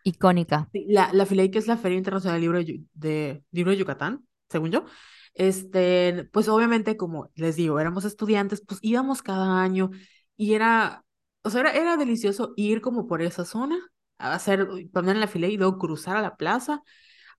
[0.03, 0.69] Icónica.
[0.73, 4.27] La, la FILEI, que es la Feria Internacional del Libro de, de, Libro de Yucatán,
[4.49, 4.85] según yo,
[5.33, 9.91] este, pues obviamente, como les digo, éramos estudiantes, pues íbamos cada año
[10.35, 11.05] y era,
[11.43, 13.79] o sea, era, era delicioso ir como por esa zona,
[14.17, 16.81] a hacer, poner en la FILEI y luego cruzar a la plaza,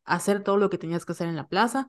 [0.05, 1.89] hacer todo lo que tenías que hacer en la plaza.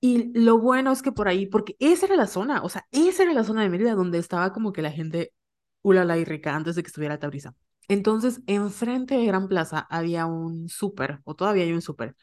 [0.00, 3.22] Y lo bueno es que por ahí, porque esa era la zona, o sea, esa
[3.24, 5.32] era la zona de Mérida donde estaba como que la gente
[5.82, 7.54] ulala y rica antes de que estuviera Tabriza.
[7.88, 12.16] Entonces, enfrente de Gran Plaza había un súper, o todavía hay un súper,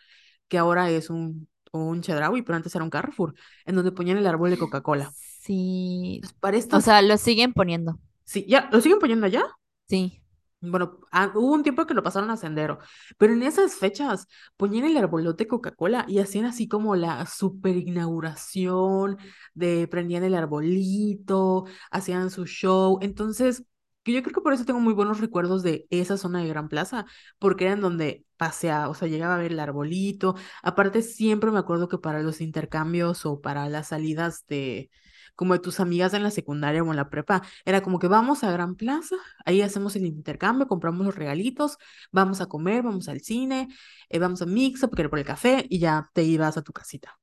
[0.47, 4.27] que ahora es un, un Chedraui, pero antes era un Carrefour, en donde ponían el
[4.27, 5.13] árbol de Coca-Cola.
[5.41, 6.21] Sí.
[6.39, 7.99] Para O estas, sea, lo siguen poniendo.
[8.25, 9.43] sí, ya, ¿lo siguen poniendo allá?
[9.89, 10.21] Sí.
[10.59, 12.79] Bueno, ah, hubo un tiempo que lo pasaron a Sendero,
[13.19, 14.27] pero en esas fechas
[14.57, 19.17] ponían el arbolote Coca-Cola y hacían así como la super inauguración
[19.53, 22.97] de prendían el arbolito, hacían su show.
[23.03, 23.65] Entonces,
[24.03, 27.05] yo creo que por eso tengo muy buenos recuerdos de esa zona de Gran Plaza,
[27.37, 30.35] porque eran donde paseaba, o sea, llegaba a ver el arbolito.
[30.63, 34.89] Aparte, siempre me acuerdo que para los intercambios o para las salidas de
[35.37, 38.43] como de tus amigas en la secundaria o en la prepa, era como que vamos
[38.45, 39.15] a Gran Plaza,
[39.45, 41.77] ahí hacemos el intercambio, compramos los regalitos,
[42.11, 43.69] vamos a comer, vamos al cine,
[44.09, 47.17] eh, vamos a Mix porque por el café y ya te ibas a tu casita.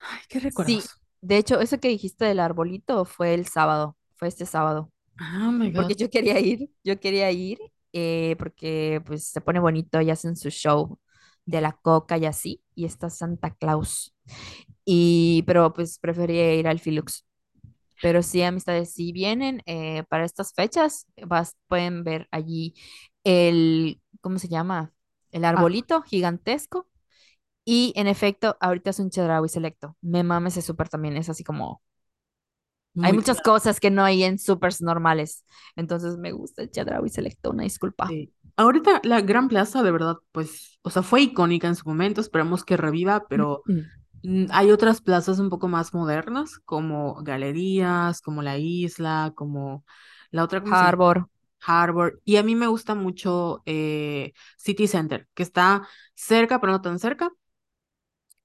[0.00, 1.00] Ay, qué Sí, recuerdos.
[1.20, 5.70] de hecho, eso que dijiste del arbolito fue el sábado, fue este sábado, Oh my
[5.74, 7.58] porque yo quería ir, yo quería ir,
[7.92, 10.98] eh, porque pues se pone bonito y hacen su show
[11.46, 14.14] de la coca y así, y está Santa Claus.
[14.90, 17.26] Y, pero pues prefería ir al Filux.
[18.00, 22.74] Pero sí, amistades, si vienen eh, para estas fechas, vas, pueden ver allí
[23.22, 24.92] el, ¿cómo se llama?
[25.30, 26.88] El Ah, arbolito gigantesco.
[27.66, 29.94] Y en efecto, ahorita es un Chedraui Selecto.
[30.00, 31.82] Me mames ese súper también, es así como...
[33.02, 33.56] Hay muchas claro.
[33.56, 35.44] cosas que no hay en supers normales.
[35.76, 38.08] Entonces me gusta el Chedraui Selecto, una disculpa.
[38.08, 38.32] Sí.
[38.56, 42.64] Ahorita la Gran Plaza, de verdad, pues, o sea, fue icónica en su momento, esperemos
[42.64, 43.80] que reviva, pero mm,
[44.50, 49.84] hay otras plazas un poco más modernas, como galerías, como la Isla, como
[50.30, 50.62] la otra.
[50.64, 51.28] Harbor.
[51.60, 52.14] Harvard.
[52.24, 56.98] Y a mí me gusta mucho eh, City Center, que está cerca, pero no tan
[56.98, 57.30] cerca.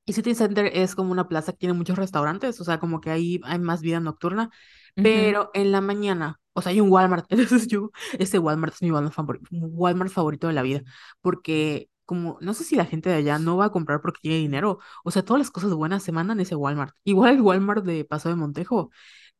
[0.06, 3.10] Y City Center es como una plaza que tiene muchos restaurantes, o sea, como que
[3.10, 4.50] ahí hay más vida nocturna,
[4.98, 5.34] Ujú.
[5.34, 8.92] pero en la mañana, o sea, hay un Walmart, entonces yo, ese Walmart es mi
[8.92, 10.82] Walmart favorito, Walmart favorito de la vida,
[11.22, 14.38] porque como, no sé si la gente de allá no va a comprar porque tiene
[14.38, 16.96] dinero, o sea, todas las cosas buenas se mandan ese Walmart.
[17.04, 18.92] Igual el Walmart de Paso de Montejo,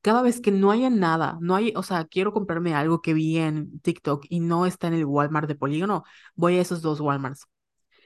[0.02, 3.38] cada vez que no haya nada, no hay, o sea, quiero comprarme algo que vi
[3.38, 6.04] en TikTok y no está en el Walmart de Polígono,
[6.36, 7.48] voy a esos dos Walmarts.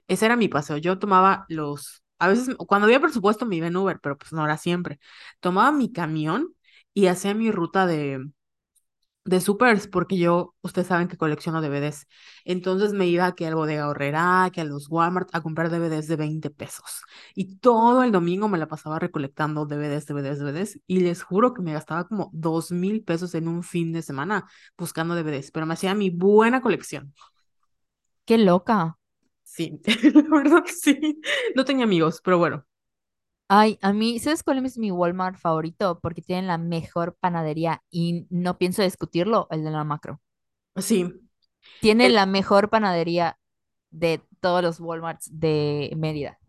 [0.08, 0.78] Ese era mi paseo.
[0.78, 4.44] Yo tomaba los, a veces cuando había presupuesto me iba en Uber, pero pues no
[4.46, 5.00] era siempre.
[5.40, 6.54] Tomaba mi camión
[6.94, 8.26] y hacía mi ruta de,
[9.28, 12.08] de supers, porque yo, ustedes saben que colecciono DVDs.
[12.46, 16.16] Entonces me iba que al Bodega Aurrerá, que a los Walmart a comprar DVDs de
[16.16, 17.04] 20 pesos.
[17.36, 20.80] Y todo el domingo me la pasaba recolectando DVDs, DVDs, DVDs.
[20.88, 24.46] Y les juro que me gastaba como dos mil pesos en un fin de semana
[24.78, 27.14] buscando DVDs, pero me hacía mi buena colección.
[28.26, 28.98] Qué loca.
[29.44, 29.80] Sí,
[30.14, 31.22] la verdad sí.
[31.56, 32.66] No tenía amigos, pero bueno.
[33.50, 36.00] Ay, a mí, ¿sabes cuál es mi Walmart favorito?
[36.02, 40.22] Porque tienen la mejor panadería y no pienso discutirlo, el de la Macro.
[40.78, 41.04] Sí,
[41.80, 43.40] Tienen el, la mejor panadería
[43.92, 46.40] de todos los Walmarts de Mérida.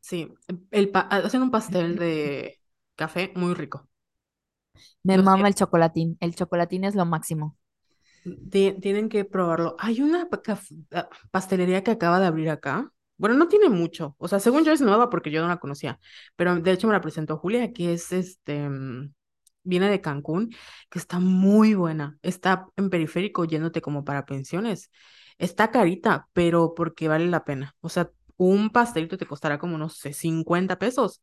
[0.00, 0.32] sí,
[0.70, 2.60] el pa- hacen un pastel de
[2.96, 3.88] café muy rico.
[5.02, 6.16] Me No mama sé, el chocolatín.
[6.20, 7.56] El chocolatín es lo máximo.
[8.50, 9.76] ti- tienen que probarlo.
[9.78, 10.42] Hay una pa-
[10.94, 12.92] ah, pastelería que acaba de abrir acá.
[13.18, 14.14] Bueno, no tiene mucho.
[14.18, 16.00] O sea, según yo es nueva porque yo no la conocía.
[16.36, 19.12] Pero de hecho me la presentó Julia, que es este, mm,
[19.64, 20.50] viene de Cancún,
[20.90, 22.18] que está muy buena.
[22.22, 24.90] Está en periférico yéndote como para pensiones.
[25.38, 27.76] Está carita, pero porque vale la pena.
[27.80, 31.22] O sea, un pastelito te costará como, no sé, 50 pesos.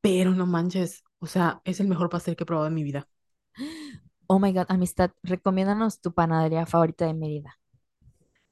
[0.00, 1.04] Pero no manches.
[1.20, 3.08] O sea, es el mejor pastel que he probado en mi vida.
[4.30, 7.58] Oh my God, amistad, recomiéndanos tu panadería favorita de Mérida.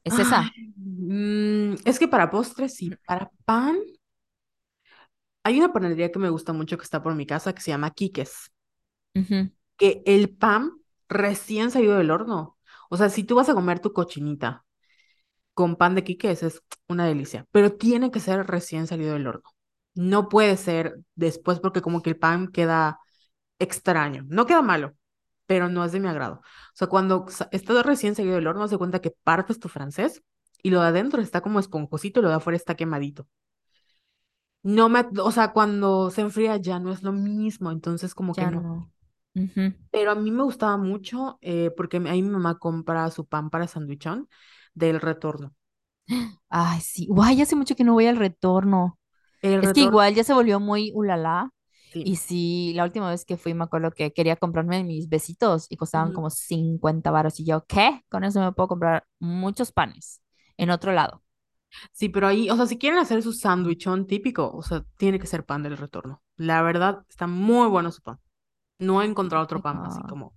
[0.06, 0.56] ¿Es Ay, esa?
[0.76, 3.76] mm, es que para postres sí, para pan.
[5.44, 7.90] Hay una panadería que me gusta mucho que está por mi casa que se llama
[7.92, 8.52] Quiques,
[9.76, 10.72] que el pan
[11.08, 12.58] recién salido del horno.
[12.90, 14.64] O sea, si tú vas a comer tu cochinita
[15.54, 19.50] con pan de Quiques es una delicia, pero tiene que ser recién salido del horno.
[19.94, 23.00] No puede ser después porque como que el pan queda
[23.60, 24.24] extraño.
[24.28, 24.94] No queda malo,
[25.46, 26.36] pero no es de mi agrado.
[26.36, 26.42] O
[26.76, 30.22] sea, cuando sa- está recién salido del horno, se cuenta que partes tu francés
[30.62, 33.26] y lo de adentro está como esponjosito y lo de afuera está quemadito.
[34.62, 38.46] No me, o sea, cuando se enfría ya no es lo mismo, entonces como que
[38.46, 38.90] no.
[39.90, 43.68] Pero a mí me gustaba mucho eh, porque ahí mi mamá compra su pan para
[43.68, 44.28] sandwichón
[44.74, 45.54] del retorno.
[46.48, 47.06] Ay, sí.
[47.08, 48.98] Guay, hace mucho que no voy al retorno.
[49.40, 51.50] El Es que igual ya se volvió muy ulala.
[52.02, 55.76] Y sí, la última vez que fui me acuerdo que quería comprarme mis besitos y
[55.76, 57.40] costaban como 50 varos.
[57.40, 58.02] Y yo, ¿qué?
[58.08, 60.22] Con eso me puedo comprar muchos panes
[60.56, 61.22] en otro lado.
[61.92, 65.26] Sí, pero ahí, o sea, si quieren hacer su sandwichón típico, o sea, tiene que
[65.26, 66.22] ser pan del retorno.
[66.36, 68.20] La verdad, está muy bueno su pan.
[68.78, 70.34] No he encontrado otro pan así como.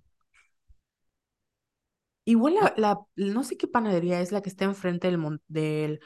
[2.24, 5.42] Igual Ah, la, la- no sé qué panadería es la que está enfrente del, mon-
[5.48, 6.00] del,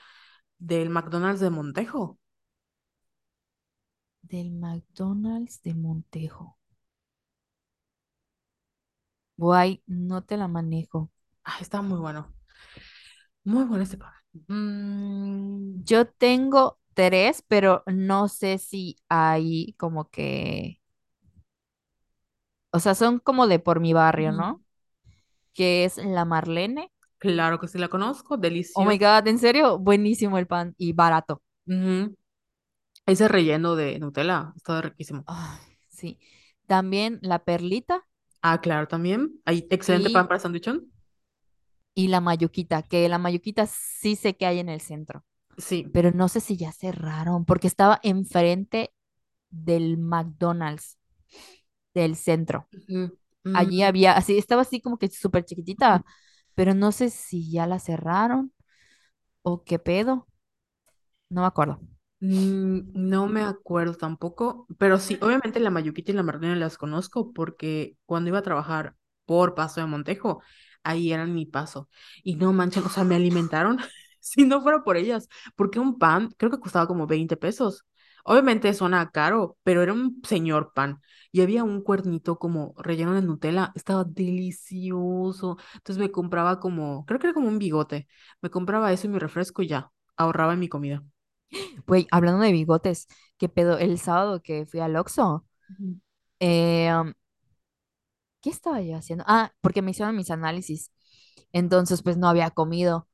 [0.58, 2.18] del McDonald's de Montejo.
[4.28, 6.58] Del McDonald's de Montejo.
[9.36, 11.08] Guay, no te la manejo.
[11.44, 12.34] Ah, está muy bueno.
[13.44, 14.12] Muy bueno ese pan.
[14.48, 20.80] Mm, Yo tengo tres, pero no sé si hay como que,
[22.70, 24.32] o sea, son como de por mi barrio.
[24.32, 24.62] ¿no?
[25.54, 26.92] Que es la Marlene.
[27.18, 28.36] Claro que sí la conozco,
[28.74, 28.98] Oh my delicioso.
[28.98, 29.78] God, ¿en serio?
[29.78, 31.42] Buenísimo el pan y barato.
[33.06, 35.26] Ese relleno de Nutella está riquísimo.
[35.26, 36.18] Ay, sí.
[36.66, 38.06] También la perlita
[38.42, 39.40] Ah, claro, también.
[39.44, 40.92] Hay excelente pan para sándwichón.
[41.94, 45.24] y la mayuquita, que la mayuquita sí sé que hay en el centro,
[45.58, 45.86] Sí.
[45.92, 48.94] pero no sé si ya cerraron porque estaba enfrente
[49.50, 50.98] del McDonald's
[51.94, 52.68] del centro.
[53.52, 56.04] Allí Mm, había, así, estaba así como que súper chiquitita,
[56.54, 58.52] pero no sé si ya la cerraron
[59.42, 60.28] o qué pedo,
[61.30, 61.80] no me acuerdo.
[62.20, 67.32] Mm, No me acuerdo tampoco, pero sí, obviamente la Mayuquita y la Marlena las conozco
[67.32, 68.96] porque cuando iba a trabajar
[69.26, 70.42] por Paso de Montejo,
[70.82, 71.88] ahí eran mi paso.
[72.22, 73.78] Y no manchen, o sea, me alimentaron
[74.20, 77.84] si no fuera por ellas, porque un pan creo que costaba como 20 pesos.
[78.26, 81.00] Obviamente suena caro, pero era un señor pan.
[81.30, 85.58] Y había un cuernito como relleno de Nutella, estaba delicioso.
[85.74, 88.08] Entonces me compraba como, creo que era como un bigote.
[88.40, 91.02] Me compraba eso y mi refresco y ya, ahorraba en mi comida.
[91.86, 95.46] Güey, hablando de bigotes, qué pedo, el sábado que fui al Oxxo,
[96.40, 96.92] eh,
[98.40, 99.24] ¿qué estaba yo haciendo?
[99.26, 100.90] Ah, porque me hicieron mis análisis,
[101.52, 103.08] entonces pues no había comido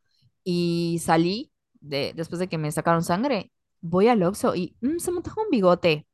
[0.44, 5.10] y salí de, después de que me sacaron sangre, voy al Oxxo y mm, se
[5.12, 6.06] me antojó un bigote,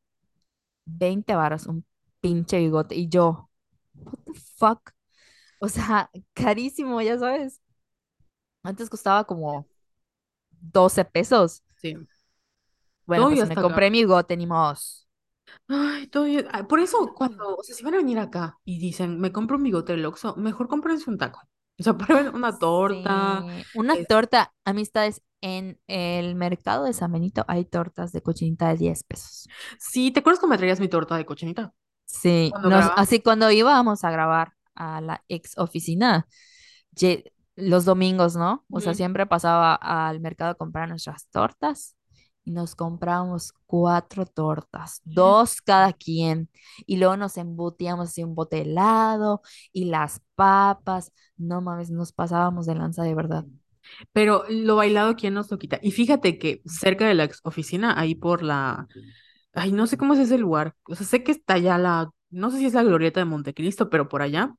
[0.87, 1.87] 20 varas, un
[2.21, 3.51] pinche bigote, y yo,
[3.95, 4.93] what the fuck,
[5.61, 7.61] o sea, carísimo, ya sabes,
[8.63, 9.67] antes costaba como
[10.51, 11.97] 12 pesos, Sí.
[13.07, 13.61] Bueno, Todo pues me acá.
[13.63, 15.09] compré mi bigote, ni mos.
[15.69, 18.79] Ay, todo ya- ay, Por eso, cuando, o sea, si van a venir acá y
[18.79, 21.41] dicen, me compro un bigote del Oxxo, mejor cómprense un taco.
[21.79, 21.97] O sea,
[22.27, 23.47] prueben una torta.
[23.47, 24.07] Sí, una Es...
[24.07, 29.51] torta, amistades, en el mercado de San Benito hay tortas de cochinita de 10 pesos.
[29.79, 31.73] Sí, ¿te acuerdas que me traías mi torta de cochinita?
[32.05, 36.27] Sí, Cuando nos, así cuando íbamos a grabar a la ex oficina,
[36.93, 38.67] ye- los domingos, ¿no?
[38.71, 41.96] O sea, siempre pasaba al mercado a comprar nuestras tortas
[42.47, 46.49] y nos comprábamos cuatro tortas, dos cada quien,
[46.87, 49.43] y luego nos embutíamos así un bote de helado
[49.73, 51.13] y las papas.
[51.37, 53.45] No mames, nos pasábamos de lanza de verdad.
[54.13, 55.79] Pero lo bailado, ¿quién nos lo quita?
[55.83, 58.87] Y fíjate que cerca de la ex oficina, ahí por la...
[59.53, 60.75] Ay, no sé cómo es ese lugar.
[60.85, 62.11] O sea, sé que está allá la...
[62.31, 64.55] No sé si es la Glorieta de Montecristo, pero por allá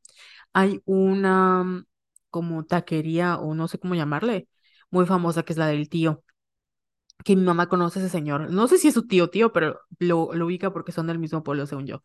[0.54, 1.86] hay una mm,
[2.30, 4.48] como taquería o no sé cómo llamarle,
[4.90, 6.24] muy famosa que es la del tío.
[7.28, 8.50] Que mi mamá conoce a ese señor.
[8.52, 11.44] No sé si es su tío tío, pero lo, lo ubica porque son del mismo
[11.44, 12.02] pueblo, según yo.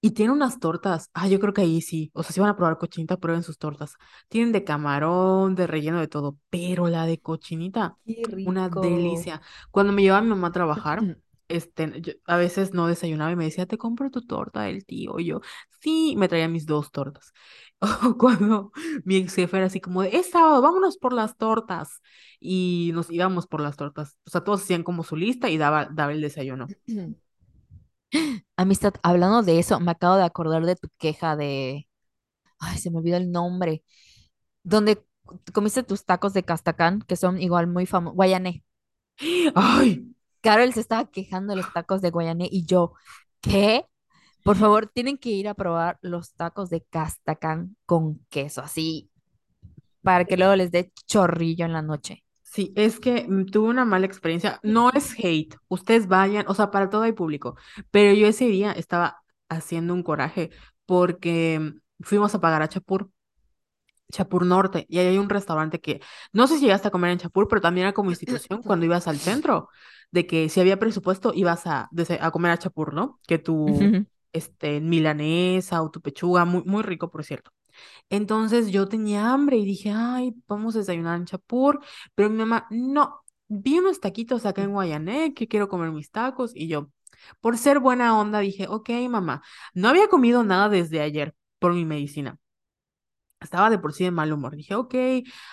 [0.00, 1.10] Y tiene unas tortas.
[1.14, 2.10] Ah, yo creo que ahí sí.
[2.14, 3.94] O sea, si van a probar cochinita, prueben sus tortas.
[4.28, 6.38] Tienen de camarón, de relleno, de todo.
[6.50, 9.42] Pero la de cochinita, Qué una delicia.
[9.70, 13.44] Cuando me llevaba mi mamá a trabajar, este, yo a veces no desayunaba y me
[13.44, 15.18] decía, te compro tu torta del tío.
[15.20, 15.40] Y yo,
[15.80, 17.32] sí, me traía mis dos tortas.
[17.84, 17.86] O
[18.18, 18.72] cuando
[19.04, 22.00] mi ex jefe era así como de, es sábado, vámonos por las tortas.
[22.40, 24.18] Y nos íbamos por las tortas.
[24.26, 26.66] O sea, todos hacían como su lista y daba, daba el desayuno.
[28.56, 31.88] Amistad, hablando de eso, me acabo de acordar de tu queja de,
[32.58, 33.82] ay, se me olvidó el nombre,
[34.62, 35.04] donde
[35.52, 38.64] comiste tus tacos de Castacán, que son igual muy famosos, Guayané.
[39.54, 40.14] ¡Ay!
[40.40, 42.92] Carol se estaba quejando de los tacos de Guayané y yo,
[43.40, 43.86] ¿qué?
[44.44, 49.10] Por favor, tienen que ir a probar los tacos de Castacán con queso, así,
[50.02, 52.24] para que luego les dé chorrillo en la noche.
[52.42, 54.60] Sí, es que mm, tuve una mala experiencia.
[54.62, 57.56] No es hate, ustedes vayan, o sea, para todo hay público,
[57.90, 60.50] pero yo ese día estaba haciendo un coraje
[60.84, 63.08] porque mm, fuimos a pagar a Chapur,
[64.12, 66.02] Chapur Norte, y ahí hay un restaurante que,
[66.34, 69.08] no sé si llegaste a comer en Chapur, pero también era como institución cuando ibas
[69.08, 69.70] al centro,
[70.10, 71.88] de que si había presupuesto ibas a,
[72.20, 73.18] a comer a Chapur, ¿no?
[73.26, 73.66] Que tu.
[74.34, 77.52] Este, milanesa o tu pechuga, muy, muy rico, por cierto.
[78.10, 81.80] Entonces yo tenía hambre y dije, ay, vamos a desayunar en Chapur,
[82.14, 86.52] pero mi mamá, no, vi unos taquitos acá en Guayané, que quiero comer mis tacos,
[86.54, 86.90] y yo,
[87.40, 89.42] por ser buena onda, dije, ok, mamá,
[89.74, 92.38] no había comido nada desde ayer por mi medicina.
[93.40, 94.56] Estaba de por sí de mal humor.
[94.56, 94.94] Dije, ok,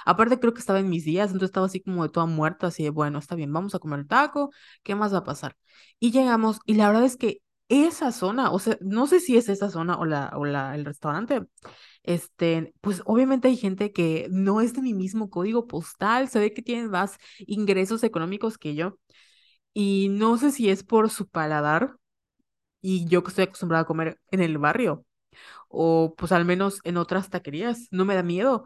[0.05, 2.83] aparte creo que estaba en mis días, entonces estaba así como de toda muerta, así
[2.83, 4.51] de, bueno, está bien, vamos a comer taco,
[4.83, 5.57] ¿qué más va a pasar?
[5.99, 9.49] Y llegamos, y la verdad es que esa zona, o sea, no sé si es
[9.49, 11.43] esa zona o la, o la, el restaurante,
[12.03, 16.53] este, pues obviamente hay gente que no es de mi mismo código postal, se ve
[16.53, 18.97] que tienen más ingresos económicos que yo,
[19.73, 21.97] y no sé si es por su paladar,
[22.81, 25.05] y yo que estoy acostumbrada a comer en el barrio,
[25.69, 28.65] o pues al menos en otras taquerías, no me da miedo.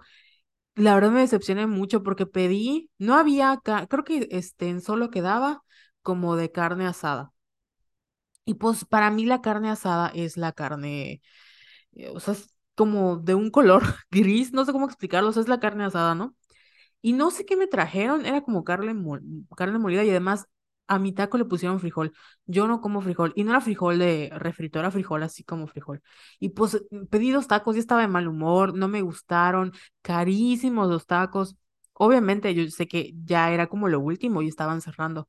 [0.75, 5.63] La verdad me decepcioné mucho porque pedí, no había, creo que este, solo quedaba
[6.03, 7.33] como de carne asada.
[8.45, 11.21] Y pues para mí la carne asada es la carne,
[11.93, 12.35] eh, o sea,
[12.75, 16.35] como de un color gris, no sé cómo explicarlo, es la carne asada, ¿no?
[17.01, 18.95] Y no sé qué me trajeron, era como carne,
[19.57, 20.47] carne molida y además
[20.87, 22.13] a mi taco le pusieron frijol.
[22.45, 26.01] Yo no como frijol y no era frijol de refrito, era frijol así como frijol.
[26.39, 29.71] Y pues pedí dos tacos y estaba de mal humor, no me gustaron,
[30.01, 31.55] carísimos los tacos.
[31.93, 35.27] Obviamente yo sé que ya era como lo último y estaban cerrando.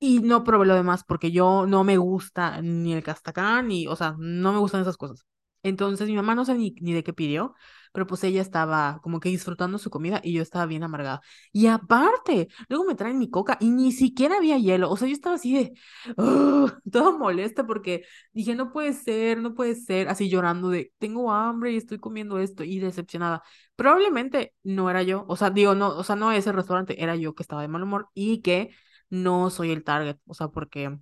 [0.00, 3.96] Y no probé lo demás porque yo no me gusta ni el castacán, ni, o
[3.96, 5.26] sea, no me gustan esas cosas.
[5.64, 7.54] Entonces mi mamá no sé ni, ni de qué pidió,
[7.92, 11.20] pero pues ella estaba como que disfrutando su comida y yo estaba bien amargada.
[11.52, 14.88] Y aparte, luego me traen mi coca y ni siquiera había hielo.
[14.90, 15.72] O sea, yo estaba así de,
[16.16, 21.32] "Ugh", toda molesta porque dije, no puede ser, no puede ser, así llorando de, tengo
[21.32, 23.42] hambre y estoy comiendo esto y decepcionada.
[23.74, 27.34] Probablemente no era yo, o sea, digo, no, o sea, no ese restaurante, era yo
[27.34, 28.70] que estaba de mal humor y que
[29.10, 30.98] no soy el target, o sea, porque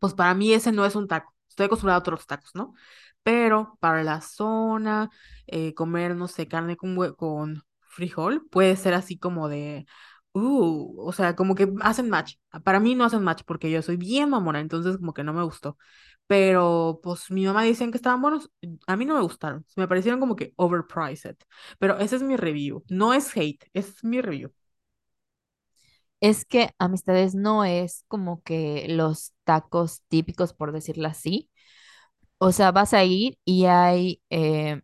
[0.00, 2.74] pues para mí ese no es un taco, estoy acostumbrada a otros tacos, ¿no?
[3.22, 5.10] Pero para la zona,
[5.46, 9.86] eh, comer, no sé, carne con, con frijol, puede ser así como de,
[10.32, 12.34] uh, o sea, como que hacen match.
[12.64, 15.42] Para mí no hacen match porque yo soy bien mamona, entonces como que no me
[15.42, 15.76] gustó.
[16.28, 18.50] Pero pues mi mamá dicen que estaban buenos,
[18.86, 21.36] a mí no me gustaron, me parecieron como que overpriced.
[21.78, 24.52] Pero ese es mi review, no es hate, es mi review.
[26.26, 31.50] Es que amistades no es como que los tacos típicos, por decirlo así.
[32.38, 34.82] O sea, vas a ir y hay eh,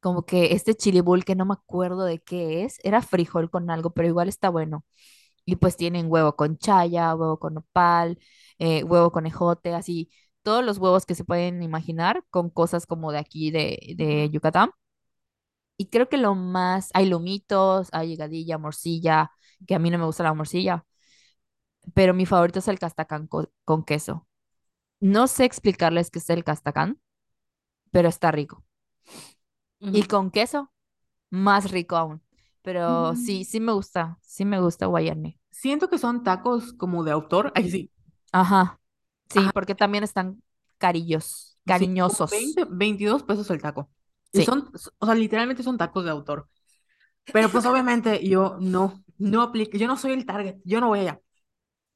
[0.00, 2.78] como que este chili bowl que no me acuerdo de qué es.
[2.84, 4.84] Era frijol con algo, pero igual está bueno.
[5.46, 8.18] Y pues tienen huevo con chaya, huevo con nopal,
[8.58, 10.10] eh, huevo con ejote, así.
[10.42, 14.70] Todos los huevos que se pueden imaginar con cosas como de aquí de, de Yucatán.
[15.76, 19.30] Y creo que lo más, hay lomitos, hay higadilla, morcilla,
[19.66, 20.84] que a mí no me gusta la morcilla,
[21.94, 24.26] pero mi favorito es el castacán co- con, queso.
[25.00, 27.00] No sé explicarles qué es el castacán,
[27.92, 28.64] pero está rico.
[29.90, 30.72] Y con queso,
[31.30, 32.22] más rico aún.
[32.62, 35.40] Pero sí, Mm, sí me gusta, sí me gusta Guayarne.
[35.50, 37.52] Siento que son tacos como de autor.
[37.54, 37.90] Ay, sí.
[38.32, 38.80] Ajá,
[39.28, 40.42] sí, Ajá, porque también están
[40.78, 42.24] carillos, sí, cariñosos.
[42.28, 43.90] 20 22 pesos el taco.
[44.32, 44.42] Y Sí.
[44.42, 46.48] son, o sea, literalmente son tacos de autor.
[47.32, 51.00] Pero pues obviamente yo no, no aplico, yo no soy el target, yo no voy
[51.00, 51.20] allá.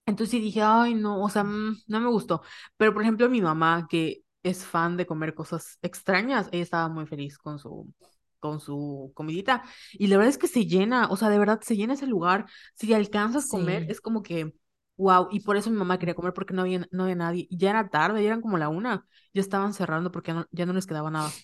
[0.07, 2.43] Entonces dije, ay, no, o sea, mm, no me gustó.
[2.77, 7.07] Pero por ejemplo, mi mamá, que es fan de comer cosas extrañas, ella estaba muy
[7.07, 7.93] feliz con su,
[8.41, 9.63] con su comidita.
[9.93, 12.47] Y la verdad es que se llena, o sea, de verdad se llena ese lugar.
[12.75, 14.53] Si alcanzas a comer, es como que,
[14.97, 15.29] wow.
[15.31, 17.47] Y por eso mi mamá quería comer porque no había, no había nadie.
[17.51, 19.07] Ya era tarde, ya eran como la una.
[19.33, 21.39] Ya estaban cerrando porque no- ya no les quedaba nada.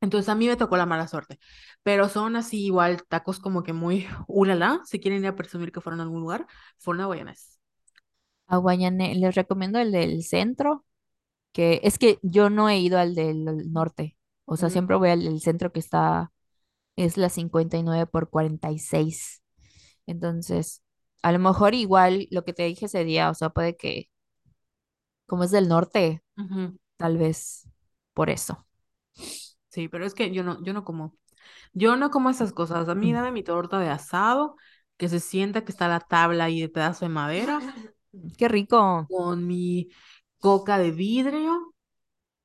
[0.00, 1.38] Entonces a mí me tocó la mala suerte.
[1.82, 4.80] Pero son así igual tacos como que muy ulala.
[4.84, 6.46] Si quieren ir a presumir que fueron a algún lugar,
[6.78, 7.58] fueron a Guayanés.
[8.46, 10.84] A Guayane, les recomiendo el del centro,
[11.52, 14.16] que es que yo no he ido al del norte.
[14.46, 16.32] O sea, siempre voy al del centro que está,
[16.96, 19.42] es la 59 por 46.
[20.06, 20.82] Entonces,
[21.22, 24.10] a lo mejor igual lo que te dije ese día, o sea, puede que,
[25.26, 26.22] como es del norte,
[26.98, 27.68] tal vez
[28.14, 28.67] por eso.
[29.70, 31.14] Sí, pero es que yo no, yo no como,
[31.74, 32.88] yo no como esas cosas.
[32.88, 34.56] A mí dame mi torta de asado,
[34.98, 37.62] que se sienta que está la tabla ahí de pedazo de madera,
[38.36, 39.08] Qué rico.
[39.08, 39.88] con mi
[40.38, 41.74] coca de vidrio.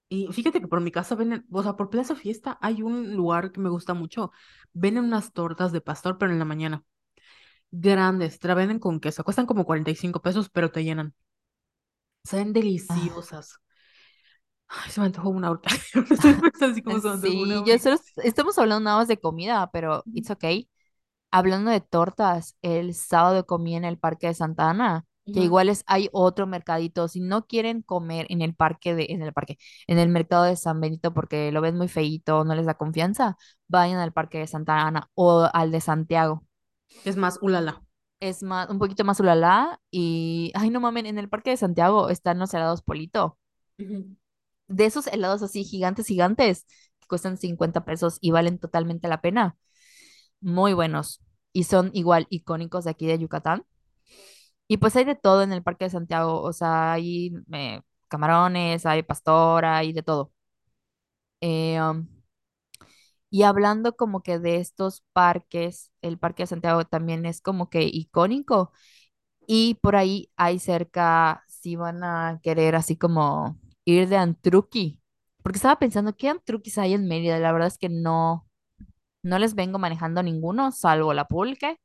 [0.09, 3.51] Y fíjate que por mi casa venden, o sea, por Plaza Fiesta hay un lugar
[3.51, 4.31] que me gusta mucho.
[4.73, 6.83] Venden unas tortas de pastor, pero en la mañana.
[7.71, 9.23] Grandes, te la venden con queso.
[9.25, 11.15] Cuestan como 45 pesos, pero te llenan.
[12.25, 12.51] Saben
[12.89, 13.59] Ah, deliciosas.
[14.75, 17.97] Ay, se me antojó una pensando así como se me antojó una sí, yo solo
[18.23, 20.69] estamos hablando nada más de comida, pero it's okay.
[21.31, 25.45] Hablando de tortas, el sábado comí en el Parque de Santa Ana, que ujú.
[25.45, 27.07] igual es, hay otro mercadito.
[27.07, 30.55] Si no quieren comer en el parque de, en el parque, en el mercado de
[30.55, 33.37] San Benito porque lo ven muy feíto, no les da confianza,
[33.67, 36.43] vayan al Parque de Santa Ana o al de Santiago.
[37.03, 37.81] Es más, ulala.
[38.19, 42.09] Es más, un poquito más ulala y, ay, no mamen, en el Parque de Santiago
[42.09, 43.37] están los helados Polito.
[43.79, 44.15] Ujú.
[44.67, 46.65] De esos helados así gigantes, gigantes,
[46.99, 49.57] que cuestan 50 pesos y valen totalmente la pena.
[50.41, 51.21] Muy buenos.
[51.53, 53.65] Y son igual icónicos de aquí de Yucatán.
[54.67, 58.85] Y pues hay de todo en el Parque de Santiago, o sea, hay eh, camarones,
[58.85, 60.31] hay pastora, hay de todo.
[61.41, 62.07] Eh, um,
[63.29, 67.83] y hablando como que de estos parques, el Parque de Santiago también es como que
[67.83, 68.71] icónico.
[69.47, 75.01] Y por ahí hay cerca, si van a querer así como ir de Antruqui,
[75.41, 77.39] porque estaba pensando, ¿qué Antruquis hay en Mérida?
[77.39, 78.47] La verdad es que no,
[79.23, 81.79] no les vengo manejando ninguno, salvo la Pulque.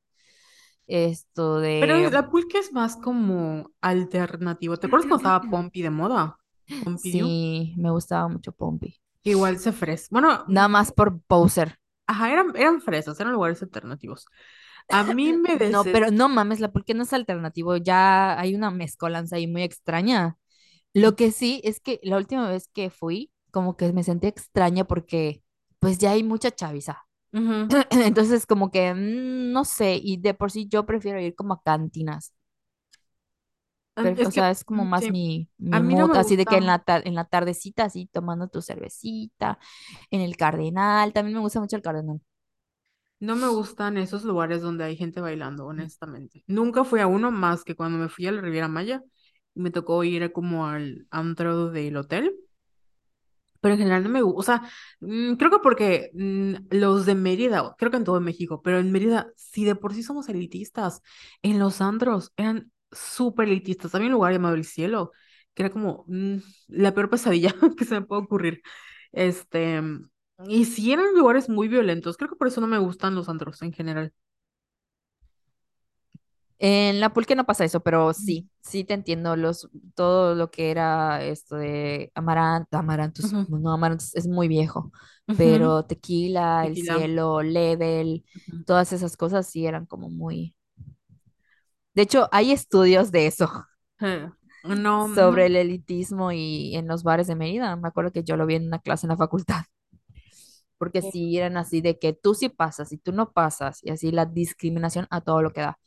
[0.87, 4.77] Esto Pero de, la pulque es más como alternativo.
[4.79, 6.39] ¿Te acuerdas cuando estaba Pompi de moda?
[6.83, 7.27] Pompidio.
[7.27, 8.99] sí, me gustaba mucho Pompi.
[9.23, 10.09] igual se fres.
[10.11, 11.79] Bueno, nada más por poser.
[12.07, 14.27] ajá, eran, eran fresas, eran lugares alternativos.
[14.89, 17.77] A mí me No, pero no mames, la, ¿por qué no es alternativo?
[17.77, 20.37] Ya hay una mezcolanza ahí muy extraña.
[21.01, 24.85] Lo que sí es que la última vez que fui, como que me sentí extraña
[24.85, 25.43] porque
[25.79, 27.05] pues ya hay mucha chaviza.
[27.91, 31.63] Entonces como que mm, no sé, y de por sí yo prefiero ir como a
[31.63, 32.35] cantinas.
[33.97, 36.07] An- Pero, Es o que, sea, es como mm, más sí, mi, a mi no
[36.09, 39.59] me así de que en la, en la tardecita, así tomando tu cervecita,
[40.11, 42.21] en el Cardenal, también me gusta mucho el Cardenal.
[43.21, 46.45] No me gustan esos lugares donde hay gente bailando, honestamente.
[46.47, 49.03] Nunca fui a uno más que cuando me fui a la Riviera Maya
[49.59, 52.35] me tocó ir como al antro del hotel.
[53.61, 54.63] Pero en general no me gusta,
[55.01, 58.93] mm, creo que porque mm, los de Mérida, creo que en todo México, pero en
[58.93, 61.03] Mérida, si de por sí somos elitistas,
[61.43, 63.95] en los antros eran súper elitistas.
[63.95, 65.13] Había un lugar llamado El Cielo,
[65.55, 66.37] que era como mm,
[66.69, 68.63] la peor pesadilla que se me puede ocurrir.
[69.13, 69.83] Este,
[70.49, 73.61] y sí eran lugares muy violentos, creo que por eso no me gustan los antros
[73.63, 74.13] en general.
[76.61, 80.71] En la pulque no pasa eso, pero sí, sí te entiendo, los, todo lo que
[80.73, 84.91] era esto de Amaranto, Amarantos, Ujú, no, Amarantos es muy viejo,
[85.29, 87.09] ujú, pero Tequila, El Tequila.
[87.17, 88.65] Cielo, Level, ujú.
[88.67, 90.55] todas esas cosas sí eran como muy...
[91.95, 93.49] De hecho, hay estudios de eso,
[94.01, 94.29] Eh,
[94.63, 95.47] No, sobre no.
[95.47, 97.75] el elitismo y en los bares de Mérida.
[97.77, 99.63] Me acuerdo que yo lo vi en una clase en la facultad,
[100.79, 104.11] porque sí eran así de que tú sí pasas y tú no pasas, y así
[104.13, 105.79] la discriminación a todo lo que da.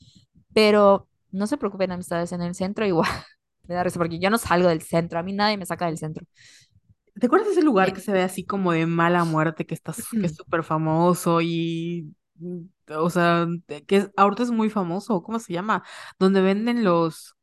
[0.53, 3.10] Pero no se preocupen, amistades en el centro, igual
[3.68, 5.98] me da risa porque yo no salgo del centro, a mí nadie me saca del
[5.98, 6.26] centro.
[7.19, 9.73] ¿Te acuerdas de ese lugar Eh, que se ve así como de mala muerte, que
[9.76, 12.15] está, que es súper famoso y,
[12.90, 13.48] o sea,
[13.88, 15.84] que es- ahorita es muy famoso, ¿cómo se llama?
[16.19, 17.36] Donde venden los,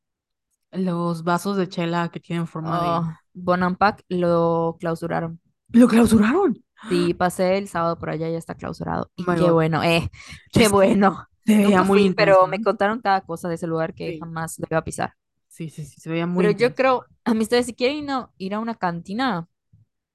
[0.72, 3.02] los vasos de chela que tienen forma de...
[3.02, 5.40] oh, Bonampak lo clausuraron.
[5.72, 6.62] ¡Lo clausuraron!
[6.88, 9.10] Sí, pasé el sábado por allá, ya está clausurado.
[9.18, 9.50] Oh Y my qué God.
[9.50, 10.10] bueno, eh,
[10.52, 11.28] qué Es bueno.
[11.48, 14.58] Se veía muy fui, pero me contaron cada cosa de ese lugar que Sí, jamás
[14.58, 15.14] lo iba a pisar.
[15.48, 18.54] sí, sí, sí, se veía muy Pero yo creo, amistades, si quieren ir a, ir
[18.54, 19.48] a una cantina,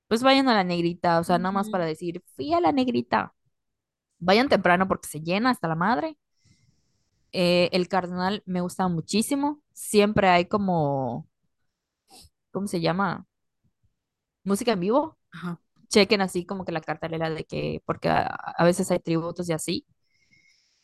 [0.08, 3.34] pues vayan a la negrita, o sea, nada más para decir, fui a la negrita.
[4.20, 6.18] Vayan temprano porque se llena hasta la madre.
[7.32, 9.62] Eh, el Cardenal me gusta muchísimo.
[9.74, 11.28] Siempre hay como,
[12.52, 13.26] ¿cómo se llama?
[14.44, 15.18] Música en vivo.
[15.32, 15.60] Ajá.
[15.90, 19.54] Chequen así como que la cartelera de que, porque a, a veces hay tributos y
[19.54, 19.86] así.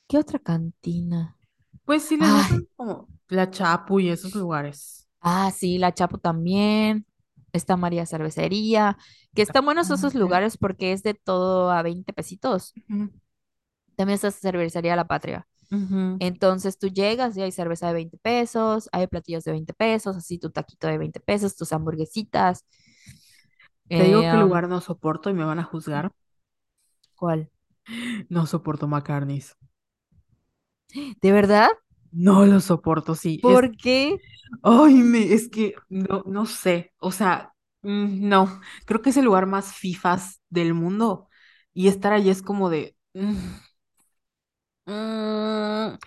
[0.09, 1.37] ¿Qué otra cantina?
[1.85, 5.09] Pues gustan Ay, como la Chapu y esos lugares.
[5.21, 7.05] ah, sí, la Chapo también.
[7.53, 8.97] Está María Cervecería,
[9.33, 10.15] que están buenos esos Bastante.
[10.15, 12.75] lugares porque es de todo a 20 pesitos.
[13.95, 15.47] También está Cervecería La Patria.
[16.19, 20.39] Entonces tú llegas y hay cerveza de 20 pesos, hay platillos de 20 pesos, así
[20.39, 22.65] tu taquito de 20 pesos, tus hamburguesitas.
[23.93, 26.11] Te digo Eh, qué am, lugar no soporto y me van a juzgar.
[27.15, 27.49] ¿cuál?
[28.29, 29.55] No soporto McCartney's.
[31.21, 31.69] ¿De verdad?
[32.11, 33.43] No lo soporto, sí.
[33.45, 34.17] Es, ¿Por qué?
[34.63, 36.93] ay, me, es que no, no sé.
[36.99, 37.53] O sea,
[37.83, 38.61] mm, no.
[38.85, 41.29] Creo que es el lugar más fifas del mundo.
[41.73, 42.95] Y estar allí es como de.
[43.13, 43.35] mm,
[44.85, 45.97] mm.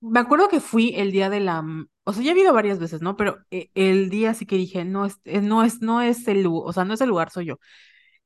[0.00, 1.64] Me acuerdo que fui el día de la.
[2.04, 3.16] O sea, ya he ido varias veces, ¿no?
[3.16, 6.42] Pero eh, el día sí que dije, no, es, eh, no es, no es el
[6.42, 7.58] lugar, o sea, no es el lugar, soy yo.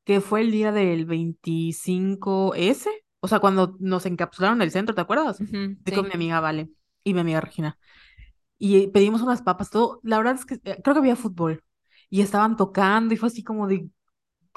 [0.04, 2.90] Que fue el día del veinticinco s
[3.20, 5.44] O sea, cuando nos encapsularon en el centro, ¿te acuerdas?
[5.44, 6.16] Ujú, Fui con mi sí.
[6.16, 6.70] amiga Vale
[7.04, 7.78] y mi amiga Regina.
[8.58, 10.00] y eh, pedimos unas papas, todo.
[10.04, 11.62] La verdad es que eh, creo que había fútbol
[12.10, 13.90] y estaban tocando y fue así como de,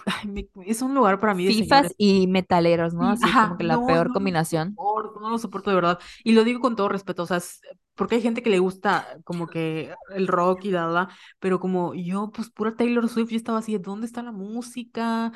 [0.08, 1.96] ay, me- es un lugar para mí de Fifas señores.
[1.98, 3.10] y metaleros, ¿no?
[3.10, 4.80] Así como ajá, que la no, peor no lo combinación.
[4.80, 6.00] soporto, no lo soporto de verdad.
[6.24, 7.62] Y lo digo con todo respeto, o sea, es-
[7.96, 11.10] porque hay gente que le gusta como que el rock y la, la,
[11.40, 15.32] pero como yo, pues pura Taylor Swift, yo estaba así, de, ¿dónde está la música?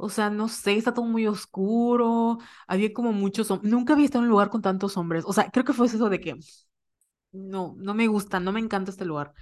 [0.00, 4.20] O sea, no sé, está todo muy oscuro, había como muchos, hom- nunca había estado
[4.24, 6.36] en un lugar con tantos hombres, o sea, creo que fue eso de que
[7.32, 9.32] no, no me gusta, no me encanta este lugar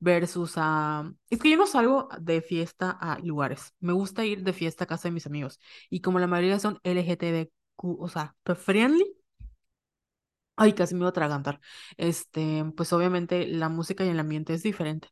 [0.00, 1.12] versus a...
[1.30, 3.74] Es que yo no salgo de fiesta a lugares.
[3.80, 5.60] Me gusta ir de fiesta a casa de mis amigos.
[5.90, 9.04] Y como la mayoría son LGTBQ, o sea, friendly,
[10.56, 11.60] ay, casi me iba a atragantar.
[11.96, 15.08] Este, pues obviamente la música y el ambiente es diferente.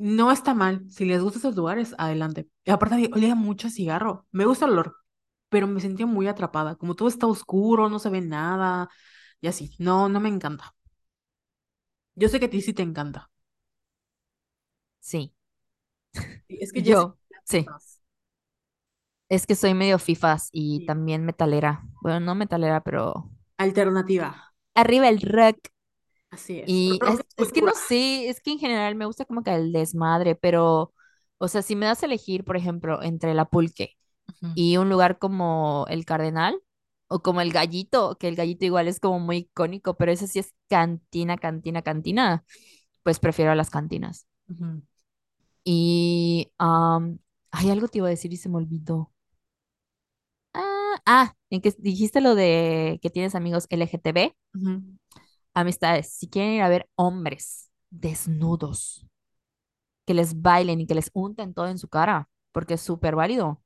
[0.00, 0.88] No está mal.
[0.90, 2.48] Si les gustan esos lugares, adelante.
[2.64, 4.26] Y aparte, olía mucho a cigarro.
[4.32, 4.96] Me gusta el olor,
[5.48, 6.76] pero me sentía muy atrapada.
[6.76, 8.88] Como todo está oscuro, no se ve nada
[9.40, 9.74] y así.
[9.78, 10.74] No, no me encanta.
[12.14, 13.28] Yo sé que a ti sí te encanta.
[15.00, 15.34] Sí.
[16.48, 17.66] Es que Yo, sí.
[19.30, 20.86] Es que soy medio fifas y Sí.
[20.86, 21.82] también metalera.
[22.02, 24.34] Bueno, no metalera, pero Alternativa.
[24.74, 25.58] arriba el rock.
[26.30, 26.70] Así es.
[26.70, 27.00] Y
[27.36, 30.92] es, que no sé, es que en general me gusta como que el desmadre, pero
[31.38, 33.96] O sea, si me das a elegir, por ejemplo, entre la pulque
[34.54, 36.60] y un lugar como el Cardenal
[37.08, 40.40] o como el Gallito, que el Gallito igual es como muy icónico, pero eso sí
[40.40, 42.44] es cantina, cantina, cantina,
[43.04, 44.26] pues prefiero las cantinas.
[45.64, 47.18] Y am,
[47.50, 49.12] hay algo te iba a decir y se me olvidó.
[50.54, 54.34] Ah, ah, en que dijiste lo de que tienes amigos LGTB.
[55.54, 59.06] Amistades, si quieren ir a ver hombres desnudos,
[60.06, 63.62] que les bailen y que les unten todo en su cara, porque es súper válido.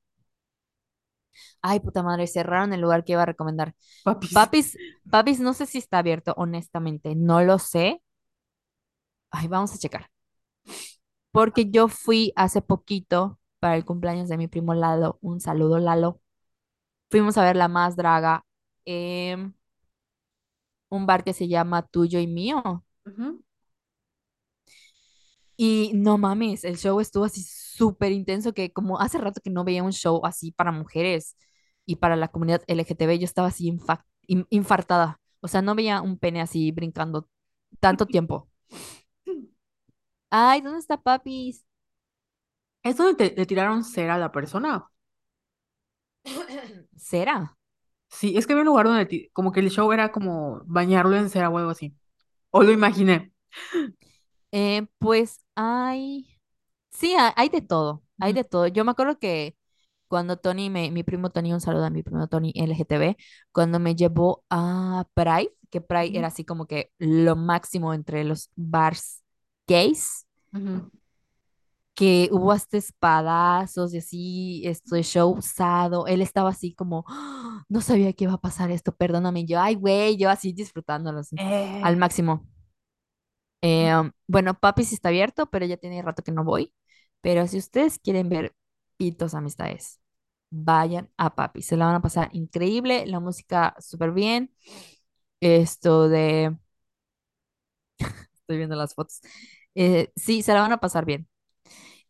[1.61, 3.75] Ay, puta madre, cerraron el lugar que iba a recomendar.
[4.03, 4.33] Papis.
[4.33, 4.77] Papis,
[5.09, 8.01] Papis, no sé si está abierto, honestamente, no lo sé.
[9.31, 10.09] Ay, vamos a checar.
[11.31, 15.17] Porque yo fui hace poquito para el cumpleaños de mi primo Lalo.
[15.21, 16.21] Un saludo, Lalo.
[17.09, 18.45] Fuimos a ver La Más Draga,
[18.85, 19.53] em,
[20.89, 22.83] un bar que se llama Tuyo y Mío.
[25.57, 29.63] Y no mames, el show estuvo así súper intenso que como hace rato que no
[29.63, 31.37] veía un show así para mujeres
[31.85, 35.19] y para la comunidad LGTB, yo estaba así infa- in- infartada.
[35.41, 37.29] O sea, no veía un pene así brincando
[37.79, 38.49] tanto tiempo.
[40.29, 41.65] Ay, ¿dónde está Papis?
[42.83, 44.89] ¿Es donde te, le tiraron cera a la persona?
[46.97, 47.55] ¿Será?
[48.15, 51.29] Sí, es que había un lugar donde como que el show era como bañarlo en
[51.29, 51.95] cera o algo así.
[52.51, 53.33] O lo imaginé.
[54.51, 56.27] Eh, pues hay,
[56.91, 58.67] sí, ha- hay de todo, hay de todo.
[58.67, 59.57] Yo me acuerdo que
[60.07, 63.17] cuando Tony, me, mi primo Tony, un saludo a mi primo Tony LGTB,
[63.51, 68.51] cuando me llevó a Pride, que Pride era así como que lo máximo entre los
[68.55, 69.23] bars
[69.67, 70.89] gays, ujú.
[71.95, 77.63] Que hubo hasta espadazos y así, esto de show usado, él estaba así como, "Ah,
[77.69, 81.19] no sabía que iba a pasar esto, perdóname, y yo, ay, güey, yo así disfrutándolo
[81.19, 81.41] así,
[81.81, 82.45] al Eh, máximo.
[83.61, 83.93] Eh,
[84.27, 86.73] bueno, Papi sí está abierto, pero ya tiene rato que no voy.
[87.21, 88.55] Pero si ustedes quieren ver
[88.97, 89.99] pitos amistades,
[90.51, 91.61] vayan a Papi.
[91.61, 94.53] Se la van a pasar increíble, la música súper bien.
[95.41, 96.57] Esto de...
[98.33, 99.21] Estoy viendo las fotos.
[99.75, 101.27] Eh, sí, se la van a pasar bien.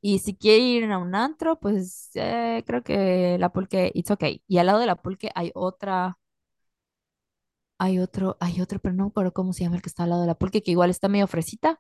[0.02, 4.44] Y si quieren ir a un antro, pues eh, creo que la pulque, it's okay.
[4.48, 6.18] Y al lado de la pulque hay otra,
[7.80, 10.10] hay otro, hay otro, pero no me acuerdo cómo se llama el que está al
[10.10, 11.80] lado de la pulque, que igual está medio fresita.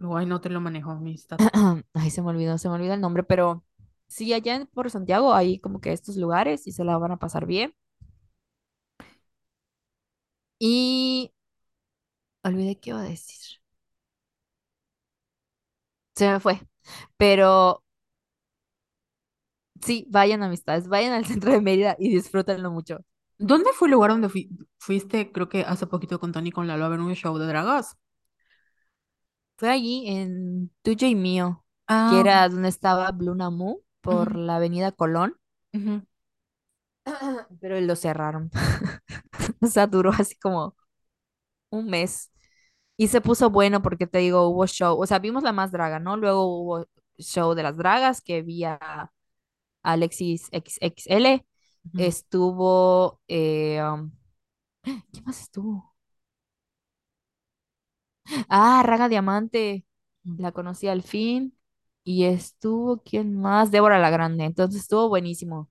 [0.00, 1.38] Guay, no te lo manejo, amistad.
[1.94, 3.64] Ay, se me olvidó, se me olvidó el nombre, pero
[4.06, 7.18] sí, allá en- por Santiago hay como que estos lugares y se la van a
[7.18, 7.74] pasar bien.
[10.60, 11.30] Y
[12.44, 13.60] olvidé qué iba a decir.
[16.16, 16.60] Se me fue.
[17.16, 17.82] Pero
[19.82, 22.98] sí, vayan amistades, vayan al centro de Mérida y disfrútenlo mucho.
[23.38, 24.48] ¿Dónde fue el lugar donde fui-
[24.78, 27.96] fuiste, creo que hace poquito con Tony con Lalo a ver un show de dragas?
[29.56, 31.64] Fue allí en Tuyo y Mío,
[32.04, 35.36] que Ah, era donde estaba Blue Namu por la avenida Colón,
[37.60, 38.50] pero lo cerraron.
[39.62, 40.76] O sea, duró así como
[41.70, 42.31] un mes.
[43.02, 45.98] Y se puso bueno porque te digo, hubo show, o sea, vimos la más draga,
[45.98, 46.16] ¿no?
[46.16, 46.86] Luego hubo
[47.18, 49.12] show de las dragas que vi a
[49.82, 51.46] Alexis XXL,
[51.86, 54.12] Ujú, estuvo, eh, um,
[55.12, 55.94] ¿quién más estuvo?
[58.48, 59.84] Ah, Raga Diamante,
[60.24, 61.56] la conocí al fin.
[62.04, 63.70] Y estuvo, ¿quién más?
[63.70, 65.70] Débora la Grande, entonces estuvo buenísimo.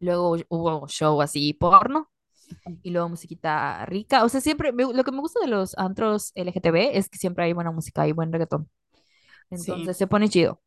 [0.00, 2.10] Luego hubo show así porno
[2.82, 4.24] y luego musiquita rica.
[4.24, 7.44] O sea, siempre, me- lo que me gusta de los antros LGTB es que siempre
[7.44, 8.70] hay buena música y buen reggaetón.
[9.54, 10.62] Sí, Entonces se pone chido.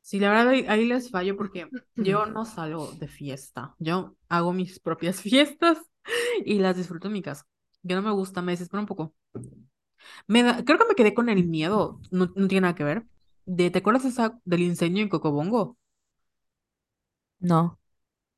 [0.00, 3.74] sí, la verdad ahí, ahí les fallo porque yo no salgo de fiesta.
[3.78, 5.78] Yo hago mis propias fiestas
[6.44, 7.46] y las disfruto en mi casa.
[7.82, 9.14] Yo no me gusta, me desespero un poco.
[10.26, 13.06] Me da- creo que me quedé con el miedo, no, no tiene nada que ver.
[13.44, 15.76] De, ¿te acuerdas esa del incendio en Cocobongo?
[17.40, 17.78] No.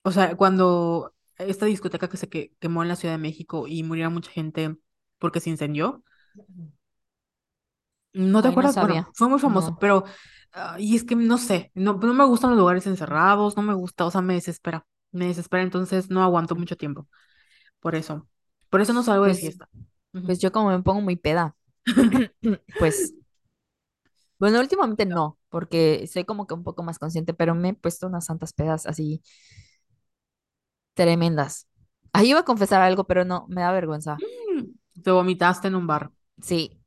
[0.02, 3.82] O sea, cuando esta discoteca que se que- quemó en la Ciudad de México y
[3.82, 4.76] murió mucha gente
[5.18, 6.04] porque se incendió.
[8.12, 8.78] ¿No te Ay, no acuerdas?
[8.78, 9.10] Bueno, sabía.
[9.14, 9.78] fue muy famoso, No.
[9.78, 10.04] pero
[10.52, 13.74] ah, y es que no sé, no, no me gustan los lugares encerrados, no me
[13.74, 17.08] gusta, o sea, me desespera, me desespera, entonces no aguanto mucho tiempo.
[17.80, 18.28] Por eso,
[18.70, 19.68] por eso no salgo de Pues, fiesta.
[20.24, 21.56] Pues yo como me pongo muy peda,
[22.78, 23.14] pues,
[24.38, 28.06] bueno, últimamente no, porque soy como que un poco más consciente, pero me he puesto
[28.06, 29.22] unas santas pedas así
[30.94, 31.68] tremendas.
[32.12, 34.16] Ahí iba a confesar algo, pero no, me da vergüenza.
[34.16, 36.10] Mm, Te vomitaste en un bar.
[36.40, 36.80] Sí,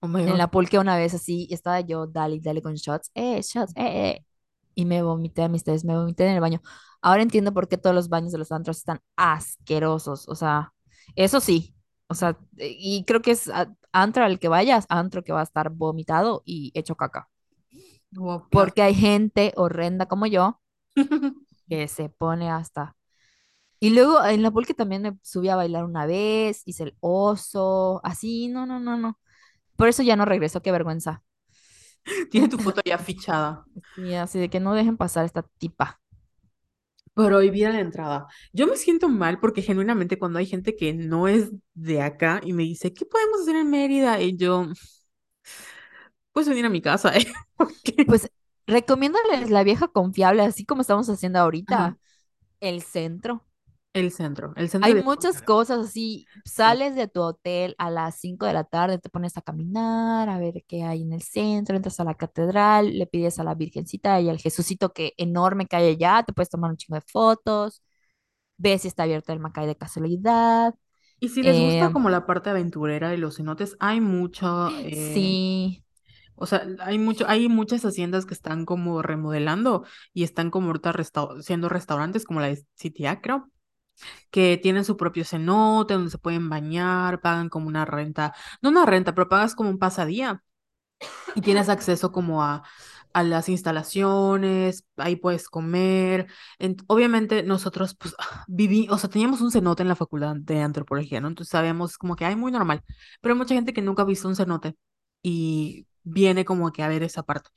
[0.00, 3.72] Oh en la pulque una vez así, estaba yo, dale, dale con shots, eh, shots,
[3.76, 4.26] eh, eh,
[4.74, 6.60] y me vomité a mis tres, me vomité en el baño.
[7.00, 10.72] Ahora entiendo por qué todos los baños de los antros están asquerosos, o sea,
[11.14, 11.74] eso sí,
[12.08, 13.50] o sea, y creo que es
[13.92, 17.28] antro al que vayas, antro que va a estar vomitado y hecho caca.
[18.50, 20.60] Porque hay gente horrenda como yo
[21.68, 22.95] que se pone hasta...
[23.80, 28.00] Y luego en la pulque también me subí a bailar una vez, hice el oso,
[28.04, 29.18] así, no, no, no, no.
[29.76, 31.24] Por eso ya no regreso, qué vergüenza.
[32.30, 33.64] Tiene tu foto ya fichada.
[33.94, 36.00] Sí, así de que no dejen pasar esta tipa.
[37.14, 38.26] Prohibida la entrada.
[38.52, 42.52] Yo me siento mal porque genuinamente cuando hay gente que no es de acá y
[42.52, 44.20] me dice, ¿qué podemos hacer en Mérida?
[44.20, 44.66] Y yo,
[46.32, 47.26] pues venir a mi casa, ¿eh?
[48.04, 48.30] Pues
[48.66, 51.96] recomiéndales la vieja confiable, así como estamos haciendo Ajá.
[51.96, 51.98] ahorita,
[52.60, 53.45] el centro.
[54.00, 55.02] El centro, el centro Hay de...
[55.04, 56.52] muchas cosas así, Sí.
[56.52, 60.38] sales de tu hotel a las 5 de la tarde, te pones a caminar, a
[60.38, 64.20] ver qué hay en el centro, entras a la catedral, le pides a la Virgencita
[64.20, 67.82] y al Jesucito que enorme que hay allá, te puedes tomar un chingo de fotos,
[68.58, 70.74] ves si está abierto el Macay de casualidad.
[71.20, 75.38] Y si les eh, gusta como la parte aventurera de los cenotes, hay mucho, eh,
[75.38, 75.84] sí,
[76.36, 80.92] o sea, hay mucho, hay muchas haciendas que están como remodelando y están como ahorita
[80.92, 83.50] restau- siendo restaurantes como la de Sitiá, creo.
[84.30, 88.86] Que tienen su propio cenote donde se pueden bañar, pagan como una renta, no una
[88.86, 90.42] renta, pero pagas como un pasadía
[91.34, 92.62] y tienes acceso como a,
[93.12, 96.26] a las instalaciones, ahí puedes comer.
[96.58, 98.14] En- obviamente nosotros pues
[98.48, 101.28] viví, o sea, teníamos un cenote en la facultad de antropología, ¿no?
[101.28, 102.82] Entonces sabíamos como que hay muy normal,
[103.20, 104.76] pero hay mucha gente que nunca ha visto un cenote
[105.22, 107.50] y viene como que a ver esa parte.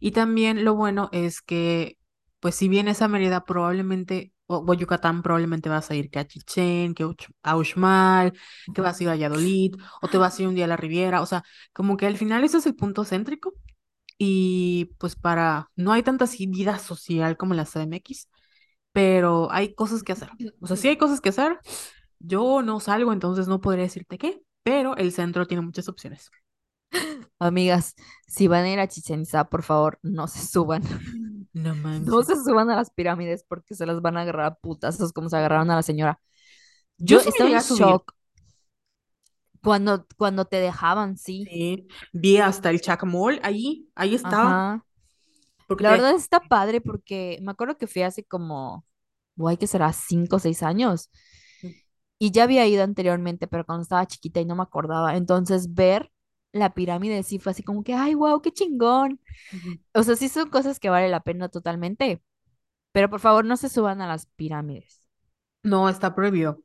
[0.00, 1.98] Y también lo bueno es que,
[2.40, 6.26] pues si vienes a Mérida, probablemente, o, o Yucatán, probablemente vas a ir que a
[6.26, 7.04] Chichén, que
[7.42, 8.32] a Uxmal,
[8.74, 10.76] que vas a ir a Valladolid, o te vas a ir un día a la
[10.76, 11.42] Riviera, o sea,
[11.72, 13.54] como que al final ese es el punto céntrico
[14.18, 18.28] y pues para, no hay tanta así vida social como la CDMX,
[18.92, 20.30] pero hay cosas que hacer.
[20.60, 21.58] O sea, sí hay cosas que hacer.
[22.18, 26.30] Yo no salgo, entonces no podría decirte qué, pero el centro tiene muchas opciones.
[27.38, 27.94] amigas,
[28.26, 30.82] si van a ir a Chichén Itzá, por favor, no se suban.
[31.54, 32.24] No No manches.
[32.24, 35.36] se suban a las pirámides porque se las van a agarrar a putazos como se
[35.36, 36.20] agarraron a la señora.
[36.98, 38.14] Yo Yo sí me estaba en shock
[39.62, 41.50] cuando, cuando te dejaban, sí.
[41.50, 44.84] Sí, vi hasta el Chacmol, ahí, ahí estaba, Ajá.
[45.66, 45.92] porque La te...
[45.92, 48.86] verdad está padre porque me acuerdo que fui hace como,
[49.36, 51.10] guay, que será cinco o seis años.
[52.18, 55.16] Y ya había ido anteriormente, pero cuando estaba chiquita y no me acordaba.
[55.16, 56.10] Entonces ver
[56.52, 59.20] la pirámide sí fue así como que, ay, wow, qué chingón.
[59.94, 62.22] O sea, sí son cosas que vale la pena totalmente.
[62.92, 65.06] Pero por favor, no se suban a las pirámides.
[65.62, 66.62] No, está prohibido.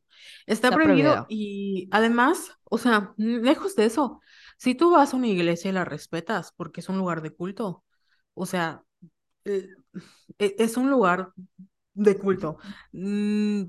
[0.48, 1.28] Está Está prohibido prohibido.
[1.30, 4.22] y además, o sea, lejos de eso,
[4.58, 7.84] si tú vas a una iglesia y la respetas porque es un lugar de culto,
[8.34, 8.84] o sea,
[9.46, 9.70] eh,
[10.40, 11.34] e- es un lugar
[11.96, 12.58] de culto.
[12.94, 13.64] Mm,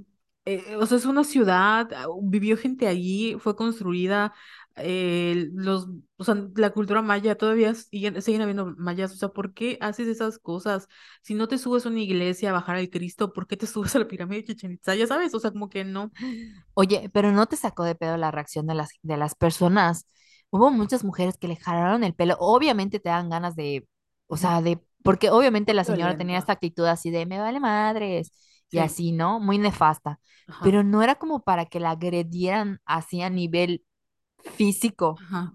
[0.46, 4.34] eh, o sea, es una ciudad, ah, vivió gente allí, fue construida,
[4.80, 9.54] eh, los, o sea, la cultura maya todavía siguen, siguen habiendo mayas, o sea, ¿por
[9.54, 10.88] qué haces esas cosas?
[11.22, 13.94] Si no te subes a una iglesia a bajar al Cristo, ¿por qué te subes
[13.96, 14.94] a la pirámide de Chichén Itzá?
[14.94, 16.12] Ya sabes, o sea, como que no.
[16.74, 20.06] Oye, pero no te sacó de pedo la reacción de las, de las personas.
[20.50, 22.36] Hubo muchas mujeres que le jalaron el pelo.
[22.38, 23.86] Obviamente te dan ganas de,
[24.28, 28.32] o sea, de, porque obviamente la señora tenía esta actitud así de me vale madres
[28.70, 29.40] y Sí, así, ¿no?
[29.40, 30.20] Muy nefasta.
[30.46, 33.84] ajá, Pero no era como para que la agredieran así a nivel
[34.48, 35.16] físico.
[35.16, 35.54] ajá.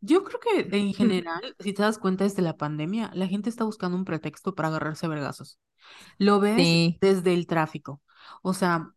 [0.00, 3.64] Yo creo que en general, si te das cuenta desde la pandemia, la gente está
[3.64, 5.58] buscando un pretexto para agarrarse a vergazos.
[6.18, 6.98] Lo ves Sí.
[7.00, 8.00] desde el tráfico.
[8.42, 8.92] O sea,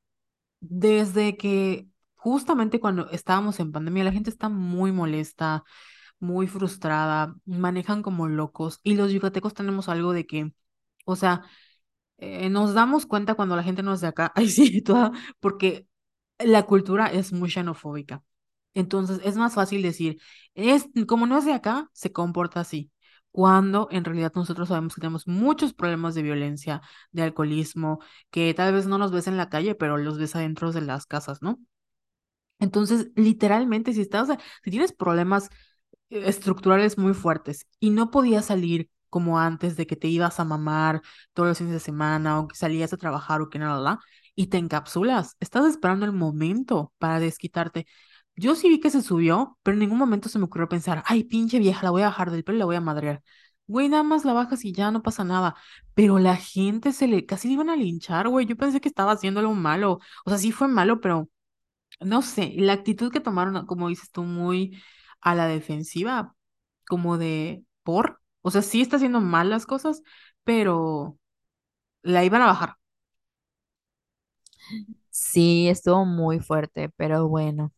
[0.61, 5.63] desde que justamente cuando estábamos en pandemia, la gente está muy molesta,
[6.19, 8.79] muy frustrada, manejan como locos.
[8.83, 10.53] Y los yucatecos tenemos algo de que,
[11.05, 11.43] o sea,
[12.17, 15.87] eh, nos damos cuenta cuando la gente no es de acá, ay sí, toda, porque
[16.39, 18.23] la cultura es muy xenofóbica.
[18.73, 20.21] Entonces es más fácil decir,
[20.55, 22.91] es, como no es de acá, se comporta así.
[23.31, 26.81] Cuando en realidad nosotros sabemos que tenemos muchos problemas de violencia,
[27.11, 27.99] de alcoholismo,
[28.29, 31.05] que tal vez no los ves en la calle, pero los ves adentro de las
[31.05, 31.59] casas, ¿no?
[32.59, 34.29] Entonces, literalmente, si estás,
[34.63, 35.49] si tienes problemas
[36.09, 40.45] eh, estructurales muy fuertes y no podías salir como antes de que te ibas a
[40.45, 41.01] mamar
[41.33, 43.99] todos los fines de semana o que salías a trabajar o que nada, nada,
[44.35, 45.35] y te encapsulas.
[45.39, 47.87] Estás esperando el momento para desquitarte.
[48.41, 51.23] Yo sí vi que se subió, pero en ningún momento se me ocurrió pensar, ay,
[51.23, 53.23] pinche vieja, la voy a bajar del pelo y la voy a madrear.
[53.67, 55.55] Güey, nada más la bajas y ya no pasa nada.
[55.93, 58.45] Pero la gente se le casi le iban a linchar, güey.
[58.45, 59.99] Yo pensé que estaba haciendo algo malo.
[60.25, 61.29] O sea, sí fue malo, pero
[62.01, 64.81] no sé, la actitud que tomaron, como dices tú, muy
[65.21, 66.35] a la defensiva,
[66.87, 70.03] como de por, o sea, sí está haciendo mal las cosas,
[70.43, 71.17] pero
[72.03, 72.77] la iban a bajar.
[75.09, 77.71] Sí, estuvo muy fuerte, pero bueno.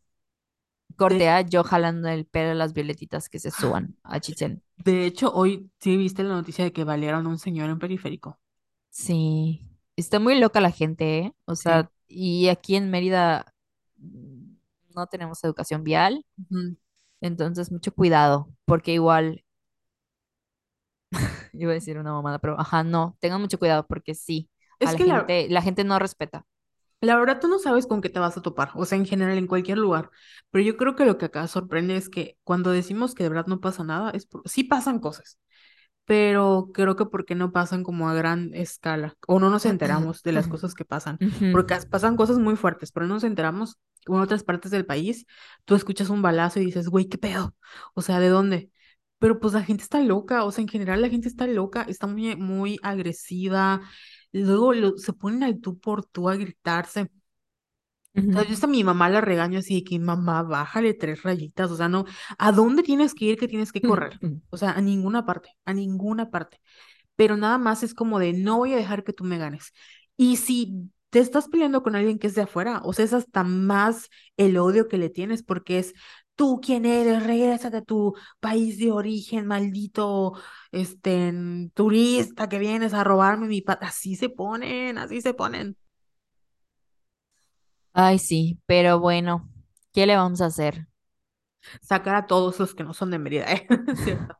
[0.95, 4.63] Cortea yo jalando el pelo a las violetitas que se suban a Chichén.
[4.77, 8.39] De hecho, hoy sí viste la noticia de que balearon a un señor en periférico.
[8.89, 9.61] Sí,
[9.95, 11.33] está muy loca la gente, ¿eh?
[11.45, 11.63] O Sí.
[11.63, 13.53] sea, y aquí en Mérida
[13.97, 14.53] mm,
[14.95, 16.25] no tenemos educación vial,
[17.21, 19.43] entonces mucho cuidado, porque igual,
[21.53, 24.49] iba a decir una mamada, pero ajá, no, tengan mucho cuidado porque sí,
[24.81, 26.45] a Es la que la, gente, la gente no respeta.
[27.03, 29.37] La verdad tú no sabes con qué te vas a topar, o sea, en general
[29.37, 30.09] en cualquier lugar.
[30.51, 33.47] Pero yo creo que lo que acá sorprende es que cuando decimos que de verdad
[33.47, 34.41] no pasa nada, es por...
[34.49, 35.39] sí pasan cosas.
[36.05, 40.33] pero creo que porque no pasan como a gran escala, o no nos enteramos de
[40.33, 43.77] las cosas que pasan, porque as- pasan cosas muy fuertes, pero no nos enteramos
[44.07, 45.25] en otras partes del país,
[45.65, 47.55] tú escuchas un balazo y dices, güey, ¿qué pedo?
[47.93, 48.69] O sea, ¿de dónde?
[49.19, 52.07] Pero pues la gente está loca, o sea, en general la gente está loca, está
[52.07, 53.79] muy, muy agresiva,
[54.33, 57.09] luego lo- se ponen al tú por tú a gritarse.
[58.31, 61.69] O sea, yo hasta mi mamá la regaño así de que mamá, bájale tres rayitas,
[61.71, 62.05] o sea, no,
[62.39, 64.21] ¿a dónde tienes que ir que tienes que correr?
[64.49, 66.59] O sea, a ninguna parte, a ninguna parte.
[67.15, 69.73] Pero nada más es como de no voy a dejar que tú me ganes.
[70.17, 73.43] Y si te estás peleando con alguien que es de afuera, o sea, es hasta
[73.43, 75.93] más el odio que le tienes porque es
[76.35, 80.33] tú quién eres, regrésate a tu país de origen, maldito,
[80.71, 81.33] este,
[81.73, 83.77] turista que vienes a robarme mi paz.
[83.81, 85.77] Así se ponen, así se ponen.
[87.93, 89.49] Ay, sí, pero bueno,
[89.93, 90.87] ¿qué le vamos a hacer?
[91.81, 93.67] Sacar a todos los que no son de Mérida, ¿eh?
[93.93, 94.35] ¿Cierto?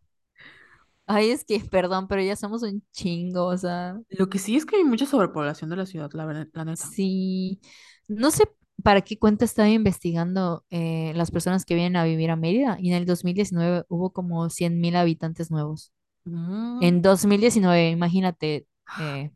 [1.05, 4.65] Ay, es que, perdón, pero ya somos un chingo, o sea, Lo que sí es
[4.65, 6.95] que hay mucha sobrepoblación de la ciudad, la, verdad- la neta.
[6.95, 7.61] sí,
[8.07, 8.45] no sé
[8.83, 12.89] para qué cuenta estaba investigando eh, las personas que vienen a vivir a Mérida y
[12.89, 15.91] en el 2019 hubo como 100 mil habitantes nuevos.
[16.25, 16.81] Mm.
[16.83, 18.67] En 2019, imagínate,
[18.99, 19.31] eh,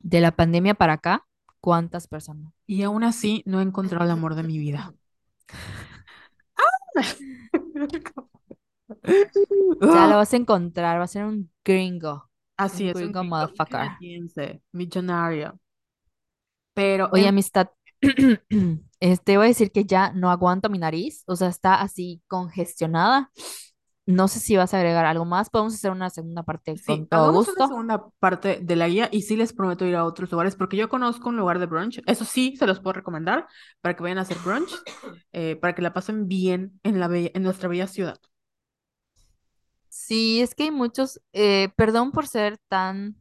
[0.00, 1.26] de la pandemia para acá,
[1.60, 2.52] ¿cuántas personas?
[2.66, 4.94] Y aún así no he encontrado el amor de mi vida.
[9.92, 13.02] Ya Ah, lo vas a encontrar, va a ser un gringo, Así un es, un
[13.02, 13.90] gringo gringo motherfucker.
[14.72, 15.58] millonario.
[16.74, 17.68] Pero Oye, en- amistad,
[19.00, 23.30] este voy a decir que ya no aguanto mi nariz, o sea, está así congestionada.
[24.06, 25.50] No sé si vas a agregar algo más.
[25.50, 27.64] Podemos hacer una segunda parte con sí, todo hagamos una gusto.
[27.64, 30.88] segunda parte de la guía y sí les prometo ir a otros lugares porque yo
[30.88, 32.00] conozco un lugar de brunch.
[32.06, 33.46] Eso sí, se los puedo recomendar
[33.80, 34.70] para que vayan a hacer brunch,
[35.32, 38.18] eh, para que la pasen bien en la bella- en nuestra bella ciudad.
[39.88, 43.16] Sí, es que hay muchos, eh, perdón por ser tan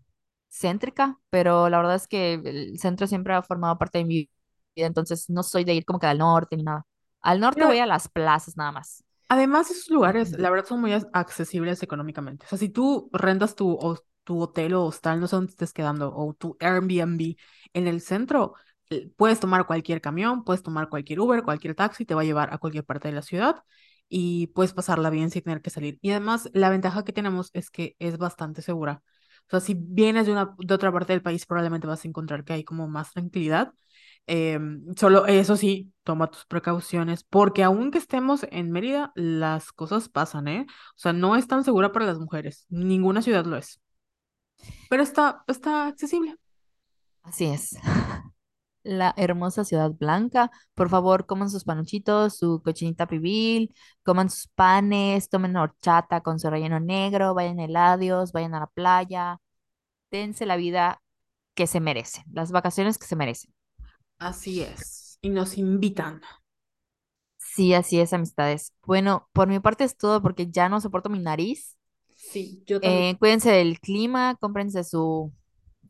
[0.50, 4.30] céntrica, pero la verdad es que el centro siempre ha formado parte de mi
[4.78, 6.86] vida, entonces no soy de ir como que al norte ni nada.
[7.22, 9.04] Al norte voy a las plazas nada más.
[9.30, 12.46] Además, esos lugares, la verdad, son muy accesibles económicamente.
[12.46, 15.74] O sea, si tú rentas tu, o- tu hotel o hostal, no sé dónde estés
[15.74, 17.36] quedando, o tu Airbnb
[17.74, 18.54] en el centro,
[18.90, 22.54] eh, puedes tomar cualquier camión, puedes tomar cualquier Uber, cualquier taxi, te va a llevar
[22.54, 23.64] a cualquier parte de la ciudad
[24.10, 26.00] y puedes pasarla bien sin tener que salir.
[26.02, 29.04] Y además, la ventaja que tenemos es que es bastante segura.
[29.48, 32.44] O sea, si vienes de una, de otra parte del país, probablemente vas a encontrar
[32.46, 33.74] que hay como más tranquilidad
[34.28, 40.50] Em, solo eso sí, toma tus precauciones, porque aunque estemos en Mérida, las cosas pasan,
[40.50, 40.66] ¿eh?
[40.70, 43.82] O sea, no es tan segura para las mujeres, ninguna ciudad lo es,
[44.90, 46.36] pero está, está accesible.
[47.24, 47.76] Así es.
[48.84, 50.50] La hermosa ciudad blanca.
[50.74, 53.74] Por favor, coman sus panuchitos, su cochinita pibil,
[54.04, 57.98] coman sus panes, tomen horchata con su relleno negro, vayan a
[58.32, 59.40] vayan a la playa,
[60.12, 61.02] dense la vida
[61.54, 63.57] que se merecen, las vacaciones que se merecen.
[64.20, 66.22] Así es, y nos invitan.
[67.38, 68.74] Sí, así es, amistades.
[68.86, 71.78] Bueno, por mi parte es todo porque ya no soporto mi nariz.
[72.16, 73.04] Sí, yo también.
[73.04, 75.34] Eh, cuídense del clima, cómprense su...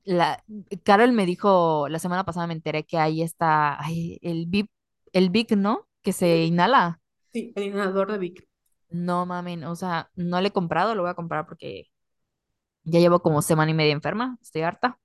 [0.04, 0.44] La...
[0.84, 4.70] Carol me dijo, la semana pasada me enteré que ahí está ay, el Big,
[5.12, 5.88] el Big, ¿no?
[6.02, 7.02] Que se inhala.
[7.34, 8.48] Sí, el inhalador de Vic.
[8.90, 11.90] No mamen, o sea, no le he comprado, lo voy a comprar porque
[12.84, 14.98] ya llevo como semana y media enferma, estoy harta.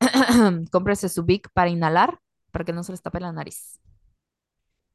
[0.70, 2.20] Cómprese su Big para inhalar,
[2.50, 3.80] para que no se les tape la nariz.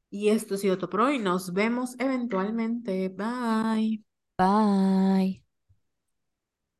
[0.09, 4.01] Y esto ha sido todo por hoy, nos vemos eventualmente, bye.
[4.37, 5.42] Bye.